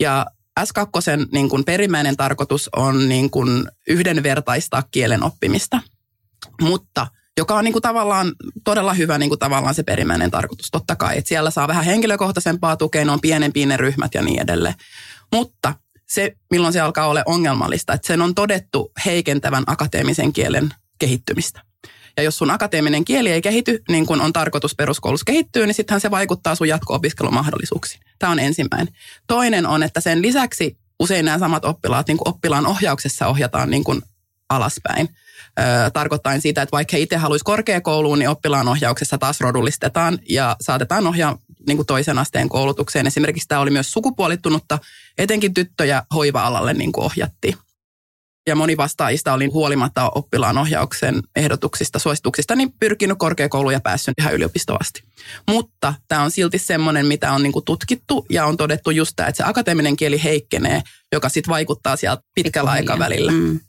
Ja 0.00 0.26
S2 0.60 1.28
niin 1.32 1.48
kuin 1.48 1.64
perimmäinen 1.64 2.16
tarkoitus 2.16 2.70
on 2.76 3.08
niin 3.08 3.30
kuin 3.30 3.68
yhdenvertaistaa 3.88 4.82
kielen 4.90 5.22
oppimista, 5.22 5.80
mutta 6.60 7.06
joka 7.38 7.56
on 7.56 7.64
niin 7.64 7.72
kuin 7.72 7.82
tavallaan 7.82 8.32
todella 8.64 8.94
hyvä 8.94 9.18
niin 9.18 9.28
kuin 9.30 9.38
tavallaan 9.38 9.74
se 9.74 9.82
perimmäinen 9.82 10.30
tarkoitus. 10.30 10.70
Totta 10.70 10.96
kai, 10.96 11.18
että 11.18 11.28
siellä 11.28 11.50
saa 11.50 11.68
vähän 11.68 11.84
henkilökohtaisempaa 11.84 12.76
tukea, 12.76 13.04
ne 13.04 13.10
on 13.10 13.20
pienempiä 13.20 13.66
ne 13.66 13.76
ryhmät 13.76 14.14
ja 14.14 14.22
niin 14.22 14.42
edelleen. 14.42 14.74
Mutta 15.32 15.74
se, 16.08 16.32
milloin 16.50 16.72
se 16.72 16.80
alkaa 16.80 17.06
olla 17.06 17.22
ongelmallista, 17.26 17.92
että 17.92 18.06
sen 18.06 18.22
on 18.22 18.34
todettu 18.34 18.92
heikentävän 19.06 19.64
akateemisen 19.66 20.32
kielen 20.32 20.74
kehittymistä. 20.98 21.60
Ja 22.16 22.22
jos 22.22 22.38
sun 22.38 22.50
akateeminen 22.50 23.04
kieli 23.04 23.30
ei 23.30 23.42
kehity, 23.42 23.82
niin 23.88 24.06
kuin 24.06 24.20
on 24.20 24.32
tarkoitus 24.32 24.74
peruskoulussa 24.74 25.24
kehittyä, 25.24 25.66
niin 25.66 25.74
sittenhän 25.74 26.00
se 26.00 26.10
vaikuttaa 26.10 26.54
sun 26.54 26.68
jatko-opiskelumahdollisuuksiin. 26.68 28.02
Tämä 28.18 28.32
on 28.32 28.38
ensimmäinen. 28.38 28.94
Toinen 29.26 29.66
on, 29.66 29.82
että 29.82 30.00
sen 30.00 30.22
lisäksi 30.22 30.78
usein 31.00 31.24
nämä 31.24 31.38
samat 31.38 31.64
oppilaat 31.64 32.08
niin 32.08 32.18
kuin 32.18 32.28
oppilaan 32.28 32.66
ohjauksessa 32.66 33.26
ohjataan 33.26 33.70
niin 33.70 33.84
kuin 33.84 34.02
alaspäin. 34.48 35.08
Tarkoittain 35.92 36.40
siitä, 36.40 36.62
että 36.62 36.72
vaikka 36.72 36.96
he 36.96 37.00
itse 37.00 37.16
haluaisi 37.16 37.44
korkeakouluun, 37.44 38.18
niin 38.18 38.28
oppilaan 38.28 38.68
ohjauksessa 38.68 39.18
taas 39.18 39.40
rodullistetaan 39.40 40.18
ja 40.28 40.56
saatetaan 40.60 41.06
ohjaa 41.06 41.38
niin 41.66 41.76
kuin 41.76 41.86
toisen 41.86 42.18
asteen 42.18 42.48
koulutukseen. 42.48 43.06
Esimerkiksi 43.06 43.48
tämä 43.48 43.60
oli 43.60 43.70
myös 43.70 43.92
sukupuolittunutta, 43.92 44.78
etenkin 45.18 45.54
tyttöjä 45.54 46.02
hoiva-alalle 46.14 46.74
niin 46.74 46.92
kuin 46.92 47.04
ohjattiin. 47.04 47.54
Ja 48.46 48.56
moni 48.56 48.76
vastaajista 48.76 49.32
oli 49.32 49.46
huolimatta 49.46 50.10
oppilaan 50.14 50.58
ohjauksen 50.58 51.22
ehdotuksista, 51.36 51.98
suosituksista, 51.98 52.54
niin 52.54 52.72
pyrkinyt 52.80 53.18
korkeakouluun 53.18 53.72
ja 53.72 53.80
päässyt 53.80 54.14
ihan 54.18 54.34
yliopistoon 54.34 54.78
asti. 54.80 55.02
Mutta 55.48 55.94
tämä 56.08 56.22
on 56.22 56.30
silti 56.30 56.58
semmoinen, 56.58 57.06
mitä 57.06 57.32
on 57.32 57.42
niin 57.42 57.52
kuin 57.52 57.64
tutkittu 57.64 58.26
ja 58.30 58.46
on 58.46 58.56
todettu 58.56 58.90
just 58.90 59.12
tämä, 59.16 59.28
että 59.28 59.36
se 59.36 59.50
akateeminen 59.50 59.96
kieli 59.96 60.22
heikkenee, 60.24 60.82
joka 61.12 61.28
sitten 61.28 61.52
vaikuttaa 61.52 61.96
sieltä 61.96 62.22
pitkällä 62.34 62.70
aikavälillä. 62.70 63.32
Mm. 63.32 63.60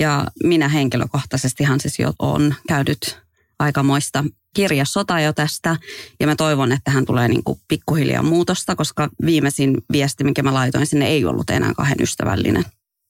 Ja 0.00 0.26
minä 0.44 0.68
henkilökohtaisestihan 0.68 1.80
siis 1.80 1.98
jo 1.98 2.12
on 2.18 2.54
käynyt 2.68 3.18
aikamoista 3.58 4.24
kirjasotaa 4.54 5.20
jo 5.20 5.32
tästä. 5.32 5.76
Ja 6.20 6.26
mä 6.26 6.36
toivon, 6.36 6.72
että 6.72 6.90
hän 6.90 7.04
tulee 7.04 7.28
niin 7.28 7.44
kuin 7.44 7.60
pikkuhiljaa 7.68 8.22
muutosta, 8.22 8.76
koska 8.76 9.08
viimeisin 9.26 9.76
viesti, 9.92 10.24
minkä 10.24 10.42
mä 10.42 10.54
laitoin 10.54 10.86
sinne, 10.86 11.06
ei 11.06 11.24
ollut 11.24 11.50
enää 11.50 11.74
kahden 11.74 11.96
ystävällinen. 12.00 12.64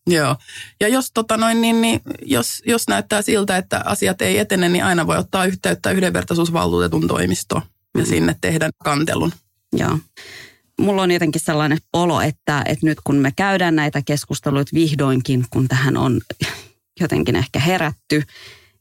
Joo. 0.07 0.37
Ja 0.81 0.89
jos, 0.89 1.11
tota 1.15 1.37
noin, 1.37 1.61
niin, 1.61 1.81
niin, 1.81 2.01
jos, 2.23 2.63
jos 2.67 2.89
näyttää 2.89 3.23
siltä, 3.23 3.57
että 3.57 3.83
asiat 3.85 4.23
ei 4.23 4.39
etene, 4.39 4.69
niin 4.69 4.85
aina 4.85 5.07
voi 5.07 5.17
ottaa 5.17 5.45
yhteyttä 5.47 5.91
yhdenvertaisuusvaltuutetun 5.91 7.09
toimistoon 7.09 7.63
ja 7.95 8.01
Mm. 8.01 8.07
sinne 8.07 8.37
tehdä 8.41 8.71
kantelun. 8.85 9.33
Joo. 9.73 9.99
Mulla 10.81 11.03
on 11.03 11.11
jotenkin 11.11 11.41
sellainen 11.45 11.79
olo, 11.93 12.21
että, 12.21 12.63
että 12.67 12.87
nyt 12.87 12.99
kun 13.05 13.17
me 13.17 13.33
käydään 13.37 13.77
näitä 13.77 14.03
keskusteluita 14.03 14.71
vihdoinkin, 14.75 15.45
kun 15.51 15.69
tähän 15.69 15.97
on 15.97 16.21
jotenkin 17.01 17.37
ehkä 17.37 17.59
herätty, 17.59 18.23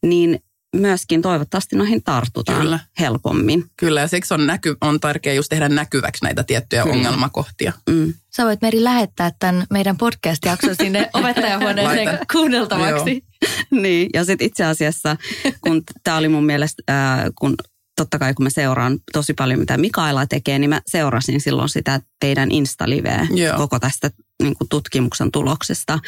niin 0.06 0.40
myöskin 0.76 1.22
toivottavasti 1.22 1.76
noihin 1.76 2.04
tartutaan 2.04 2.62
Kyllä. 2.62 2.80
helpommin. 3.00 3.66
Kyllä, 3.78 4.02
ja 4.02 4.08
siksi 4.08 4.34
on, 4.34 4.48
näky, 4.48 4.76
on 4.82 5.00
tärkeää 5.00 5.34
just 5.34 5.50
tehdä 5.50 5.70
näkyväksi 5.70 6.24
näitä 6.24 6.44
tiettyjä 6.44 6.84
Kyllä. 6.84 6.96
ongelmakohtia. 6.96 7.74
Mm. 7.90 8.14
Sä 8.36 8.46
voit 8.46 8.62
Meri 8.62 8.84
lähettää 8.84 9.32
tämän 9.40 9.66
meidän 9.70 9.98
podcast-jakson 9.98 10.76
sinne 10.76 11.10
opettajahuoneeseen 11.14 12.08
Laitan. 12.08 12.28
kuunneltavaksi. 12.32 13.24
Niin, 13.72 14.10
ja 14.14 14.26
sitten 14.26 14.48
itse 14.48 14.66
asiassa, 14.66 15.18
kun 15.62 15.84
tämä 16.04 16.18
oli 16.18 16.30
mun 16.30 16.46
mielestä, 16.46 16.84
ää, 16.88 17.30
kun 17.40 17.56
totta 17.96 18.20
kai 18.20 18.34
kun 18.34 18.44
mä 18.44 18.50
seuraan 18.50 19.00
tosi 19.14 19.34
paljon, 19.34 19.60
mitä 19.60 19.78
Mikaela 19.78 20.26
tekee, 20.28 20.60
niin 20.60 20.70
mä 20.70 20.82
seurasin 20.88 21.42
silloin 21.42 21.70
sitä 21.70 22.02
teidän 22.20 22.52
Insta-liveä 22.52 23.28
Joo. 23.34 23.58
koko 23.58 23.80
tästä 23.80 24.12
niin 24.44 24.56
kuin 24.58 24.70
tutkimuksen 24.70 25.32
tuloksesta. 25.32 26.00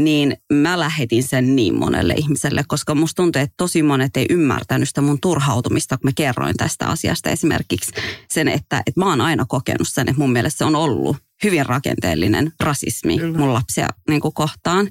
Niin 0.00 0.36
mä 0.52 0.78
lähetin 0.80 1.22
sen 1.22 1.56
niin 1.56 1.78
monelle 1.78 2.14
ihmiselle, 2.16 2.64
koska 2.68 2.94
musta 2.94 3.22
tuntuu, 3.22 3.42
että 3.42 3.54
tosi 3.56 3.82
monet 3.82 4.16
ei 4.16 4.26
ymmärtänyt 4.30 4.88
sitä 4.88 5.00
mun 5.00 5.20
turhautumista, 5.20 5.98
kun 5.98 6.08
mä 6.08 6.12
kerroin 6.16 6.56
tästä 6.56 6.86
asiasta. 6.86 7.30
Esimerkiksi 7.30 7.92
sen, 8.30 8.48
että, 8.48 8.82
että 8.86 9.00
mä 9.00 9.06
oon 9.06 9.20
aina 9.20 9.44
kokenut 9.48 9.88
sen, 9.88 10.08
että 10.08 10.20
mun 10.20 10.32
mielestä 10.32 10.58
se 10.58 10.64
on 10.64 10.76
ollut 10.76 11.16
hyvin 11.44 11.66
rakenteellinen 11.66 12.52
rasismi 12.60 13.18
Kyllä. 13.18 13.38
mun 13.38 13.52
lapsia 13.54 13.88
niin 14.08 14.20
kuin 14.20 14.34
kohtaan. 14.34 14.88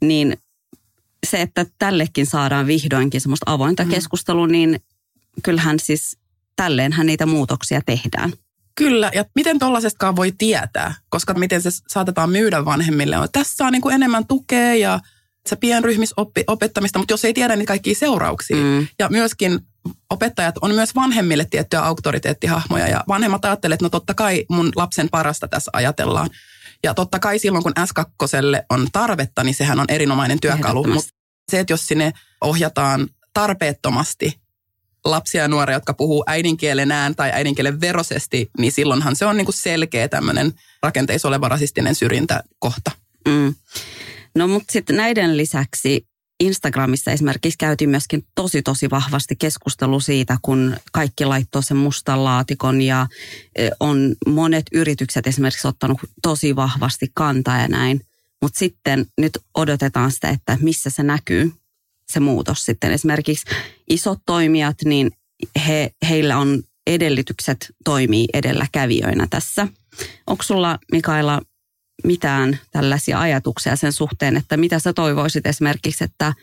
Niin 0.00 0.36
se, 1.26 1.40
että 1.42 1.66
tällekin 1.78 2.26
saadaan 2.26 2.66
vihdoinkin 2.66 3.20
semmoista 3.20 3.52
avointa 3.52 3.84
Mm. 3.84 3.90
keskustelua, 3.90 4.46
niin 4.46 4.80
kyllähän 5.42 5.78
siis 5.78 6.18
tälleenhän 6.56 7.06
niitä 7.06 7.26
muutoksia 7.26 7.80
tehdään. 7.86 8.32
Kyllä, 8.74 9.10
ja 9.14 9.24
miten 9.34 9.58
tollaisestakaan 9.58 10.16
voi 10.16 10.32
tietää, 10.38 10.94
koska 11.08 11.34
miten 11.34 11.62
se 11.62 11.70
saatetaan 11.88 12.30
myydä 12.30 12.64
vanhemmille. 12.64 13.18
on, 13.18 13.28
Tässä 13.32 13.56
saa 13.56 13.70
niin 13.70 13.82
kuin 13.82 13.94
enemmän 13.94 14.26
tukea 14.26 14.74
ja 14.74 15.00
se 15.48 15.56
pienryhmis 15.56 16.14
opettamista, 16.46 16.98
mutta 16.98 17.12
jos 17.12 17.24
ei 17.24 17.34
tiedä 17.34 17.56
niitä 17.56 17.68
kaikkia 17.68 17.94
seurauksia. 17.94 18.56
Mm. 18.56 18.86
Ja 18.98 19.08
myöskin 19.08 19.60
opettajat 20.10 20.54
on 20.60 20.74
myös 20.74 20.94
vanhemmille 20.94 21.46
tiettyjä 21.50 21.82
auktoriteettihahmoja 21.82 22.88
ja 22.88 23.04
vanhemmat 23.08 23.44
ajattelevat, 23.44 23.76
että 23.76 23.84
no 23.84 23.90
totta 23.90 24.14
kai 24.14 24.44
mun 24.50 24.72
lapsen 24.76 25.08
parasta 25.08 25.48
tässä 25.48 25.70
ajatellaan. 25.74 26.30
Ja 26.84 26.94
totta 26.94 27.18
kai 27.18 27.38
silloin, 27.38 27.62
kun 27.62 27.72
S2 27.80 28.64
on 28.70 28.86
tarvetta, 28.92 29.44
niin 29.44 29.54
sehän 29.54 29.80
on 29.80 29.86
erinomainen 29.88 30.40
työkalu. 30.40 30.84
Mutta 30.84 31.10
se, 31.50 31.60
että 31.60 31.72
jos 31.72 31.86
sinne 31.86 32.12
ohjataan 32.40 33.08
tarpeettomasti 33.34 34.40
lapsia 35.10 35.42
ja 35.42 35.48
nuoria, 35.48 35.76
jotka 35.76 35.94
puhuu 35.94 36.24
äidinkielenään 36.26 37.16
tai 37.16 37.30
äidinkielen 37.32 37.80
verosesti, 37.80 38.50
niin 38.58 38.72
silloinhan 38.72 39.16
se 39.16 39.26
on 39.26 39.36
niin 39.36 39.44
kuin 39.44 39.54
selkeä 39.54 40.08
tämmöinen 40.08 40.52
rakenteissa 40.82 41.28
oleva 41.28 41.48
rasistinen 41.48 41.94
syrjintäkohta. 41.94 42.90
Mm. 43.28 43.54
No 44.34 44.48
mutta 44.48 44.72
sitten 44.72 44.96
näiden 44.96 45.36
lisäksi 45.36 46.06
Instagramissa 46.40 47.10
esimerkiksi 47.10 47.58
käytiin 47.58 47.90
myöskin 47.90 48.26
tosi 48.34 48.62
tosi 48.62 48.90
vahvasti 48.90 49.36
keskustelu 49.36 50.00
siitä, 50.00 50.36
kun 50.42 50.76
kaikki 50.92 51.24
laittoi 51.24 51.62
sen 51.62 51.76
mustan 51.76 52.24
laatikon 52.24 52.82
ja 52.82 53.06
eh, 53.56 53.70
on 53.80 54.14
monet 54.26 54.66
yritykset 54.72 55.26
esimerkiksi 55.26 55.68
ottanut 55.68 55.98
tosi 56.22 56.56
vahvasti 56.56 57.10
kantaa 57.14 57.60
ja 57.60 57.68
näin. 57.68 58.00
Mutta 58.42 58.58
sitten 58.58 59.06
nyt 59.18 59.38
odotetaan 59.54 60.12
sitä, 60.12 60.28
että 60.28 60.58
missä 60.60 60.90
se 60.90 61.02
näkyy, 61.02 61.52
se 62.06 62.20
muutos 62.20 62.64
sitten. 62.64 62.92
Esimerkiksi 62.92 63.46
isot 63.88 64.18
toimijat, 64.26 64.76
niin 64.84 65.10
he, 65.66 65.90
heillä 66.08 66.38
on 66.38 66.62
edellytykset 66.86 67.74
toimii 67.84 68.26
edelläkävijöinä 68.32 69.26
tässä. 69.30 69.68
Onko 70.26 70.42
sulla 70.42 70.78
Mikaela 70.92 71.42
mitään 72.04 72.58
tällaisia 72.70 73.20
ajatuksia 73.20 73.76
sen 73.76 73.92
suhteen, 73.92 74.36
että 74.36 74.56
mitä 74.56 74.78
sä 74.78 74.92
toivoisit 74.92 75.46
esimerkiksi, 75.46 76.04
että 76.04 76.34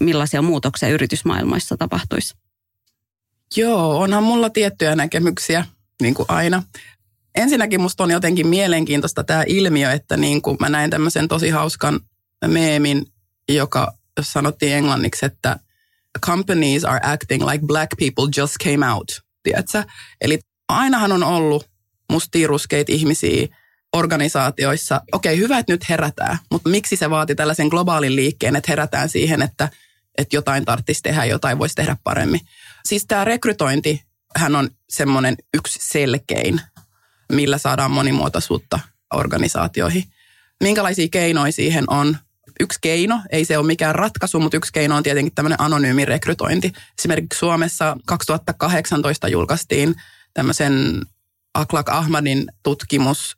millaisia 0.00 0.42
muutoksia 0.42 0.88
yritysmaailmoissa 0.88 1.76
tapahtuisi? 1.76 2.34
Joo, 3.56 3.98
onhan 3.98 4.22
mulla 4.22 4.50
tiettyjä 4.50 4.96
näkemyksiä, 4.96 5.66
niin 6.02 6.14
kuin 6.14 6.26
aina. 6.28 6.62
ensinnäkin 7.34 7.80
musta 7.80 8.04
on 8.04 8.10
jotenkin 8.10 8.46
mielenkiintoista 8.46 9.24
tämä 9.24 9.44
ilmiö, 9.46 9.92
että 9.92 10.16
niin 10.16 10.42
kuin 10.42 10.56
mä 10.60 10.68
näin 10.68 10.90
tämmöisen 10.90 11.28
tosi 11.28 11.50
hauskan 11.50 12.00
meemin, 12.46 13.06
joka 13.48 13.92
sanottiin 14.20 14.76
englanniksi, 14.76 15.26
että 15.26 15.58
companies 16.26 16.84
are 16.84 17.00
acting 17.02 17.44
like 17.50 17.66
black 17.66 17.90
people 17.98 18.24
just 18.36 18.54
came 18.64 18.92
out, 18.92 19.20
tiedätkö? 19.42 19.84
Eli 20.20 20.38
ainahan 20.68 21.12
on 21.12 21.22
ollut 21.22 21.70
mustiruskeita 22.12 22.92
ihmisiä 22.92 23.46
organisaatioissa. 23.92 25.00
Okei, 25.12 25.38
hyvä, 25.38 25.58
että 25.58 25.72
nyt 25.72 25.88
herätään, 25.88 26.38
mutta 26.50 26.68
miksi 26.68 26.96
se 26.96 27.10
vaati 27.10 27.34
tällaisen 27.34 27.68
globaalin 27.68 28.16
liikkeen, 28.16 28.56
että 28.56 28.72
herätään 28.72 29.08
siihen, 29.08 29.42
että, 29.42 29.68
että 30.18 30.36
jotain 30.36 30.64
tarvitsisi 30.64 31.02
tehdä, 31.02 31.24
jotain 31.24 31.58
voisi 31.58 31.74
tehdä 31.74 31.96
paremmin. 32.04 32.40
Siis 32.84 33.06
tämä 33.06 33.24
rekrytointi, 33.24 34.02
hän 34.36 34.56
on 34.56 34.70
semmoinen 34.88 35.36
yksi 35.54 35.78
selkein, 35.82 36.60
millä 37.32 37.58
saadaan 37.58 37.90
monimuotoisuutta 37.90 38.80
organisaatioihin. 39.14 40.04
Minkälaisia 40.62 41.08
keinoja 41.10 41.52
siihen 41.52 41.84
on? 41.90 42.16
Yksi 42.60 42.78
keino, 42.82 43.20
ei 43.30 43.44
se 43.44 43.58
ole 43.58 43.66
mikään 43.66 43.94
ratkaisu, 43.94 44.40
mutta 44.40 44.56
yksi 44.56 44.72
keino 44.72 44.96
on 44.96 45.02
tietenkin 45.02 45.34
tämmöinen 45.34 45.60
anonyymi 45.60 46.04
rekrytointi. 46.04 46.72
Esimerkiksi 46.98 47.38
Suomessa 47.38 47.96
2018 48.06 49.28
julkaistiin 49.28 49.94
tämmöisen 50.34 51.02
Aklak 51.54 51.88
Ahmadin 51.88 52.46
tutkimus. 52.62 53.36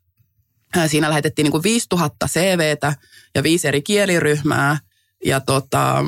Siinä 0.87 1.09
lähetettiin 1.09 1.45
niin 1.45 1.53
kuin 1.53 1.63
5000 1.63 2.27
CVtä 2.27 2.95
ja 3.35 3.43
viisi 3.43 3.69
eri 3.69 3.83
kieliryhmää. 3.83 4.79
Ja 5.25 5.41
tota, 5.41 6.05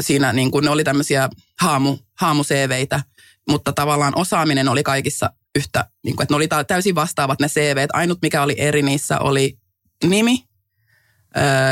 siinä 0.00 0.32
niin 0.32 0.50
kuin 0.50 0.64
ne 0.64 0.70
oli 0.70 0.84
tämmöisiä 0.84 1.28
haamu, 1.60 1.98
haamu-CVitä, 2.20 3.02
mutta 3.48 3.72
tavallaan 3.72 4.12
osaaminen 4.16 4.68
oli 4.68 4.82
kaikissa 4.82 5.30
yhtä, 5.58 5.84
niin 6.04 6.16
kuin, 6.16 6.24
että 6.24 6.32
ne 6.32 6.36
oli 6.36 6.64
täysin 6.64 6.94
vastaavat 6.94 7.40
ne 7.40 7.48
CV. 7.48 7.86
Ainut 7.92 8.18
mikä 8.22 8.42
oli 8.42 8.54
eri 8.58 8.82
niissä 8.82 9.18
oli 9.18 9.58
nimi 10.04 10.49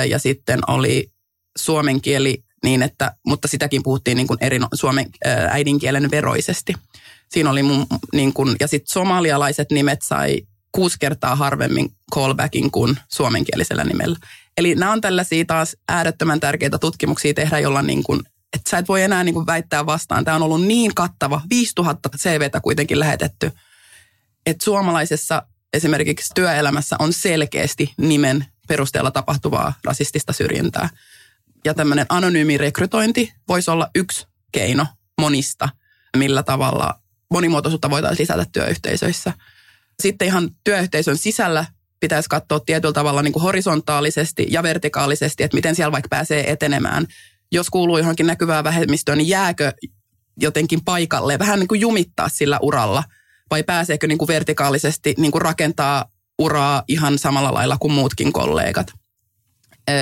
ja 0.08 0.18
sitten 0.18 0.60
oli 0.66 1.10
suomen 1.58 2.00
kieli 2.00 2.44
niin, 2.64 2.82
että, 2.82 3.12
mutta 3.26 3.48
sitäkin 3.48 3.82
puhuttiin 3.82 4.16
niin 4.16 4.26
kuin 4.26 4.38
eri 4.40 4.58
suomen 4.74 5.06
äidinkielen 5.50 6.10
veroisesti. 6.10 6.74
Siinä 7.28 7.50
oli 7.50 7.62
mun, 7.62 7.86
niin 8.12 8.32
kuin, 8.32 8.56
ja 8.60 8.68
sitten 8.68 8.92
somalialaiset 8.92 9.70
nimet 9.70 9.98
sai 10.02 10.42
kuusi 10.72 10.96
kertaa 11.00 11.36
harvemmin 11.36 11.92
callbackin 12.14 12.70
kuin 12.70 12.98
suomenkielisellä 13.08 13.84
nimellä. 13.84 14.16
Eli 14.56 14.74
nämä 14.74 14.92
on 14.92 15.00
tällaisia 15.00 15.44
taas 15.44 15.76
äärettömän 15.88 16.40
tärkeitä 16.40 16.78
tutkimuksia 16.78 17.34
tehdä, 17.34 17.58
jolla 17.58 17.82
niin 17.82 18.02
kuin, 18.02 18.20
että 18.56 18.70
sä 18.70 18.78
et 18.78 18.88
voi 18.88 19.02
enää 19.02 19.24
niin 19.24 19.34
kuin 19.34 19.46
väittää 19.46 19.86
vastaan. 19.86 20.24
Tämä 20.24 20.36
on 20.36 20.42
ollut 20.42 20.64
niin 20.64 20.94
kattava, 20.94 21.40
5000 21.50 22.08
CVtä 22.18 22.60
kuitenkin 22.60 23.00
lähetetty, 23.00 23.52
että 24.46 24.64
suomalaisessa 24.64 25.42
esimerkiksi 25.72 26.34
työelämässä 26.34 26.96
on 26.98 27.12
selkeästi 27.12 27.92
nimen 27.98 28.46
perusteella 28.68 29.10
tapahtuvaa 29.10 29.74
rasistista 29.84 30.32
syrjintää. 30.32 30.88
Ja 31.64 31.74
tämmöinen 31.74 32.06
anonyymi 32.08 32.58
rekrytointi 32.58 33.32
voisi 33.48 33.70
olla 33.70 33.90
yksi 33.94 34.26
keino 34.52 34.86
monista, 35.20 35.68
millä 36.16 36.42
tavalla 36.42 36.94
monimuotoisuutta 37.30 37.90
voitaisiin 37.90 38.22
lisätä 38.22 38.46
työyhteisöissä. 38.52 39.32
Sitten 40.02 40.28
ihan 40.28 40.50
työyhteisön 40.64 41.18
sisällä 41.18 41.64
pitäisi 42.00 42.28
katsoa 42.28 42.60
tietyllä 42.60 42.92
tavalla 42.92 43.22
niin 43.22 43.32
kuin 43.32 43.42
horisontaalisesti 43.42 44.46
ja 44.50 44.62
vertikaalisesti, 44.62 45.42
että 45.42 45.54
miten 45.54 45.74
siellä 45.74 45.92
vaikka 45.92 46.08
pääsee 46.08 46.50
etenemään. 46.50 47.06
Jos 47.52 47.70
kuuluu 47.70 47.98
johonkin 47.98 48.26
näkyvään 48.26 48.64
vähemmistöön, 48.64 49.18
niin 49.18 49.28
jääkö 49.28 49.72
jotenkin 50.40 50.84
paikalle, 50.84 51.38
vähän 51.38 51.58
niin 51.58 51.68
kuin 51.68 51.80
jumittaa 51.80 52.28
sillä 52.28 52.58
uralla, 52.62 53.04
vai 53.50 53.62
pääseekö 53.62 54.06
niin 54.06 54.18
kuin 54.18 54.28
vertikaalisesti 54.28 55.14
niin 55.18 55.32
kuin 55.32 55.42
rakentaa 55.42 56.04
uraa 56.38 56.82
ihan 56.88 57.18
samalla 57.18 57.54
lailla 57.54 57.76
kuin 57.80 57.92
muutkin 57.92 58.32
kollegat. 58.32 58.92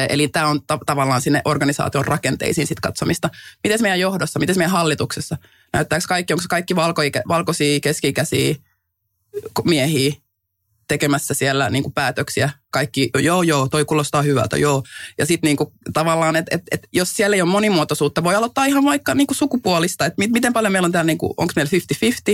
Eli 0.09 0.28
tämä 0.28 0.47
on 0.47 0.61
ta- 0.66 0.78
tavallaan 0.87 1.20
sinne 1.20 1.43
organisaation 1.45 2.05
rakenteisiin 2.05 2.66
sit 2.66 2.80
katsomista. 2.80 3.30
Miten 3.64 3.82
meidän 3.82 4.01
johdossa, 4.01 4.39
miten 4.39 4.59
meidän 4.59 4.70
hallituksessa? 4.70 5.37
Näyttääkö 5.72 6.05
kaikki, 6.09 6.32
onko 6.32 6.45
kaikki 6.49 6.76
valko- 6.76 7.03
valkoisia, 7.28 7.80
keskikäisiä 7.80 8.55
miehiä 9.64 10.12
tekemässä 10.89 11.34
siellä 11.34 11.70
niin 11.70 11.93
päätöksiä. 11.95 12.51
Kaikki, 12.70 13.11
joo, 13.22 13.43
joo, 13.43 13.68
toi 13.68 13.84
kuulostaa 13.84 14.22
hyvältä, 14.22 14.57
joo. 14.57 14.82
Ja 15.18 15.26
sitten 15.26 15.49
niin 15.49 15.93
tavallaan, 15.93 16.37
että 16.37 16.55
et, 16.57 16.62
et, 16.70 16.89
jos 16.93 17.16
siellä 17.16 17.37
ei 17.37 17.43
ole 17.43 17.51
monimuotoisuutta, 17.51 18.24
voi 18.24 18.34
aloittaa 18.34 18.64
ihan 18.64 18.84
vaikka 18.84 19.14
niin 19.14 19.26
sukupuolista, 19.32 20.07
että 20.07 20.22
miten 20.32 20.53
paljon 20.53 20.72
meillä 20.72 20.87
on 20.87 20.93
täällä, 20.93 21.07
niin 21.07 21.18
onko 21.22 21.53
meillä 21.57 21.70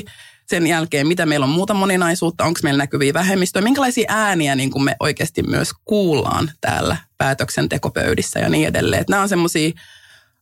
50-50, 0.07 0.11
sen 0.57 0.67
jälkeen, 0.67 1.07
mitä 1.07 1.27
meillä 1.27 1.45
on 1.45 1.51
muuta 1.51 1.75
moninaisuutta, 1.75 2.45
onko 2.45 2.61
meillä 2.63 2.79
näkyviä 2.79 3.15
vähemmistöjä, 3.15 3.65
minkälaisia 3.65 4.07
ääniä 4.09 4.55
niin 4.55 4.71
kuin 4.71 4.85
me 4.85 4.97
oikeasti 5.01 5.43
myös 5.43 5.71
kuullaan 5.85 6.51
täällä 6.61 6.97
päätöksentekopöydissä 7.19 8.41
ja 8.41 8.49
niin 8.49 8.69
edelleen. 8.69 9.01
Että 9.01 9.11
nämä 9.13 9.23
on 9.23 9.29
semmoisia 9.29 9.71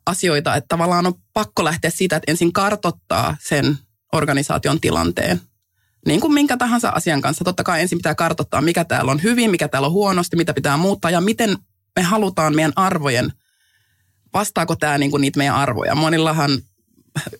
asioita, 0.06 0.56
että 0.56 0.68
tavallaan 0.68 1.06
on 1.06 1.14
pakko 1.32 1.64
lähteä 1.64 1.90
siitä, 1.90 2.16
että 2.16 2.30
ensin 2.30 2.52
kartottaa 2.52 3.36
sen 3.40 3.78
organisaation 4.12 4.80
tilanteen. 4.80 5.40
Niin 6.06 6.20
kuin 6.20 6.34
minkä 6.34 6.56
tahansa 6.56 6.88
asian 6.88 7.20
kanssa. 7.20 7.44
Totta 7.44 7.64
kai 7.64 7.80
ensin 7.80 7.98
pitää 7.98 8.14
kartottaa, 8.14 8.60
mikä 8.60 8.84
täällä 8.84 9.12
on 9.12 9.22
hyvin, 9.22 9.50
mikä 9.50 9.68
täällä 9.68 9.86
on 9.86 9.92
huonosti, 9.92 10.36
mitä 10.36 10.54
pitää 10.54 10.76
muuttaa 10.76 11.10
ja 11.10 11.20
miten 11.20 11.58
me 11.96 12.02
halutaan 12.02 12.56
meidän 12.56 12.72
arvojen, 12.76 13.32
vastaako 14.34 14.76
tämä 14.76 14.98
niin 14.98 15.10
kuin 15.10 15.20
niitä 15.20 15.38
meidän 15.38 15.56
arvoja. 15.56 15.94
Monillahan 15.94 16.50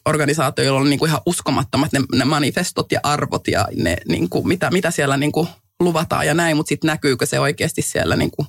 organisaatioilla 0.06 0.80
on 0.80 0.90
niin 0.90 0.98
kuin 0.98 1.08
ihan 1.08 1.20
uskomattomat 1.26 1.92
ne, 1.92 2.00
ne 2.14 2.24
manifestot 2.24 2.92
ja 2.92 3.00
arvot 3.02 3.48
ja 3.48 3.68
ne, 3.76 3.96
niin 4.08 4.28
kuin, 4.28 4.48
mitä, 4.48 4.70
mitä 4.70 4.90
siellä 4.90 5.16
niin 5.16 5.32
kuin 5.32 5.48
luvataan 5.80 6.26
ja 6.26 6.34
näin, 6.34 6.56
mutta 6.56 6.68
sitten 6.68 6.88
näkyykö 6.88 7.26
se 7.26 7.40
oikeasti 7.40 7.82
siellä 7.82 8.16
niin 8.16 8.30
kuin 8.30 8.48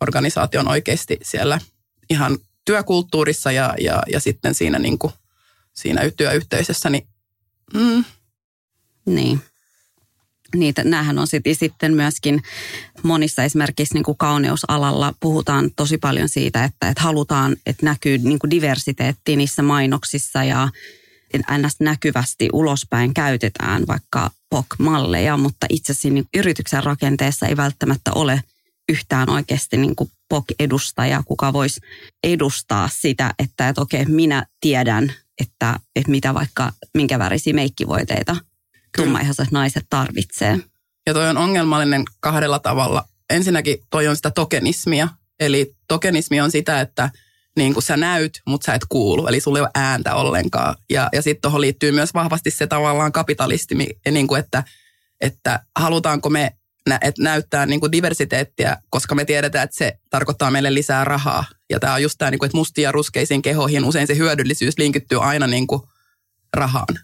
organisaation 0.00 0.68
oikeasti 0.68 1.18
siellä 1.22 1.60
ihan 2.10 2.38
työkulttuurissa 2.64 3.52
ja, 3.52 3.74
ja, 3.80 4.02
ja 4.12 4.20
sitten 4.20 4.54
siinä, 4.54 4.78
niin 4.78 4.98
kuin, 4.98 5.12
siinä 5.72 6.10
työyhteisössä, 6.16 6.90
niin 6.90 7.06
mm. 7.74 8.04
Niin 9.06 9.40
niitä, 10.54 10.84
näähän 10.84 11.18
on 11.18 11.26
sit, 11.26 11.42
sitten 11.52 11.94
myöskin 11.94 12.42
monissa 13.02 13.42
esimerkiksi 13.44 13.94
niin 13.94 14.04
kuin 14.04 14.18
kauneusalalla 14.18 15.14
puhutaan 15.20 15.70
tosi 15.76 15.98
paljon 15.98 16.28
siitä, 16.28 16.64
että, 16.64 16.88
että 16.88 17.02
halutaan, 17.02 17.56
että 17.66 17.86
näkyy 17.86 18.18
niin 18.18 18.38
kuin 18.38 18.50
diversiteetti 18.50 19.36
niissä 19.36 19.62
mainoksissa 19.62 20.44
ja 20.44 20.68
ns. 21.58 21.76
näkyvästi 21.80 22.48
ulospäin 22.52 23.14
käytetään 23.14 23.86
vaikka 23.86 24.30
POC-malleja, 24.50 25.36
mutta 25.36 25.66
itse 25.70 25.92
asiassa 25.92 26.08
niin 26.08 26.26
yrityksen 26.36 26.84
rakenteessa 26.84 27.46
ei 27.46 27.56
välttämättä 27.56 28.10
ole 28.14 28.42
yhtään 28.88 29.30
oikeasti 29.30 29.76
niin 29.76 29.96
kuin 29.96 30.10
POC-edustaja, 30.28 31.22
kuka 31.26 31.52
voisi 31.52 31.80
edustaa 32.24 32.88
sitä, 32.92 33.34
että, 33.38 33.68
että 33.68 33.80
okei, 33.80 34.04
minä 34.04 34.46
tiedän, 34.60 35.12
että, 35.40 35.80
että 35.96 36.10
mitä 36.10 36.34
vaikka, 36.34 36.72
minkä 36.94 37.18
värisiä 37.18 37.54
meikkivoiteita 37.54 38.36
tummaihaiset 38.96 39.50
naiset 39.50 39.86
tarvitsee. 39.90 40.58
Ja 41.06 41.14
toi 41.14 41.28
on 41.28 41.36
ongelmallinen 41.36 42.02
kahdella 42.20 42.58
tavalla. 42.58 43.04
Ensinnäkin 43.30 43.78
toi 43.90 44.08
on 44.08 44.16
sitä 44.16 44.30
tokenismia. 44.30 45.08
Eli 45.40 45.74
tokenismi 45.88 46.40
on 46.40 46.50
sitä, 46.50 46.80
että 46.80 47.10
niin 47.56 47.74
kuin 47.74 47.82
sä 47.82 47.96
näyt, 47.96 48.42
mutta 48.46 48.64
sä 48.64 48.74
et 48.74 48.82
kuulu. 48.88 49.26
Eli 49.26 49.40
sulla 49.40 49.58
ei 49.58 49.62
ole 49.62 49.70
ääntä 49.74 50.14
ollenkaan. 50.14 50.74
Ja, 50.90 51.08
ja 51.12 51.22
sitten 51.22 51.42
tuohon 51.42 51.60
liittyy 51.60 51.92
myös 51.92 52.14
vahvasti 52.14 52.50
se 52.50 52.66
tavallaan 52.66 53.12
kapitalistimi, 53.12 53.86
niin 54.10 54.26
kuin 54.26 54.40
että, 54.40 54.64
että 55.20 55.60
halutaanko 55.76 56.30
me 56.30 56.52
nä, 56.88 56.98
et 57.00 57.18
näyttää 57.18 57.66
niin 57.66 57.80
kuin 57.80 57.92
diversiteettiä, 57.92 58.76
koska 58.90 59.14
me 59.14 59.24
tiedetään, 59.24 59.64
että 59.64 59.76
se 59.76 59.92
tarkoittaa 60.10 60.50
meille 60.50 60.74
lisää 60.74 61.04
rahaa. 61.04 61.44
Ja 61.70 61.80
tämä 61.80 61.94
on 61.94 62.02
just 62.02 62.14
tämä, 62.18 62.30
niin 62.30 62.38
kuin, 62.38 62.46
että 62.46 62.58
mustia 62.58 62.92
ruskeisiin 62.92 63.42
kehoihin 63.42 63.84
usein 63.84 64.06
se 64.06 64.16
hyödyllisyys 64.16 64.78
linkittyy 64.78 65.24
aina 65.24 65.46
niin 65.46 65.66
kuin 65.66 65.82
rahaan. 66.54 66.98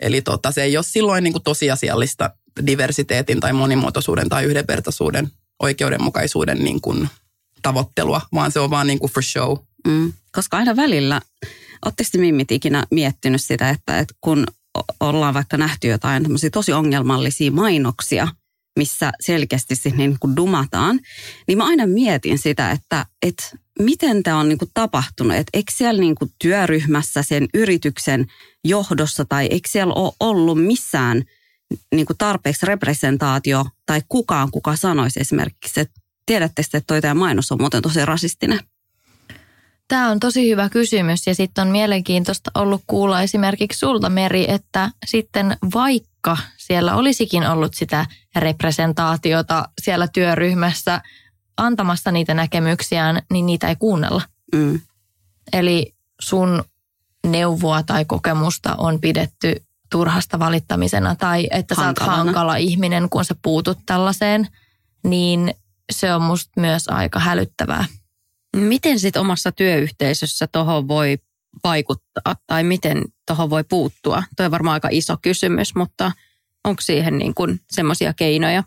Eli 0.00 0.22
tota, 0.22 0.52
se 0.52 0.62
ei 0.62 0.76
ole 0.76 0.84
silloin 0.84 1.24
niin 1.24 1.32
kuin 1.32 1.42
tosiasiallista 1.42 2.30
diversiteetin 2.66 3.40
tai 3.40 3.52
monimuotoisuuden 3.52 4.28
tai 4.28 4.44
yhdenvertaisuuden, 4.44 5.30
oikeudenmukaisuuden 5.62 6.58
niin 6.64 6.80
kuin 6.80 7.08
tavoittelua, 7.62 8.20
vaan 8.34 8.52
se 8.52 8.60
on 8.60 8.70
vaan 8.70 8.86
niin 8.86 8.98
kuin 8.98 9.12
for 9.12 9.22
show. 9.22 9.56
Mm, 9.86 10.12
koska 10.32 10.56
aina 10.56 10.76
välillä, 10.76 11.20
oletteko 11.84 12.10
Mimmit 12.18 12.52
ikinä 12.52 12.84
miettinyt 12.90 13.42
sitä, 13.42 13.70
että, 13.70 13.98
että 13.98 14.14
kun 14.20 14.46
ollaan 15.00 15.34
vaikka 15.34 15.56
nähty 15.56 15.88
jotain 15.88 16.26
tosi 16.52 16.72
ongelmallisia 16.72 17.50
mainoksia, 17.50 18.28
missä 18.76 19.12
selkeästi 19.20 19.74
niin 19.96 20.16
kuin 20.20 20.36
dumataan, 20.36 21.00
niin 21.48 21.58
mä 21.58 21.66
aina 21.66 21.86
mietin 21.86 22.38
sitä, 22.38 22.70
että, 22.70 23.06
että 23.22 23.44
miten 23.78 24.22
tämä 24.22 24.38
on 24.38 24.48
niin 24.48 24.58
kuin 24.58 24.70
tapahtunut. 24.74 25.36
Että 25.36 25.50
eikö 25.54 25.72
siellä 25.76 26.00
niin 26.00 26.14
kuin 26.14 26.30
työryhmässä 26.38 27.22
sen 27.22 27.48
yrityksen 27.54 28.26
johdossa 28.64 29.24
tai 29.24 29.46
eikö 29.50 29.68
siellä 29.68 29.94
ole 29.94 30.12
ollut 30.20 30.64
missään 30.64 31.22
niin 31.94 32.06
kuin 32.06 32.18
tarpeeksi 32.18 32.66
representaatio 32.66 33.64
tai 33.86 34.00
kukaan, 34.08 34.50
kuka 34.50 34.76
sanoisi 34.76 35.20
esimerkiksi, 35.20 35.80
että 35.80 36.00
tiedätte, 36.26 36.62
että 36.62 36.80
toi 36.86 37.00
tämä 37.00 37.14
mainos 37.14 37.52
on 37.52 37.58
muuten 37.60 37.82
tosi 37.82 38.04
rasistinen? 38.04 38.60
Tämä 39.88 40.10
on 40.10 40.20
tosi 40.20 40.50
hyvä 40.50 40.68
kysymys 40.68 41.26
ja 41.26 41.34
sitten 41.34 41.62
on 41.62 41.68
mielenkiintoista 41.68 42.50
ollut 42.54 42.82
kuulla 42.86 43.22
esimerkiksi 43.22 43.78
sulta 43.78 44.10
Meri, 44.10 44.50
että 44.50 44.90
sitten 45.06 45.56
vaikka 45.74 46.36
siellä 46.56 46.94
olisikin 46.94 47.50
ollut 47.50 47.74
sitä 47.74 48.06
representaatiota 48.36 49.68
siellä 49.82 50.08
työryhmässä 50.08 51.00
antamassa 51.56 52.12
niitä 52.12 52.34
näkemyksiään, 52.34 53.22
niin 53.32 53.46
niitä 53.46 53.68
ei 53.68 53.76
kuunnella. 53.76 54.22
Mm. 54.54 54.80
Eli 55.52 55.94
sun 56.20 56.64
neuvoa 57.26 57.82
tai 57.82 58.04
kokemusta 58.04 58.74
on 58.78 59.00
pidetty 59.00 59.62
turhasta 59.90 60.38
valittamisena 60.38 61.14
tai 61.14 61.48
että 61.50 61.74
sä 61.74 61.86
oot 61.86 61.98
hankala 61.98 62.56
ihminen, 62.56 63.08
kun 63.10 63.24
sä 63.24 63.34
puutut 63.42 63.78
tällaiseen, 63.86 64.48
niin 65.04 65.54
se 65.92 66.14
on 66.14 66.22
musta 66.22 66.60
myös 66.60 66.88
aika 66.88 67.18
hälyttävää. 67.18 67.84
Miten 68.56 69.00
sitten 69.00 69.22
omassa 69.22 69.52
työyhteisössä 69.52 70.46
tuohon 70.46 70.88
voi 70.88 71.18
vaikuttaa 71.64 72.36
tai 72.46 72.64
miten 72.64 73.04
tuohon 73.26 73.50
voi 73.50 73.64
puuttua? 73.64 74.22
Tuo 74.36 74.46
on 74.46 74.50
varmaan 74.50 74.74
aika 74.74 74.88
iso 74.90 75.16
kysymys, 75.22 75.74
mutta 75.74 76.12
onko 76.64 76.82
siihen 76.82 77.18
niin 77.18 77.34
kuin 77.34 77.60
semmoisia 77.70 78.14
keinoja? 78.14 78.64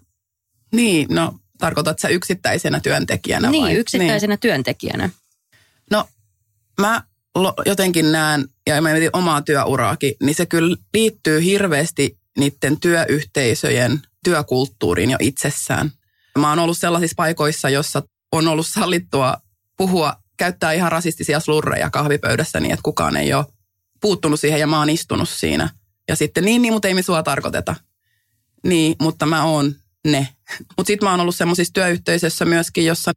Niin, 0.71 1.07
no 1.09 1.39
tarkoitat 1.57 1.99
sä 1.99 2.07
yksittäisenä 2.07 2.79
työntekijänä 2.79 3.49
niin, 3.49 3.63
vai? 3.63 3.73
yksittäisenä 3.73 4.37
työntekijänä. 4.37 5.09
No 5.91 6.07
mä 6.81 7.03
jotenkin 7.65 8.11
näen, 8.11 8.45
ja 8.67 8.81
mä 8.81 8.91
mietin 8.91 9.09
omaa 9.13 9.41
työuraakin, 9.41 10.13
niin 10.23 10.35
se 10.35 10.45
kyllä 10.45 10.75
liittyy 10.93 11.43
hirveästi 11.43 12.19
niiden 12.37 12.79
työyhteisöjen 12.79 14.01
työkulttuuriin 14.23 15.09
jo 15.09 15.17
itsessään. 15.19 15.91
Mä 16.37 16.49
oon 16.49 16.59
ollut 16.59 16.77
sellaisissa 16.77 17.15
paikoissa, 17.15 17.69
jossa 17.69 18.03
on 18.31 18.47
ollut 18.47 18.67
sallittua 18.67 19.37
puhua, 19.80 20.15
käyttää 20.38 20.71
ihan 20.71 20.91
rasistisia 20.91 21.39
slurreja 21.39 21.89
kahvipöydässä 21.89 22.59
niin, 22.59 22.73
että 22.73 22.84
kukaan 22.84 23.17
ei 23.17 23.34
ole 23.34 23.45
puuttunut 24.01 24.39
siihen 24.39 24.59
ja 24.59 24.67
mä 24.67 24.80
oon 24.80 24.89
istunut 24.89 25.30
siinä. 25.30 25.69
Ja 26.07 26.15
sitten 26.15 26.45
niin, 26.45 26.61
niin, 26.61 26.73
mutta 26.73 26.88
ei 26.88 26.93
me 26.93 27.01
sua 27.01 27.23
tarkoiteta. 27.23 27.75
Niin, 28.63 28.95
mutta 29.01 29.25
mä 29.25 29.43
oon 29.43 29.75
ne. 30.07 30.27
Mutta 30.77 30.88
sitten 30.88 31.05
mä 31.05 31.11
oon 31.11 31.19
ollut 31.19 31.36
semmoisissa 31.36 31.73
työyhteisöissä 31.73 32.45
myöskin, 32.45 32.86
jossa 32.86 33.11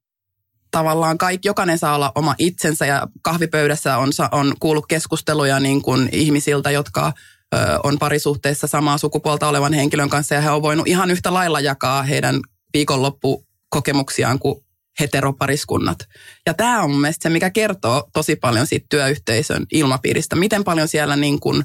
tavallaan 0.71 1.19
kaikki, 1.19 1.49
jokainen 1.49 1.79
saa 1.79 1.95
olla 1.95 2.13
oma 2.15 2.35
itsensä 2.39 2.87
ja 2.87 3.07
kahvipöydässä 3.23 3.99
on, 3.99 4.11
on 4.33 4.55
kuullut 4.61 4.87
keskusteluja 4.87 5.61
niin 5.61 5.83
kuin 5.83 6.09
ihmisiltä, 6.13 6.71
jotka 6.71 7.13
ö, 7.55 7.59
on 7.85 7.99
parisuhteessa 7.99 8.67
samaa 8.67 8.99
sukupuolta 8.99 9.49
olevan 9.49 9.73
henkilön 9.73 10.09
kanssa 10.09 10.35
ja 10.35 10.41
he 10.41 10.51
on 10.51 10.63
voinut 10.63 10.89
ihan 10.89 11.11
yhtä 11.11 11.35
lailla 11.35 11.61
jakaa 11.61 12.03
heidän 12.03 12.41
viikonloppukokemuksiaan 12.75 14.39
kuin 14.39 14.65
heteropariskunnat. 15.01 15.99
Ja 16.47 16.55
tämä 16.55 16.83
on 16.83 16.91
mun 16.91 17.07
se, 17.21 17.29
mikä 17.29 17.51
kertoo 17.51 18.09
tosi 18.13 18.37
paljon 18.37 18.67
siitä 18.67 18.87
työyhteisön 18.89 19.67
ilmapiiristä. 19.73 20.37
Miten 20.37 20.65
paljon 20.65 20.89
siellä 20.89 21.17
niin 21.17 21.41
kuin 21.41 21.65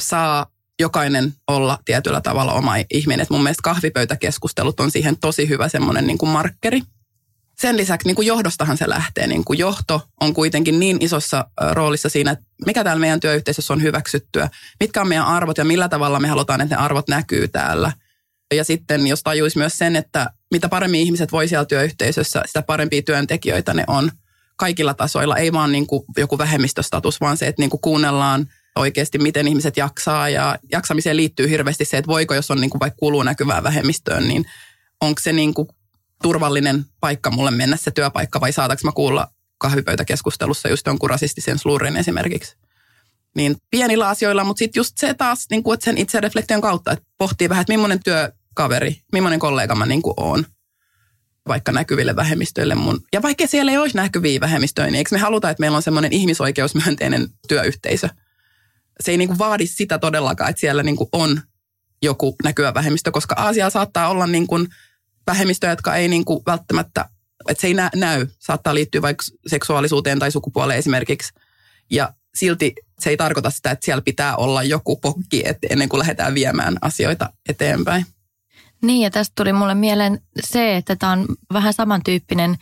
saa 0.00 0.46
jokainen 0.80 1.34
olla 1.46 1.78
tietyllä 1.84 2.20
tavalla 2.20 2.52
oma 2.52 2.74
ihminen. 2.90 3.20
Et 3.20 3.30
mun 3.30 3.42
mielestä 3.42 3.62
kahvipöytäkeskustelut 3.62 4.80
on 4.80 4.90
siihen 4.90 5.16
tosi 5.16 5.48
hyvä 5.48 5.68
semmoinen 5.68 6.06
niin 6.06 6.18
kuin 6.18 6.30
markkeri. 6.30 6.82
Sen 7.58 7.76
lisäksi 7.76 8.08
niin 8.08 8.16
kuin 8.16 8.26
johdostahan 8.26 8.76
se 8.76 8.88
lähtee. 8.88 9.26
Niin 9.26 9.44
kuin 9.44 9.58
johto 9.58 10.02
on 10.20 10.34
kuitenkin 10.34 10.80
niin 10.80 10.96
isossa 11.00 11.44
roolissa 11.72 12.08
siinä, 12.08 12.30
että 12.30 12.44
mikä 12.66 12.84
täällä 12.84 13.00
meidän 13.00 13.20
työyhteisössä 13.20 13.72
on 13.72 13.82
hyväksyttyä, 13.82 14.48
mitkä 14.80 15.00
on 15.00 15.08
meidän 15.08 15.26
arvot 15.26 15.58
ja 15.58 15.64
millä 15.64 15.88
tavalla 15.88 16.20
me 16.20 16.28
halutaan, 16.28 16.60
että 16.60 16.76
ne 16.76 16.82
arvot 16.82 17.08
näkyy 17.08 17.48
täällä. 17.48 17.92
Ja 18.54 18.64
sitten 18.64 19.06
jos 19.06 19.22
tajuisi 19.22 19.58
myös 19.58 19.78
sen, 19.78 19.96
että 19.96 20.30
mitä 20.50 20.68
paremmin 20.68 21.00
ihmiset 21.00 21.32
voi 21.32 21.48
siellä 21.48 21.64
työyhteisössä, 21.64 22.42
sitä 22.46 22.62
parempia 22.62 23.02
työntekijöitä 23.02 23.74
ne 23.74 23.84
on 23.86 24.10
kaikilla 24.56 24.94
tasoilla. 24.94 25.36
Ei 25.36 25.52
vaan 25.52 25.72
niin 25.72 25.86
kuin 25.86 26.04
joku 26.16 26.38
vähemmistöstatus, 26.38 27.20
vaan 27.20 27.36
se, 27.36 27.46
että 27.46 27.62
niin 27.62 27.70
kuin 27.70 27.80
kuunnellaan 27.80 28.46
oikeasti, 28.76 29.18
miten 29.18 29.48
ihmiset 29.48 29.76
jaksaa. 29.76 30.28
Ja 30.28 30.58
jaksamiseen 30.72 31.16
liittyy 31.16 31.48
hirveästi 31.48 31.84
se, 31.84 31.96
että 31.96 32.08
voiko, 32.08 32.34
jos 32.34 32.50
on 32.50 32.60
niin 32.60 32.70
kuin 32.70 32.80
vaikka 32.80 32.96
kuuluu 32.98 33.22
näkyvää 33.22 33.62
vähemmistöön, 33.62 34.28
niin 34.28 34.44
onko 35.00 35.20
se 35.20 35.32
niin 35.32 35.54
kuin 35.54 35.68
turvallinen 36.22 36.84
paikka 37.00 37.30
mulle 37.30 37.50
mennä 37.50 37.76
se 37.76 37.90
työpaikka 37.90 38.40
vai 38.40 38.52
saataanko 38.52 38.80
mä 38.84 38.92
kuulla 38.92 39.28
kahvipöytäkeskustelussa 39.58 40.68
just 40.68 40.86
jonkun 40.86 41.10
rasistisen 41.10 41.58
slurrin 41.58 41.96
esimerkiksi. 41.96 42.56
Niin 43.36 43.56
pienillä 43.70 44.08
asioilla, 44.08 44.44
mutta 44.44 44.58
sitten 44.58 44.80
just 44.80 44.98
se 44.98 45.14
taas, 45.14 45.46
niin 45.50 45.62
kuin, 45.62 45.74
että 45.74 45.84
sen 45.84 45.98
itsereflektion 45.98 46.60
kautta, 46.60 46.92
että 46.92 47.04
pohtii 47.18 47.48
vähän, 47.48 47.60
että 47.60 47.72
millainen 47.72 48.00
työkaveri, 48.60 48.96
millainen 49.12 49.40
kollega 49.40 49.74
mä 49.74 49.86
niin 49.86 50.02
kuin 50.02 50.14
oon 50.16 50.46
vaikka 51.48 51.72
näkyville 51.72 52.16
vähemmistöille 52.16 52.74
mun. 52.74 53.00
Ja 53.12 53.22
vaikka 53.22 53.46
siellä 53.46 53.72
ei 53.72 53.78
olisi 53.78 53.96
näkyviä 53.96 54.40
vähemmistöjä, 54.40 54.86
niin 54.86 54.94
eikö 54.94 55.08
me 55.12 55.18
haluta, 55.18 55.50
että 55.50 55.60
meillä 55.60 55.76
on 55.76 55.82
semmoinen 55.82 56.12
ihmisoikeusmyönteinen 56.12 57.28
työyhteisö? 57.48 58.08
Se 59.00 59.10
ei 59.10 59.18
niin 59.18 59.28
kuin 59.28 59.38
vaadi 59.38 59.66
sitä 59.66 59.98
todellakaan, 59.98 60.50
että 60.50 60.60
siellä 60.60 60.82
niin 60.82 60.96
kuin 60.96 61.08
on 61.12 61.40
joku 62.02 62.36
näkyvä 62.44 62.74
vähemmistö, 62.74 63.10
koska 63.10 63.34
Aasialla 63.38 63.70
saattaa 63.70 64.08
olla 64.08 64.26
niin 64.26 64.46
kuin 64.46 64.68
vähemmistöjä, 65.26 65.72
jotka 65.72 65.94
ei 65.94 66.08
niin 66.08 66.24
kuin 66.24 66.42
välttämättä, 66.46 67.08
että 67.48 67.60
se 67.60 67.66
ei 67.66 67.74
nä- 67.74 67.90
näy, 67.94 68.26
saattaa 68.38 68.74
liittyä 68.74 69.02
vaikka 69.02 69.24
seksuaalisuuteen 69.46 70.18
tai 70.18 70.30
sukupuoleen 70.30 70.78
esimerkiksi. 70.78 71.32
Ja 71.90 72.14
silti 72.34 72.74
se 73.00 73.10
ei 73.10 73.16
tarkoita 73.16 73.50
sitä, 73.50 73.70
että 73.70 73.84
siellä 73.84 74.02
pitää 74.02 74.36
olla 74.36 74.62
joku 74.62 74.96
pokki 74.96 75.42
että 75.44 75.66
ennen 75.70 75.88
kuin 75.88 75.98
lähdetään 75.98 76.34
viemään 76.34 76.76
asioita 76.80 77.32
eteenpäin. 77.48 78.06
Niin 78.82 79.02
ja 79.02 79.10
tästä 79.10 79.32
tuli 79.36 79.52
mulle 79.52 79.74
mieleen 79.74 80.20
se, 80.44 80.76
että 80.76 80.96
tämä 80.96 81.12
on 81.12 81.26
vähän 81.52 81.72
samantyyppinen 81.72 82.56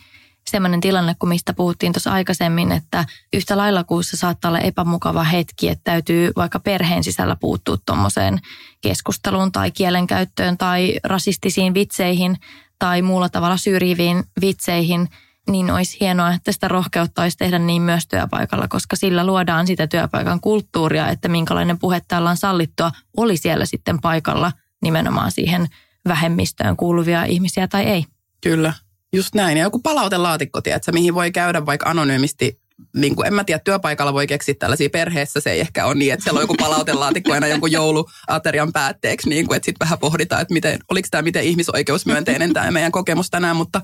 semmoinen 0.51 0.81
tilanne 0.81 1.17
kuin 1.19 1.29
mistä 1.29 1.53
puhuttiin 1.53 1.93
tuossa 1.93 2.13
aikaisemmin, 2.13 2.73
että 2.73 3.05
yhtä 3.33 3.57
lailla 3.57 3.85
kuussa 3.85 4.17
saattaa 4.17 4.49
olla 4.49 4.59
epämukava 4.59 5.23
hetki, 5.23 5.69
että 5.69 5.85
täytyy 5.85 6.33
vaikka 6.37 6.61
perheen 6.61 7.05
sisällä 7.05 7.37
puuttua 7.37 7.77
tuommoiseen 7.87 8.39
keskusteluun 8.81 9.53
tai 9.53 9.71
kielenkäyttöön 9.71 10.59
tai 10.59 11.01
rasistisiin 11.05 11.75
vitseihin 11.75 12.37
tai 12.79 13.03
muulla 13.03 13.29
tavalla 13.29 13.57
syrjiviin 13.57 14.25
vitseihin, 14.41 15.09
niin 15.51 15.71
olisi 15.71 15.97
hienoa, 16.01 16.33
että 16.33 16.53
sitä 16.53 16.69
rohkeutta 16.69 17.23
olisi 17.23 17.37
tehdä 17.37 17.59
niin 17.59 17.83
myös 17.83 18.07
työpaikalla, 18.07 18.69
koska 18.69 18.97
sillä 18.97 19.27
luodaan 19.27 19.67
sitä 19.67 19.87
työpaikan 19.87 20.41
kulttuuria, 20.41 21.09
että 21.09 21.29
minkälainen 21.29 21.79
puhe 21.79 22.03
täällä 22.09 22.31
on 22.31 22.37
sallittua, 22.37 22.93
oli 23.17 23.37
siellä 23.37 23.67
sitten 23.67 24.01
paikalla 24.01 24.53
nimenomaan 24.83 25.33
siihen 25.33 25.69
vähemmistöön 26.09 26.77
kuuluvia 26.77 27.25
ihmisiä 27.25 27.69
tai 27.69 27.85
ei. 27.85 28.05
Kyllä, 28.41 28.73
just 29.13 29.35
näin. 29.35 29.59
Ja 29.59 29.65
joku 29.65 29.79
palautelaatikko, 29.79 30.61
tiedätkö, 30.61 30.93
mihin 30.93 31.15
voi 31.15 31.31
käydä 31.31 31.67
vaikka 31.67 31.91
anonyymisti. 31.91 32.61
Niin 32.97 33.17
kuin, 33.17 33.27
en 33.27 33.35
mä 33.35 33.45
tiedä, 33.45 33.61
työpaikalla 33.65 34.13
voi 34.13 34.27
keksiä 34.27 34.55
tällaisia 34.59 34.91
perheessä. 34.91 35.41
Se 35.41 35.51
ei 35.51 35.61
ehkä 35.61 35.87
ole 35.87 35.95
niin, 35.95 36.13
että 36.13 36.25
siellä 36.25 36.39
on 36.39 36.43
joku 36.43 36.55
palautelaatikko 36.55 37.33
aina 37.33 37.47
jonkun 37.47 37.73
jouluaterian 37.73 38.73
päätteeksi. 38.73 39.29
Niin 39.29 39.47
kuin, 39.47 39.57
että 39.57 39.65
sitten 39.65 39.87
vähän 39.87 39.99
pohditaan, 39.99 40.43
että 40.43 40.55
miten, 40.55 40.79
oliko 40.91 41.09
tämä 41.11 41.23
miten 41.23 41.45
ihmisoikeusmyönteinen 41.45 42.53
tämä 42.53 42.71
meidän 42.71 42.93
kokemus 42.93 43.31
tänään. 43.31 43.57
Mutta, 43.57 43.81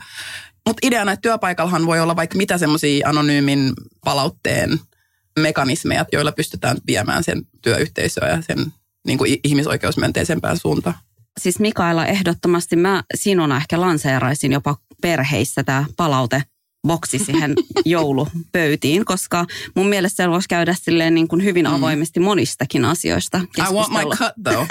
mutta 0.66 0.87
ideana, 0.87 1.12
että 1.12 1.22
työpaikallahan 1.22 1.87
voi 1.87 2.01
olla 2.01 2.16
vaikka 2.16 2.37
mitä 2.37 2.59
semmoisia 2.59 3.09
anonyymin 3.09 3.72
palautteen 4.05 4.81
mekanismeja, 5.39 6.07
joilla 6.12 6.33
pystytään 6.33 6.77
viemään 6.87 7.25
sen 7.25 7.43
työyhteisöä 7.62 8.29
ja 8.29 8.43
sen 8.43 8.72
niin 9.07 9.18
kuin 9.18 9.39
ihmisoikeusmyönteisempään 9.45 10.59
suuntaan. 10.59 10.97
Siis 11.41 11.61
Mikaela 11.61 12.07
ehdottomasti 12.07 12.76
mä 12.76 13.03
sinuna 13.14 13.57
ehkä 13.57 13.80
lanseeraisin 13.80 14.53
jopa 14.53 14.76
perheissä 15.03 15.64
tämä 15.64 15.85
palaute 15.97 16.43
boksi 16.87 17.18
siihen 17.18 17.55
joulupöytiin, 17.85 19.05
koska 19.05 19.47
mun 19.74 19.87
mielestä 19.87 20.16
siellä 20.16 20.32
voisi 20.32 20.49
käydä 20.49 20.74
silleen 20.82 21.14
niin 21.14 21.28
kuin 21.28 21.45
hyvin 21.45 21.66
avoimesti 21.66 22.20
monistakin 22.20 22.85
asioista 22.85 23.39
I 23.39 23.74
want 23.74 23.89
my 23.89 23.99
keskustella. 23.99 24.16
cut 24.16 24.32
though. 24.45 24.66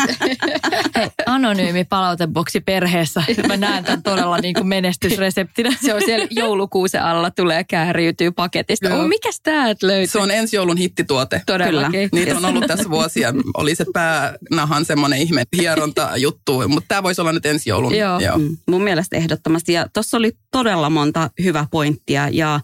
Hei, 0.95 1.09
anonyymi 1.25 1.83
palauteboksi 1.83 2.59
perheessä. 2.59 3.23
Mä 3.47 3.57
näen 3.57 3.83
tämän 3.83 4.03
todella 4.03 4.37
niin 4.37 4.53
kuin 4.53 4.67
menestysreseptinä. 4.67 5.75
Se 5.85 5.93
on 5.93 6.01
siellä 6.05 6.27
joulukuusen 6.31 7.03
alla, 7.03 7.31
tulee 7.31 7.63
kääriytyy 7.63 8.31
paketista. 8.31 8.87
Joo. 8.87 9.01
Oh, 9.01 9.07
mikäs 9.07 9.39
täältä 9.43 9.87
löytyy? 9.87 10.07
Se 10.07 10.19
on 10.19 10.31
ensi 10.31 10.55
joulun 10.55 10.77
hittituote. 10.77 11.41
Todellakin. 11.45 12.09
Niitä 12.11 12.37
on 12.37 12.45
ollut 12.45 12.67
tässä 12.67 12.89
vuosia. 12.89 13.33
Oli 13.57 13.75
se 13.75 13.85
päänahan 13.93 14.85
semmoinen 14.85 15.19
ihme 15.19 15.43
hieronta 15.57 16.11
juttu, 16.17 16.67
mutta 16.67 16.87
tämä 16.87 17.03
voisi 17.03 17.21
olla 17.21 17.31
nyt 17.31 17.45
ensi 17.45 17.69
joulun. 17.69 17.95
Joo. 17.95 18.19
Joo. 18.19 18.37
Mm, 18.37 18.57
mun 18.67 18.83
mielestä 18.83 19.17
ehdottomasti. 19.17 19.73
Ja 19.73 19.85
tuossa 19.93 20.17
oli 20.17 20.31
todella 20.51 20.89
monta 20.89 21.29
hyvää 21.43 21.67
pointtia 21.71 22.02
ja 22.31 22.59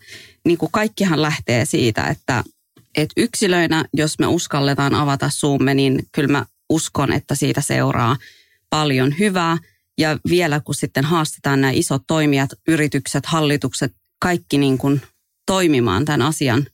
niin 0.46 0.58
kuin 0.58 0.72
kaikkihan 0.72 1.22
lähtee 1.22 1.66
siitä, 1.66 2.08
että, 2.08 2.44
että 2.98 3.14
yksilöinä, 3.18 3.86
jos 3.94 4.20
me 4.20 4.28
uskalletaan 4.28 4.96
avata 4.96 5.30
suumme, 5.30 5.74
niin 5.74 6.08
kyllä 6.12 6.32
mä 6.32 6.46
uskon, 6.70 7.14
että 7.14 7.36
siitä 7.36 7.62
seuraa 7.62 8.18
paljon 8.70 9.20
hyvää. 9.20 9.58
Ja 9.98 10.18
vielä 10.30 10.60
kun 10.60 10.76
sitten 10.76 11.06
haastetaan 11.06 11.62
nämä 11.62 11.72
isot 11.72 12.04
toimijat, 12.08 12.50
yritykset, 12.68 13.26
hallitukset, 13.26 13.94
kaikki 14.20 14.58
niin 14.58 14.78
kuin 14.78 15.02
toimimaan 15.46 16.06
tämän 16.06 16.22
asian 16.22 16.68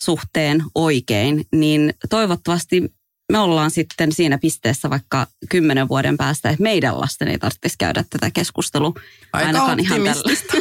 suhteen 0.00 0.64
oikein, 0.74 1.46
niin 1.52 1.94
toivottavasti 2.10 2.92
me 3.32 3.38
ollaan 3.38 3.70
sitten 3.70 4.12
siinä 4.12 4.38
pisteessä 4.38 4.90
vaikka 4.90 5.26
kymmenen 5.48 5.88
vuoden 5.88 6.16
päästä, 6.16 6.50
että 6.50 6.62
meidän 6.62 7.00
lasten 7.00 7.28
ei 7.28 7.38
tarvitsisi 7.38 7.74
käydä 7.78 8.04
tätä 8.10 8.30
keskustelua. 8.30 8.92
Aika 9.32 9.46
Ainakaan 9.46 9.80
ihan 9.80 9.98
tällä. 10.02 10.10
optimistista. 10.10 10.56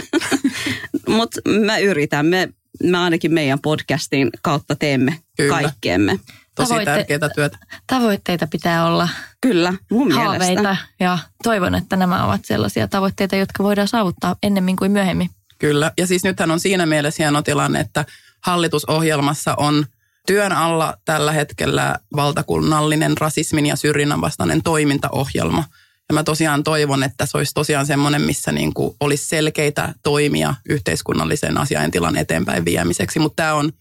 Mutta 1.18 1.42
mä 1.50 1.78
yritän. 1.78 2.26
Me 2.26 2.50
me 2.84 2.98
ainakin 2.98 3.34
meidän 3.34 3.60
podcastin 3.60 4.30
kautta 4.42 4.76
teemme 4.76 5.20
Kyllä. 5.38 5.62
kaikkeemme. 5.62 6.20
Tosi 6.56 6.70
Tavoitte- 6.74 6.86
tärkeää 6.86 7.30
työtä. 7.36 7.58
Tavoitteita 7.88 8.48
pitää 8.48 8.86
olla 8.86 9.10
Kyllä, 9.42 9.74
mun 9.92 10.12
haaveita 10.12 10.62
mielestä. 10.62 10.78
ja 11.00 11.18
toivon, 11.44 11.76
että 11.76 11.96
nämä 11.96 12.26
ovat 12.26 12.46
sellaisia 12.46 12.88
tavoitteita, 12.88 13.36
jotka 13.36 13.64
voidaan 13.64 13.88
saavuttaa 13.88 14.36
ennemmin 14.44 14.76
kuin 14.76 14.92
myöhemmin. 14.92 15.30
Kyllä. 15.60 15.92
Ja 15.98 16.08
siis 16.08 16.24
nythän 16.24 16.52
on 16.52 16.60
siinä 16.60 16.86
mielessä 16.86 17.24
hieno 17.24 17.42
tilanne, 17.42 17.80
että 17.80 18.06
hallitusohjelmassa 18.46 19.56
on 19.58 19.86
työn 20.28 20.52
alla 20.52 20.98
tällä 21.06 21.32
hetkellä 21.32 21.96
valtakunnallinen 22.16 23.18
rasismin 23.18 23.66
ja 23.66 23.76
syrjinnän 23.76 24.22
vastainen 24.22 24.64
toimintaohjelma. 24.64 25.64
Ja 26.10 26.14
mä 26.14 26.24
tosiaan 26.24 26.64
toivon, 26.64 27.04
että 27.04 27.26
se 27.26 27.38
olisi 27.38 27.54
tosiaan 27.54 27.86
semmoinen, 27.86 28.22
missä 28.22 28.52
niin 28.52 28.74
kuin 28.74 28.96
olisi 29.00 29.26
selkeitä 29.26 29.94
toimia 30.04 30.56
yhteiskunnallisen 30.70 31.58
asiaintilan 31.58 32.18
eteenpäin 32.18 32.66
viemiseksi. 32.66 33.20
Mutta 33.20 33.44
tämä 33.44 33.54
on 33.54 33.72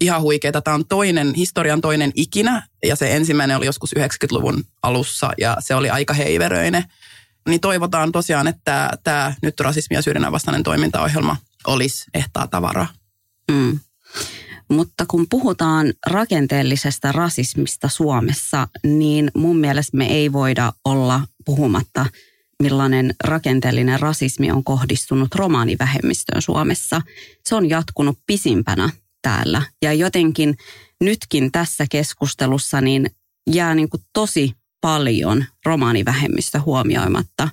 ihan 0.00 0.22
huikeeta. 0.22 0.60
Tämä 0.60 0.74
on 0.74 0.86
toinen, 0.86 1.34
historian 1.34 1.80
toinen 1.80 2.12
ikinä 2.14 2.62
ja 2.84 2.96
se 2.96 3.16
ensimmäinen 3.16 3.56
oli 3.56 3.66
joskus 3.66 3.94
90-luvun 3.98 4.64
alussa 4.82 5.30
ja 5.38 5.56
se 5.60 5.74
oli 5.74 5.90
aika 5.90 6.14
heiveröinen. 6.14 6.84
Niin 7.48 7.60
toivotaan 7.60 8.12
tosiaan, 8.12 8.46
että 8.46 8.90
tämä 9.04 9.34
nyt 9.42 9.60
rasismi 9.60 9.96
ja 9.96 10.02
syrjinnän 10.02 10.32
vastainen 10.32 10.62
toimintaohjelma 10.62 11.36
olisi 11.66 12.04
ehtaa 12.14 12.46
tavaraa. 12.46 12.86
Mm. 13.50 13.80
Mutta 14.70 15.04
kun 15.08 15.26
puhutaan 15.30 15.92
rakenteellisesta 16.06 17.12
rasismista 17.12 17.88
Suomessa, 17.88 18.68
niin 18.84 19.30
mun 19.34 19.56
mielestä 19.56 19.96
me 19.96 20.06
ei 20.06 20.32
voida 20.32 20.72
olla 20.84 21.20
puhumatta, 21.44 22.06
millainen 22.62 23.14
rakenteellinen 23.24 24.00
rasismi 24.00 24.50
on 24.50 24.64
kohdistunut 24.64 25.34
romaanivähemmistöön 25.34 26.42
Suomessa. 26.42 27.02
Se 27.48 27.54
on 27.54 27.68
jatkunut 27.68 28.18
pisimpänä 28.26 28.90
täällä. 29.22 29.62
Ja 29.82 29.92
jotenkin 29.92 30.56
nytkin 31.00 31.52
tässä 31.52 31.86
keskustelussa 31.90 32.80
niin 32.80 33.10
jää 33.50 33.74
niin 33.74 33.88
kuin 33.88 34.02
tosi 34.12 34.52
paljon 34.80 35.44
romaanivähemmistö 35.66 36.60
huomioimatta. 36.60 37.48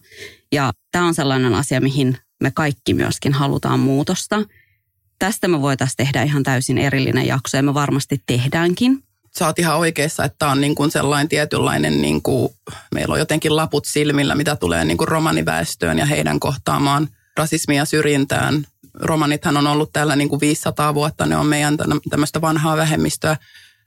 Ja 0.52 0.74
tämä 0.92 1.08
on 1.08 1.14
sellainen 1.14 1.54
asia, 1.54 1.82
mihin 1.82 2.18
me 2.44 2.52
kaikki 2.52 2.94
myöskin 2.94 3.34
halutaan 3.34 3.80
muutosta. 3.80 4.44
Tästä 5.20 5.48
me 5.48 5.62
voitaisiin 5.62 5.98
tehdä 5.98 6.24
ihan 6.24 6.44
täysin 6.44 6.78
erillinen 6.78 7.28
jakso 7.28 7.58
ja 7.58 7.64
me 7.64 7.74
varmasti 7.74 8.24
tehdäänkin. 8.26 9.04
Sä 9.38 9.46
oot 9.46 9.60
ihan 9.60 9.78
oikeassa, 9.78 10.24
että 10.24 10.48
on 10.48 10.62
niin 10.62 10.76
kuin 10.76 10.92
sellainen 10.92 11.30
tietynlainen, 11.30 12.02
niin 12.02 12.22
kuin, 12.22 12.54
meillä 12.94 13.14
on 13.14 13.20
jotenkin 13.20 13.56
laput 13.56 13.86
silmillä, 13.86 14.36
mitä 14.36 14.56
tulee 14.56 14.86
niin 14.86 14.98
kuin 14.98 15.08
romaniväestöön 15.08 15.98
ja 15.98 16.06
heidän 16.06 16.40
kohtaamaan 16.40 17.08
rasismia 17.38 17.86
syrjintään. 17.86 18.66
Romanithan 18.94 19.58
on 19.58 19.68
ollut 19.68 19.94
täällä 19.94 20.16
niin 20.16 20.30
kuin 20.30 20.42
500 20.42 20.94
vuotta, 20.94 21.26
ne 21.26 21.38
on 21.38 21.46
meidän 21.46 21.78
tämmöistä 22.10 22.42
vanhaa 22.42 22.78
vähemmistöä. 22.78 23.38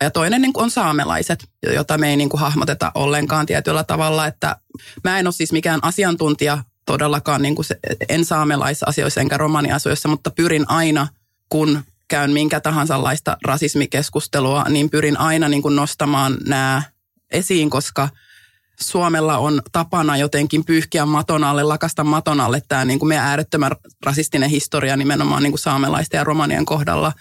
Ja 0.03 0.11
toinen 0.11 0.43
niin 0.43 0.53
kuin 0.53 0.64
on 0.64 0.70
saamelaiset, 0.70 1.45
jota 1.74 1.99
me 1.99 2.11
ei 2.11 2.16
niin 2.16 2.28
kuin 2.28 2.41
hahmoteta 2.41 2.93
ollenkaan 2.95 3.47
tietyllä 3.47 3.85
tavalla, 3.85 4.26
että 4.26 4.57
mä 5.05 5.18
en 5.18 5.26
ole 5.26 5.33
siis 5.33 5.53
mikään 5.53 5.81
asiantuntija 5.83 6.59
todellakaan 6.87 7.43
niin 7.43 7.55
kuin 7.55 7.66
se, 7.66 7.78
en 8.09 8.24
saamelaisasioissa 8.24 9.20
enkä 9.20 9.37
romaniasioissa, 9.37 10.09
mutta 10.09 10.31
pyrin 10.31 10.64
aina, 10.68 11.09
kun 11.51 11.82
käyn 12.09 12.30
minkä 12.30 12.61
tahansa 12.61 13.03
laista 13.03 13.36
rasismikeskustelua, 13.44 14.64
niin 14.68 14.90
pyrin 14.90 15.20
aina 15.20 15.48
niin 15.48 15.62
kuin 15.62 15.76
nostamaan 15.76 16.36
nämä 16.46 16.82
esiin, 17.30 17.70
koska 17.70 18.09
Suomella 18.80 19.38
on 19.38 19.62
tapana 19.72 20.16
jotenkin 20.16 20.64
pyyhkiä 20.64 21.07
maton 21.07 21.44
alle, 21.44 21.62
lakasta 21.62 22.05
maton 22.05 22.40
alle 22.40 22.62
tämä 22.68 22.84
niin 22.84 22.98
kuin 22.98 23.09
meidän 23.09 23.26
äärettömän 23.26 23.72
rasistinen 24.07 24.51
historia 24.51 24.96
nimenomaan 24.96 25.42
niin 25.42 25.53
kuin 25.53 25.61
saamelaisten 25.61 26.18
ja 26.18 26.24
romanien 26.24 26.64
kohdalla. 26.64 27.12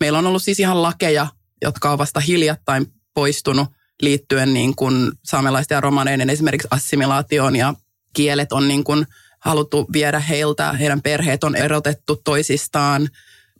Meillä 0.00 0.18
on 0.18 0.26
ollut 0.26 0.42
siis 0.42 0.60
ihan 0.60 0.82
lakeja, 0.82 1.26
jotka 1.62 1.92
on 1.92 1.98
vasta 1.98 2.20
hiljattain 2.20 2.86
poistunut 3.14 3.68
liittyen 4.02 4.54
niin 4.54 4.76
kuin 4.76 5.12
saamelaisten 5.24 5.76
ja 5.76 5.80
romaneiden 5.80 6.30
esimerkiksi 6.30 6.68
assimilaatioon 6.70 7.56
ja 7.56 7.74
kielet 8.12 8.52
on 8.52 8.68
niin 8.68 8.84
kuin 8.84 9.06
haluttu 9.40 9.86
viedä 9.92 10.20
heiltä, 10.20 10.72
heidän 10.72 11.02
perheet 11.02 11.44
on 11.44 11.56
erotettu 11.56 12.20
toisistaan, 12.24 13.08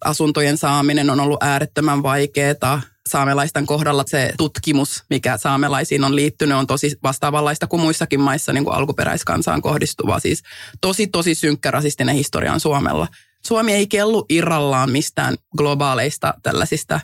asuntojen 0.04 0.58
saaminen 0.58 1.10
on 1.10 1.20
ollut 1.20 1.42
äärettömän 1.42 2.02
vaikeaa. 2.02 2.82
Saamelaisten 3.08 3.66
kohdalla 3.66 4.04
se 4.06 4.32
tutkimus, 4.36 5.04
mikä 5.10 5.36
saamelaisiin 5.36 6.04
on 6.04 6.16
liittynyt, 6.16 6.56
on 6.56 6.66
tosi 6.66 6.96
vastaavanlaista 7.02 7.66
kuin 7.66 7.80
muissakin 7.80 8.20
maissa 8.20 8.52
niin 8.52 8.64
kuin 8.64 8.76
alkuperäiskansaan 8.76 9.62
kohdistuvaa. 9.62 10.20
Siis 10.20 10.42
tosi, 10.80 11.06
tosi 11.06 11.34
synkkä 11.34 11.70
rasistinen 11.70 12.14
historia 12.14 12.52
on 12.52 12.60
Suomella. 12.60 13.08
Suomi 13.46 13.72
ei 13.72 13.86
kellu 13.86 14.26
irrallaan 14.28 14.90
mistään 14.90 15.36
globaaleista 15.56 16.34
tällaisista 16.42 17.00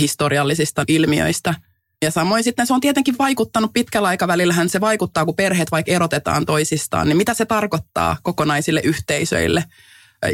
historiallisista 0.00 0.84
ilmiöistä. 0.88 1.54
Ja 2.02 2.10
samoin 2.10 2.44
sitten 2.44 2.66
se 2.66 2.74
on 2.74 2.80
tietenkin 2.80 3.18
vaikuttanut 3.18 3.72
pitkällä 3.72 4.08
aikavälillähän 4.08 4.68
se 4.68 4.80
vaikuttaa, 4.80 5.24
kun 5.24 5.36
perheet 5.36 5.70
vaikka 5.70 5.92
erotetaan 5.92 6.46
toisistaan, 6.46 7.08
niin 7.08 7.16
mitä 7.16 7.34
se 7.34 7.44
tarkoittaa 7.44 8.16
kokonaisille 8.22 8.80
yhteisöille. 8.84 9.64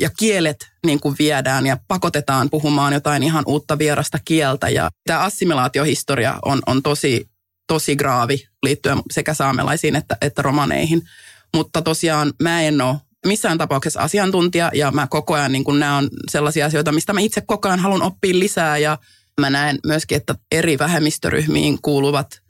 Ja 0.01 0.11
kielet 0.18 0.68
niin 0.87 1.01
kuin 1.01 1.16
viedään 1.18 1.66
ja 1.66 1.76
pakotetaan 1.89 2.51
puhumaan 2.51 2.93
jotain 2.93 3.22
ihan 3.22 3.45
uutta 3.47 3.78
vierasta 3.78 4.18
kieltä. 4.24 4.68
Ja 4.68 4.91
tämä 5.07 5.20
assimilaatiohistoria 5.20 6.39
on, 6.45 6.62
on 6.66 6.82
tosi, 6.82 7.30
tosi 7.66 7.97
graavi 7.97 8.47
liittyen 8.62 8.99
sekä 9.11 9.35
saamelaisiin 9.35 9.97
että, 9.97 10.16
että 10.20 10.43
romaneihin. 10.43 11.03
Mutta 11.55 11.82
tosiaan 11.82 12.32
mä 12.43 12.62
en 12.62 12.80
ole 12.80 12.97
missään 13.26 13.59
tapauksessa 13.59 14.01
asiantuntija 14.01 14.70
ja 14.74 14.91
mä 14.91 15.07
koko 15.11 15.35
ajan 15.35 15.53
niin 15.53 15.64
kuin 15.64 15.80
nämä 15.80 15.97
on 15.97 16.09
sellaisia 16.30 16.66
asioita, 16.66 16.93
mistä 16.93 17.12
mä 17.12 17.20
itse 17.20 17.41
koko 17.41 17.68
ajan 17.68 17.80
haluan 17.80 18.03
oppia 18.03 18.39
lisää 18.39 18.78
ja 18.78 18.99
Mä 19.41 19.51
näen 19.51 19.78
myöskin, 19.87 20.16
että 20.16 20.35
eri 20.53 20.78
vähemmistöryhmiin 20.78 21.78
kuuluvat 21.82 22.41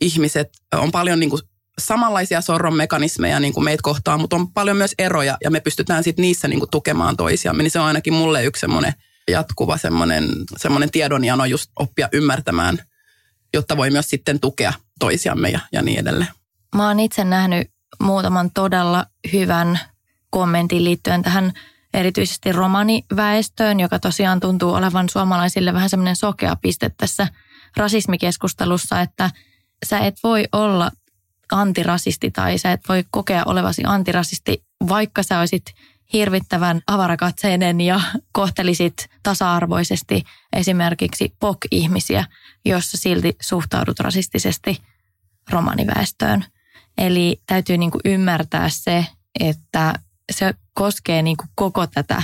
ihmiset 0.00 0.48
on 0.74 0.92
paljon 0.92 1.20
niin 1.20 1.30
kuin 1.30 1.42
samanlaisia 1.78 2.40
sorron 2.40 2.76
mekanismeja 2.76 3.40
niin 3.40 3.52
kuin 3.52 3.64
meitä 3.64 3.82
kohtaan, 3.82 4.20
mutta 4.20 4.36
on 4.36 4.52
paljon 4.52 4.76
myös 4.76 4.94
eroja 4.98 5.38
ja 5.44 5.50
me 5.50 5.60
pystytään 5.60 6.04
sitten 6.04 6.22
niissä 6.22 6.48
niin 6.48 6.58
kuin 6.58 6.70
tukemaan 6.70 7.16
toisiamme. 7.16 7.62
Niin 7.62 7.70
se 7.70 7.80
on 7.80 7.86
ainakin 7.86 8.14
mulle 8.14 8.44
yksi 8.44 8.60
semmoinen 8.60 8.92
jatkuva 9.30 9.76
semmoinen, 9.76 10.28
semmoinen 10.56 10.90
tiedonjano 10.90 11.44
just 11.44 11.70
oppia 11.78 12.08
ymmärtämään, 12.12 12.78
jotta 13.54 13.76
voi 13.76 13.90
myös 13.90 14.10
sitten 14.10 14.40
tukea 14.40 14.72
toisiamme 14.98 15.48
ja, 15.48 15.60
ja 15.72 15.82
niin 15.82 15.98
edelleen. 15.98 16.30
Mä 16.76 16.88
oon 16.88 17.00
itse 17.00 17.24
nähnyt 17.24 17.68
muutaman 18.02 18.50
todella 18.54 19.06
hyvän 19.32 19.80
kommentin 20.30 20.84
liittyen 20.84 21.22
tähän 21.22 21.52
erityisesti 21.94 22.52
romaniväestöön, 22.52 23.80
joka 23.80 23.98
tosiaan 23.98 24.40
tuntuu 24.40 24.74
olevan 24.74 25.08
suomalaisille 25.08 25.72
vähän 25.72 25.90
semmoinen 25.90 26.16
sokea 26.16 26.56
piste 26.56 26.90
tässä 26.96 27.28
rasismikeskustelussa, 27.76 29.00
että 29.00 29.30
sä 29.86 29.98
et 29.98 30.14
voi 30.22 30.44
olla 30.52 30.90
antirasisti 31.52 32.30
tai 32.30 32.58
sä 32.58 32.72
et 32.72 32.80
voi 32.88 33.04
kokea 33.10 33.42
olevasi 33.46 33.82
antirasisti, 33.86 34.64
vaikka 34.88 35.22
sä 35.22 35.40
olisit 35.40 35.64
hirvittävän 36.12 36.80
avarakatseinen 36.86 37.80
ja 37.80 38.00
kohtelisit 38.32 38.94
tasa-arvoisesti 39.22 40.22
esimerkiksi 40.52 41.36
POK-ihmisiä, 41.40 42.24
jossa 42.64 42.98
silti 42.98 43.36
suhtaudut 43.40 44.00
rasistisesti 44.00 44.82
romaniväestöön. 45.50 46.44
Eli 46.98 47.40
täytyy 47.46 47.78
niin 47.78 47.90
kuin 47.90 48.00
ymmärtää 48.04 48.68
se, 48.68 49.06
että 49.40 49.94
se 50.32 50.54
koskee 50.74 51.22
niin 51.22 51.36
kuin 51.36 51.48
koko 51.54 51.86
tätä 51.86 52.22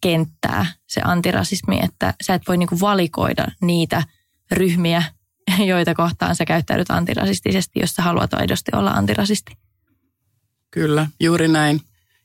kenttää, 0.00 0.66
se 0.86 1.00
antirasismi, 1.04 1.80
että 1.82 2.14
sä 2.22 2.34
et 2.34 2.42
voi 2.48 2.56
niin 2.56 2.68
kuin 2.68 2.80
valikoida 2.80 3.46
niitä 3.60 4.02
ryhmiä, 4.50 5.02
joita 5.72 5.94
kohtaan 5.94 6.36
sä 6.36 6.44
käyttäydyt 6.44 6.90
antirasistisesti, 6.90 7.80
jos 7.80 7.90
sä 7.90 8.02
haluat 8.02 8.34
aidosti 8.34 8.70
olla 8.74 8.90
antirasisti. 8.90 9.56
Kyllä, 10.70 11.06
juuri 11.20 11.48
näin. 11.48 11.80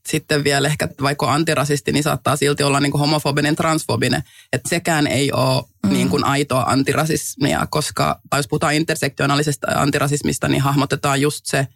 Sitten 0.07 0.43
vielä 0.43 0.67
ehkä 0.67 0.89
vaikka 1.01 1.33
antirasisti, 1.33 1.91
niin 1.91 2.03
saattaa 2.03 2.35
silti 2.35 2.63
olla 2.63 2.79
niin 2.79 2.91
kuin 2.91 2.99
homofobinen, 2.99 3.55
transfobinen. 3.55 4.23
Että 4.53 4.69
sekään 4.69 5.07
ei 5.07 5.31
ole 5.31 5.63
mm. 5.83 5.93
niin 5.93 6.09
kuin 6.09 6.23
aitoa 6.23 6.63
antirasismia, 6.63 7.67
koska 7.69 8.19
tai 8.29 8.39
jos 8.39 8.47
puhutaan 8.47 8.73
intersektionaalisesta 8.73 9.67
antirasismista, 9.75 10.47
niin 10.47 10.61
hahmotetaan 10.61 11.21
just 11.21 11.45
se 11.45 11.67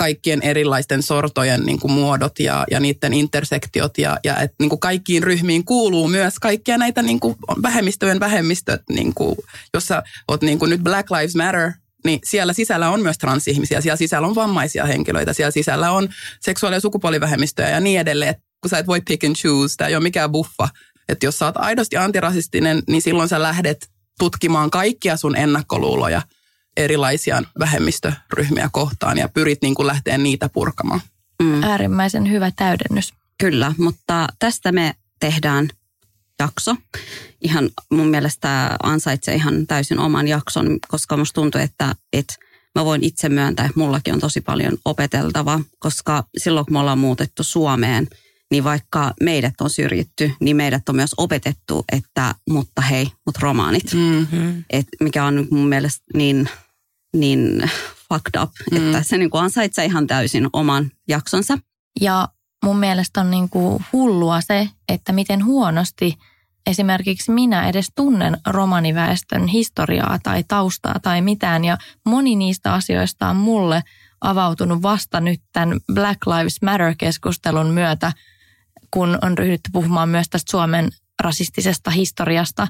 kaikkien 0.00 0.42
erilaisten 0.42 1.02
sortojen 1.02 1.66
niin 1.66 1.80
kuin 1.80 1.92
muodot 1.92 2.38
ja, 2.38 2.64
ja 2.70 2.80
niiden 2.80 3.14
intersektiot. 3.14 3.98
Ja, 3.98 4.18
ja 4.24 4.36
että 4.36 4.56
niin 4.58 4.68
kuin 4.68 4.80
kaikkiin 4.80 5.22
ryhmiin 5.22 5.64
kuuluu 5.64 6.08
myös 6.08 6.38
kaikkia 6.38 6.78
näitä 6.78 7.02
niin 7.02 7.20
kuin 7.20 7.36
vähemmistöjen 7.62 8.20
vähemmistöt. 8.20 8.82
Niin 8.88 9.14
kuin, 9.14 9.36
jos 9.74 9.86
sä 9.86 10.02
oot 10.28 10.42
niin 10.42 10.58
kuin 10.58 10.70
nyt 10.70 10.80
Black 10.80 11.10
Lives 11.10 11.34
Matter, 11.34 11.72
niin 12.04 12.20
siellä 12.24 12.52
sisällä 12.52 12.90
on 12.90 13.02
myös 13.02 13.18
transihmisiä, 13.18 13.80
siellä 13.80 13.96
sisällä 13.96 14.28
on 14.28 14.34
vammaisia 14.34 14.86
henkilöitä, 14.86 15.32
siellä 15.32 15.50
sisällä 15.50 15.90
on 15.90 16.08
seksuaali- 16.40 16.76
ja 16.76 16.80
sukupuolivähemmistöjä 16.80 17.70
ja 17.70 17.80
niin 17.80 18.00
edelleen. 18.00 18.34
Kun 18.60 18.70
sä 18.70 18.78
et 18.78 18.86
voi 18.86 19.00
pick 19.00 19.24
and 19.24 19.36
choose, 19.36 19.76
tämä 19.76 19.88
ei 19.88 19.96
ole 19.96 20.02
mikään 20.02 20.30
buffa. 20.30 20.68
Että 21.08 21.26
jos 21.26 21.38
sä 21.38 21.44
oot 21.44 21.56
aidosti 21.56 21.96
antirasistinen, 21.96 22.82
niin 22.88 23.02
silloin 23.02 23.28
sä 23.28 23.42
lähdet 23.42 23.90
tutkimaan 24.18 24.70
kaikkia 24.70 25.16
sun 25.16 25.36
ennakkoluuloja 25.36 26.22
erilaisia 26.84 27.42
vähemmistöryhmiä 27.58 28.68
kohtaan 28.72 29.18
ja 29.18 29.28
pyrit 29.28 29.62
niin 29.62 29.74
kuin 29.74 29.86
lähteä 29.86 30.18
niitä 30.18 30.48
purkamaan. 30.48 31.00
Mm. 31.42 31.62
Äärimmäisen 31.62 32.30
hyvä 32.30 32.50
täydennys. 32.56 33.14
Kyllä, 33.38 33.74
mutta 33.78 34.26
tästä 34.38 34.72
me 34.72 34.94
tehdään 35.20 35.68
jakso. 36.38 36.76
Ihan 37.40 37.70
mun 37.90 38.06
mielestä 38.06 38.76
ansaitsee 38.82 39.34
ihan 39.34 39.66
täysin 39.66 39.98
oman 39.98 40.28
jakson, 40.28 40.78
koska 40.88 41.16
musta 41.16 41.34
tuntuu, 41.34 41.60
että, 41.60 41.94
että 42.12 42.34
mä 42.74 42.84
voin 42.84 43.04
itse 43.04 43.28
myöntää, 43.28 43.66
että 43.66 43.80
mullakin 43.80 44.14
on 44.14 44.20
tosi 44.20 44.40
paljon 44.40 44.78
opeteltava, 44.84 45.60
koska 45.78 46.24
silloin 46.38 46.66
kun 46.66 46.72
me 46.72 46.78
ollaan 46.78 46.98
muutettu 46.98 47.42
Suomeen, 47.42 48.08
niin 48.50 48.64
vaikka 48.64 49.14
meidät 49.20 49.54
on 49.60 49.70
syrjitty, 49.70 50.32
niin 50.40 50.56
meidät 50.56 50.88
on 50.88 50.96
myös 50.96 51.14
opetettu, 51.16 51.84
että 51.92 52.34
mutta 52.50 52.82
hei, 52.82 53.08
mut 53.26 53.38
romaanit. 53.38 53.94
Mm-hmm. 53.94 54.64
Et 54.70 54.86
mikä 55.00 55.24
on 55.24 55.48
mun 55.50 55.68
mielestä 55.68 56.04
niin, 56.14 56.48
niin 57.16 57.70
fucked 58.08 58.42
up, 58.42 58.50
mm. 58.70 58.76
että 58.76 59.02
se 59.02 59.18
niin 59.18 59.30
kuin 59.30 59.42
ansaitsee 59.42 59.84
ihan 59.84 60.06
täysin 60.06 60.48
oman 60.52 60.90
jaksonsa. 61.08 61.58
Ja 62.00 62.28
mun 62.64 62.76
mielestä 62.76 63.20
on 63.20 63.30
niin 63.30 63.48
kuin 63.48 63.84
hullua 63.92 64.40
se, 64.40 64.68
että 64.88 65.12
miten 65.12 65.44
huonosti 65.44 66.14
esimerkiksi 66.66 67.30
minä 67.30 67.68
edes 67.68 67.92
tunnen 67.96 68.36
romaniväestön 68.46 69.46
historiaa 69.46 70.18
tai 70.22 70.44
taustaa 70.48 70.96
tai 71.02 71.22
mitään. 71.22 71.64
Ja 71.64 71.78
moni 72.06 72.36
niistä 72.36 72.74
asioista 72.74 73.28
on 73.28 73.36
mulle 73.36 73.82
avautunut 74.20 74.82
vasta 74.82 75.20
nyt 75.20 75.40
tämän 75.52 75.80
Black 75.94 76.26
Lives 76.26 76.62
Matter-keskustelun 76.62 77.66
myötä, 77.66 78.12
kun 78.90 79.18
on 79.22 79.38
ryhdytty 79.38 79.70
puhumaan 79.72 80.08
myös 80.08 80.28
tästä 80.28 80.50
Suomen 80.50 80.90
rasistisesta 81.22 81.90
historiasta. 81.90 82.68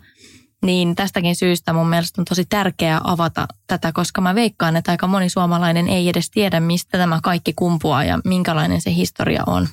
Niin 0.62 0.94
tästäkin 0.94 1.36
syystä 1.36 1.72
mun 1.72 1.88
mielestä 1.88 2.20
on 2.20 2.24
tosi 2.24 2.44
tärkeää 2.44 3.00
avata 3.04 3.48
tätä, 3.66 3.92
koska 3.92 4.20
mä 4.20 4.34
veikkaan, 4.34 4.76
että 4.76 4.90
aika 4.90 5.06
moni 5.06 5.28
suomalainen 5.28 5.88
ei 5.88 6.08
edes 6.08 6.30
tiedä, 6.30 6.60
mistä 6.60 6.98
tämä 6.98 7.20
kaikki 7.22 7.52
kumpuaa 7.52 8.04
ja 8.04 8.18
minkälainen 8.24 8.80
se 8.80 8.94
historia 8.94 9.42
on. 9.46 9.68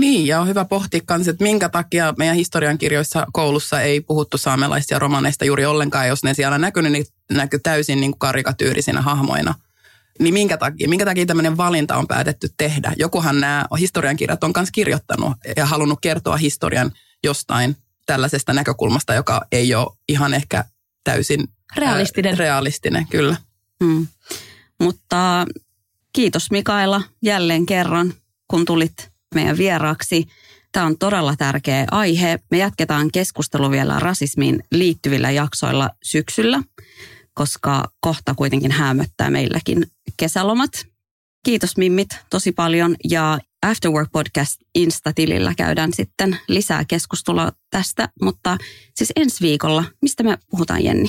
Niin, 0.00 0.26
ja 0.26 0.40
on 0.40 0.48
hyvä 0.48 0.64
pohtia 0.64 1.00
myös, 1.10 1.28
että 1.28 1.44
minkä 1.44 1.68
takia 1.68 2.14
meidän 2.18 2.36
historiankirjoissa 2.36 3.26
koulussa 3.32 3.80
ei 3.80 4.00
puhuttu 4.00 4.38
saamelaisia 4.38 4.98
romaneista 4.98 5.44
juuri 5.44 5.66
ollenkaan. 5.66 6.08
Jos 6.08 6.24
ne 6.24 6.34
siellä 6.34 6.58
näkyy, 6.58 6.82
niin 6.82 7.04
näkyy 7.30 7.60
täysin 7.62 8.00
niin 8.00 8.10
kuin 8.10 8.18
karikatyyrisinä 8.18 9.00
hahmoina. 9.00 9.54
Niin 10.18 10.34
minkä 10.34 10.56
takia, 10.56 10.88
minkä 10.88 11.04
takia 11.04 11.26
tämmöinen 11.26 11.56
valinta 11.56 11.96
on 11.96 12.06
päätetty 12.06 12.48
tehdä? 12.56 12.92
Jokuhan 12.96 13.40
nämä 13.40 13.64
historiankirjat 13.78 14.44
on 14.44 14.52
myös 14.56 14.70
kirjoittanut 14.70 15.32
ja 15.56 15.66
halunnut 15.66 15.98
kertoa 16.02 16.36
historian 16.36 16.92
jostain 17.24 17.76
tällaisesta 18.06 18.52
näkökulmasta, 18.52 19.14
joka 19.14 19.46
ei 19.52 19.74
ole 19.74 19.96
ihan 20.08 20.34
ehkä 20.34 20.64
täysin 21.04 21.48
Realistinen. 21.76 22.32
Ää, 22.32 22.38
realistinen, 22.38 23.06
kyllä. 23.10 23.36
Hmm. 23.84 24.06
Mutta 24.80 25.46
kiitos 26.12 26.50
Mikaela 26.50 27.02
jälleen 27.22 27.66
kerran, 27.66 28.14
kun 28.48 28.64
tulit 28.64 29.10
meidän 29.34 29.58
vieraaksi. 29.58 30.26
Tämä 30.72 30.86
on 30.86 30.98
todella 30.98 31.36
tärkeä 31.36 31.84
aihe. 31.90 32.38
Me 32.50 32.58
jatketaan 32.58 33.10
keskustelua 33.12 33.70
vielä 33.70 33.98
rasismiin 33.98 34.62
liittyvillä 34.72 35.30
jaksoilla 35.30 35.90
syksyllä, 36.02 36.62
koska 37.34 37.84
kohta 38.00 38.34
kuitenkin 38.34 38.70
hämöttää 38.72 39.30
meilläkin 39.30 39.86
kesälomat. 40.16 40.70
Kiitos 41.46 41.76
Mimmit 41.76 42.08
tosi 42.30 42.52
paljon 42.52 42.96
ja 43.10 43.38
Afterwork 43.66 44.12
Podcast 44.12 44.60
Insta-tilillä 44.74 45.54
käydään 45.56 45.92
sitten 45.92 46.38
lisää 46.48 46.84
keskustelua 46.88 47.48
tästä, 47.70 48.08
mutta 48.22 48.56
siis 48.94 49.12
ensi 49.16 49.40
viikolla, 49.40 49.84
mistä 50.02 50.22
me 50.22 50.38
puhutaan 50.50 50.84
Jenni? 50.84 51.08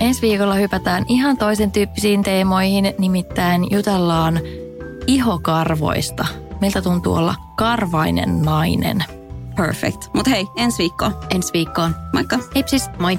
Ensi 0.00 0.22
viikolla 0.22 0.54
hypätään 0.54 1.04
ihan 1.08 1.36
toisen 1.36 1.72
tyyppisiin 1.72 2.22
teemoihin, 2.22 2.94
nimittäin 2.98 3.66
jutellaan 3.70 4.40
ihokarvoista. 5.06 6.26
Miltä 6.60 6.82
tuntuu 6.82 7.14
olla 7.14 7.34
karvainen 7.56 8.42
nainen? 8.42 9.04
Perfect. 9.56 10.14
Mutta 10.14 10.30
hei, 10.30 10.46
ensi 10.56 10.78
viikko. 10.78 11.12
Ensi 11.34 11.52
viikkoon. 11.52 11.94
Moikka. 12.12 12.38
Heipsis, 12.54 12.84
moi. 12.98 13.18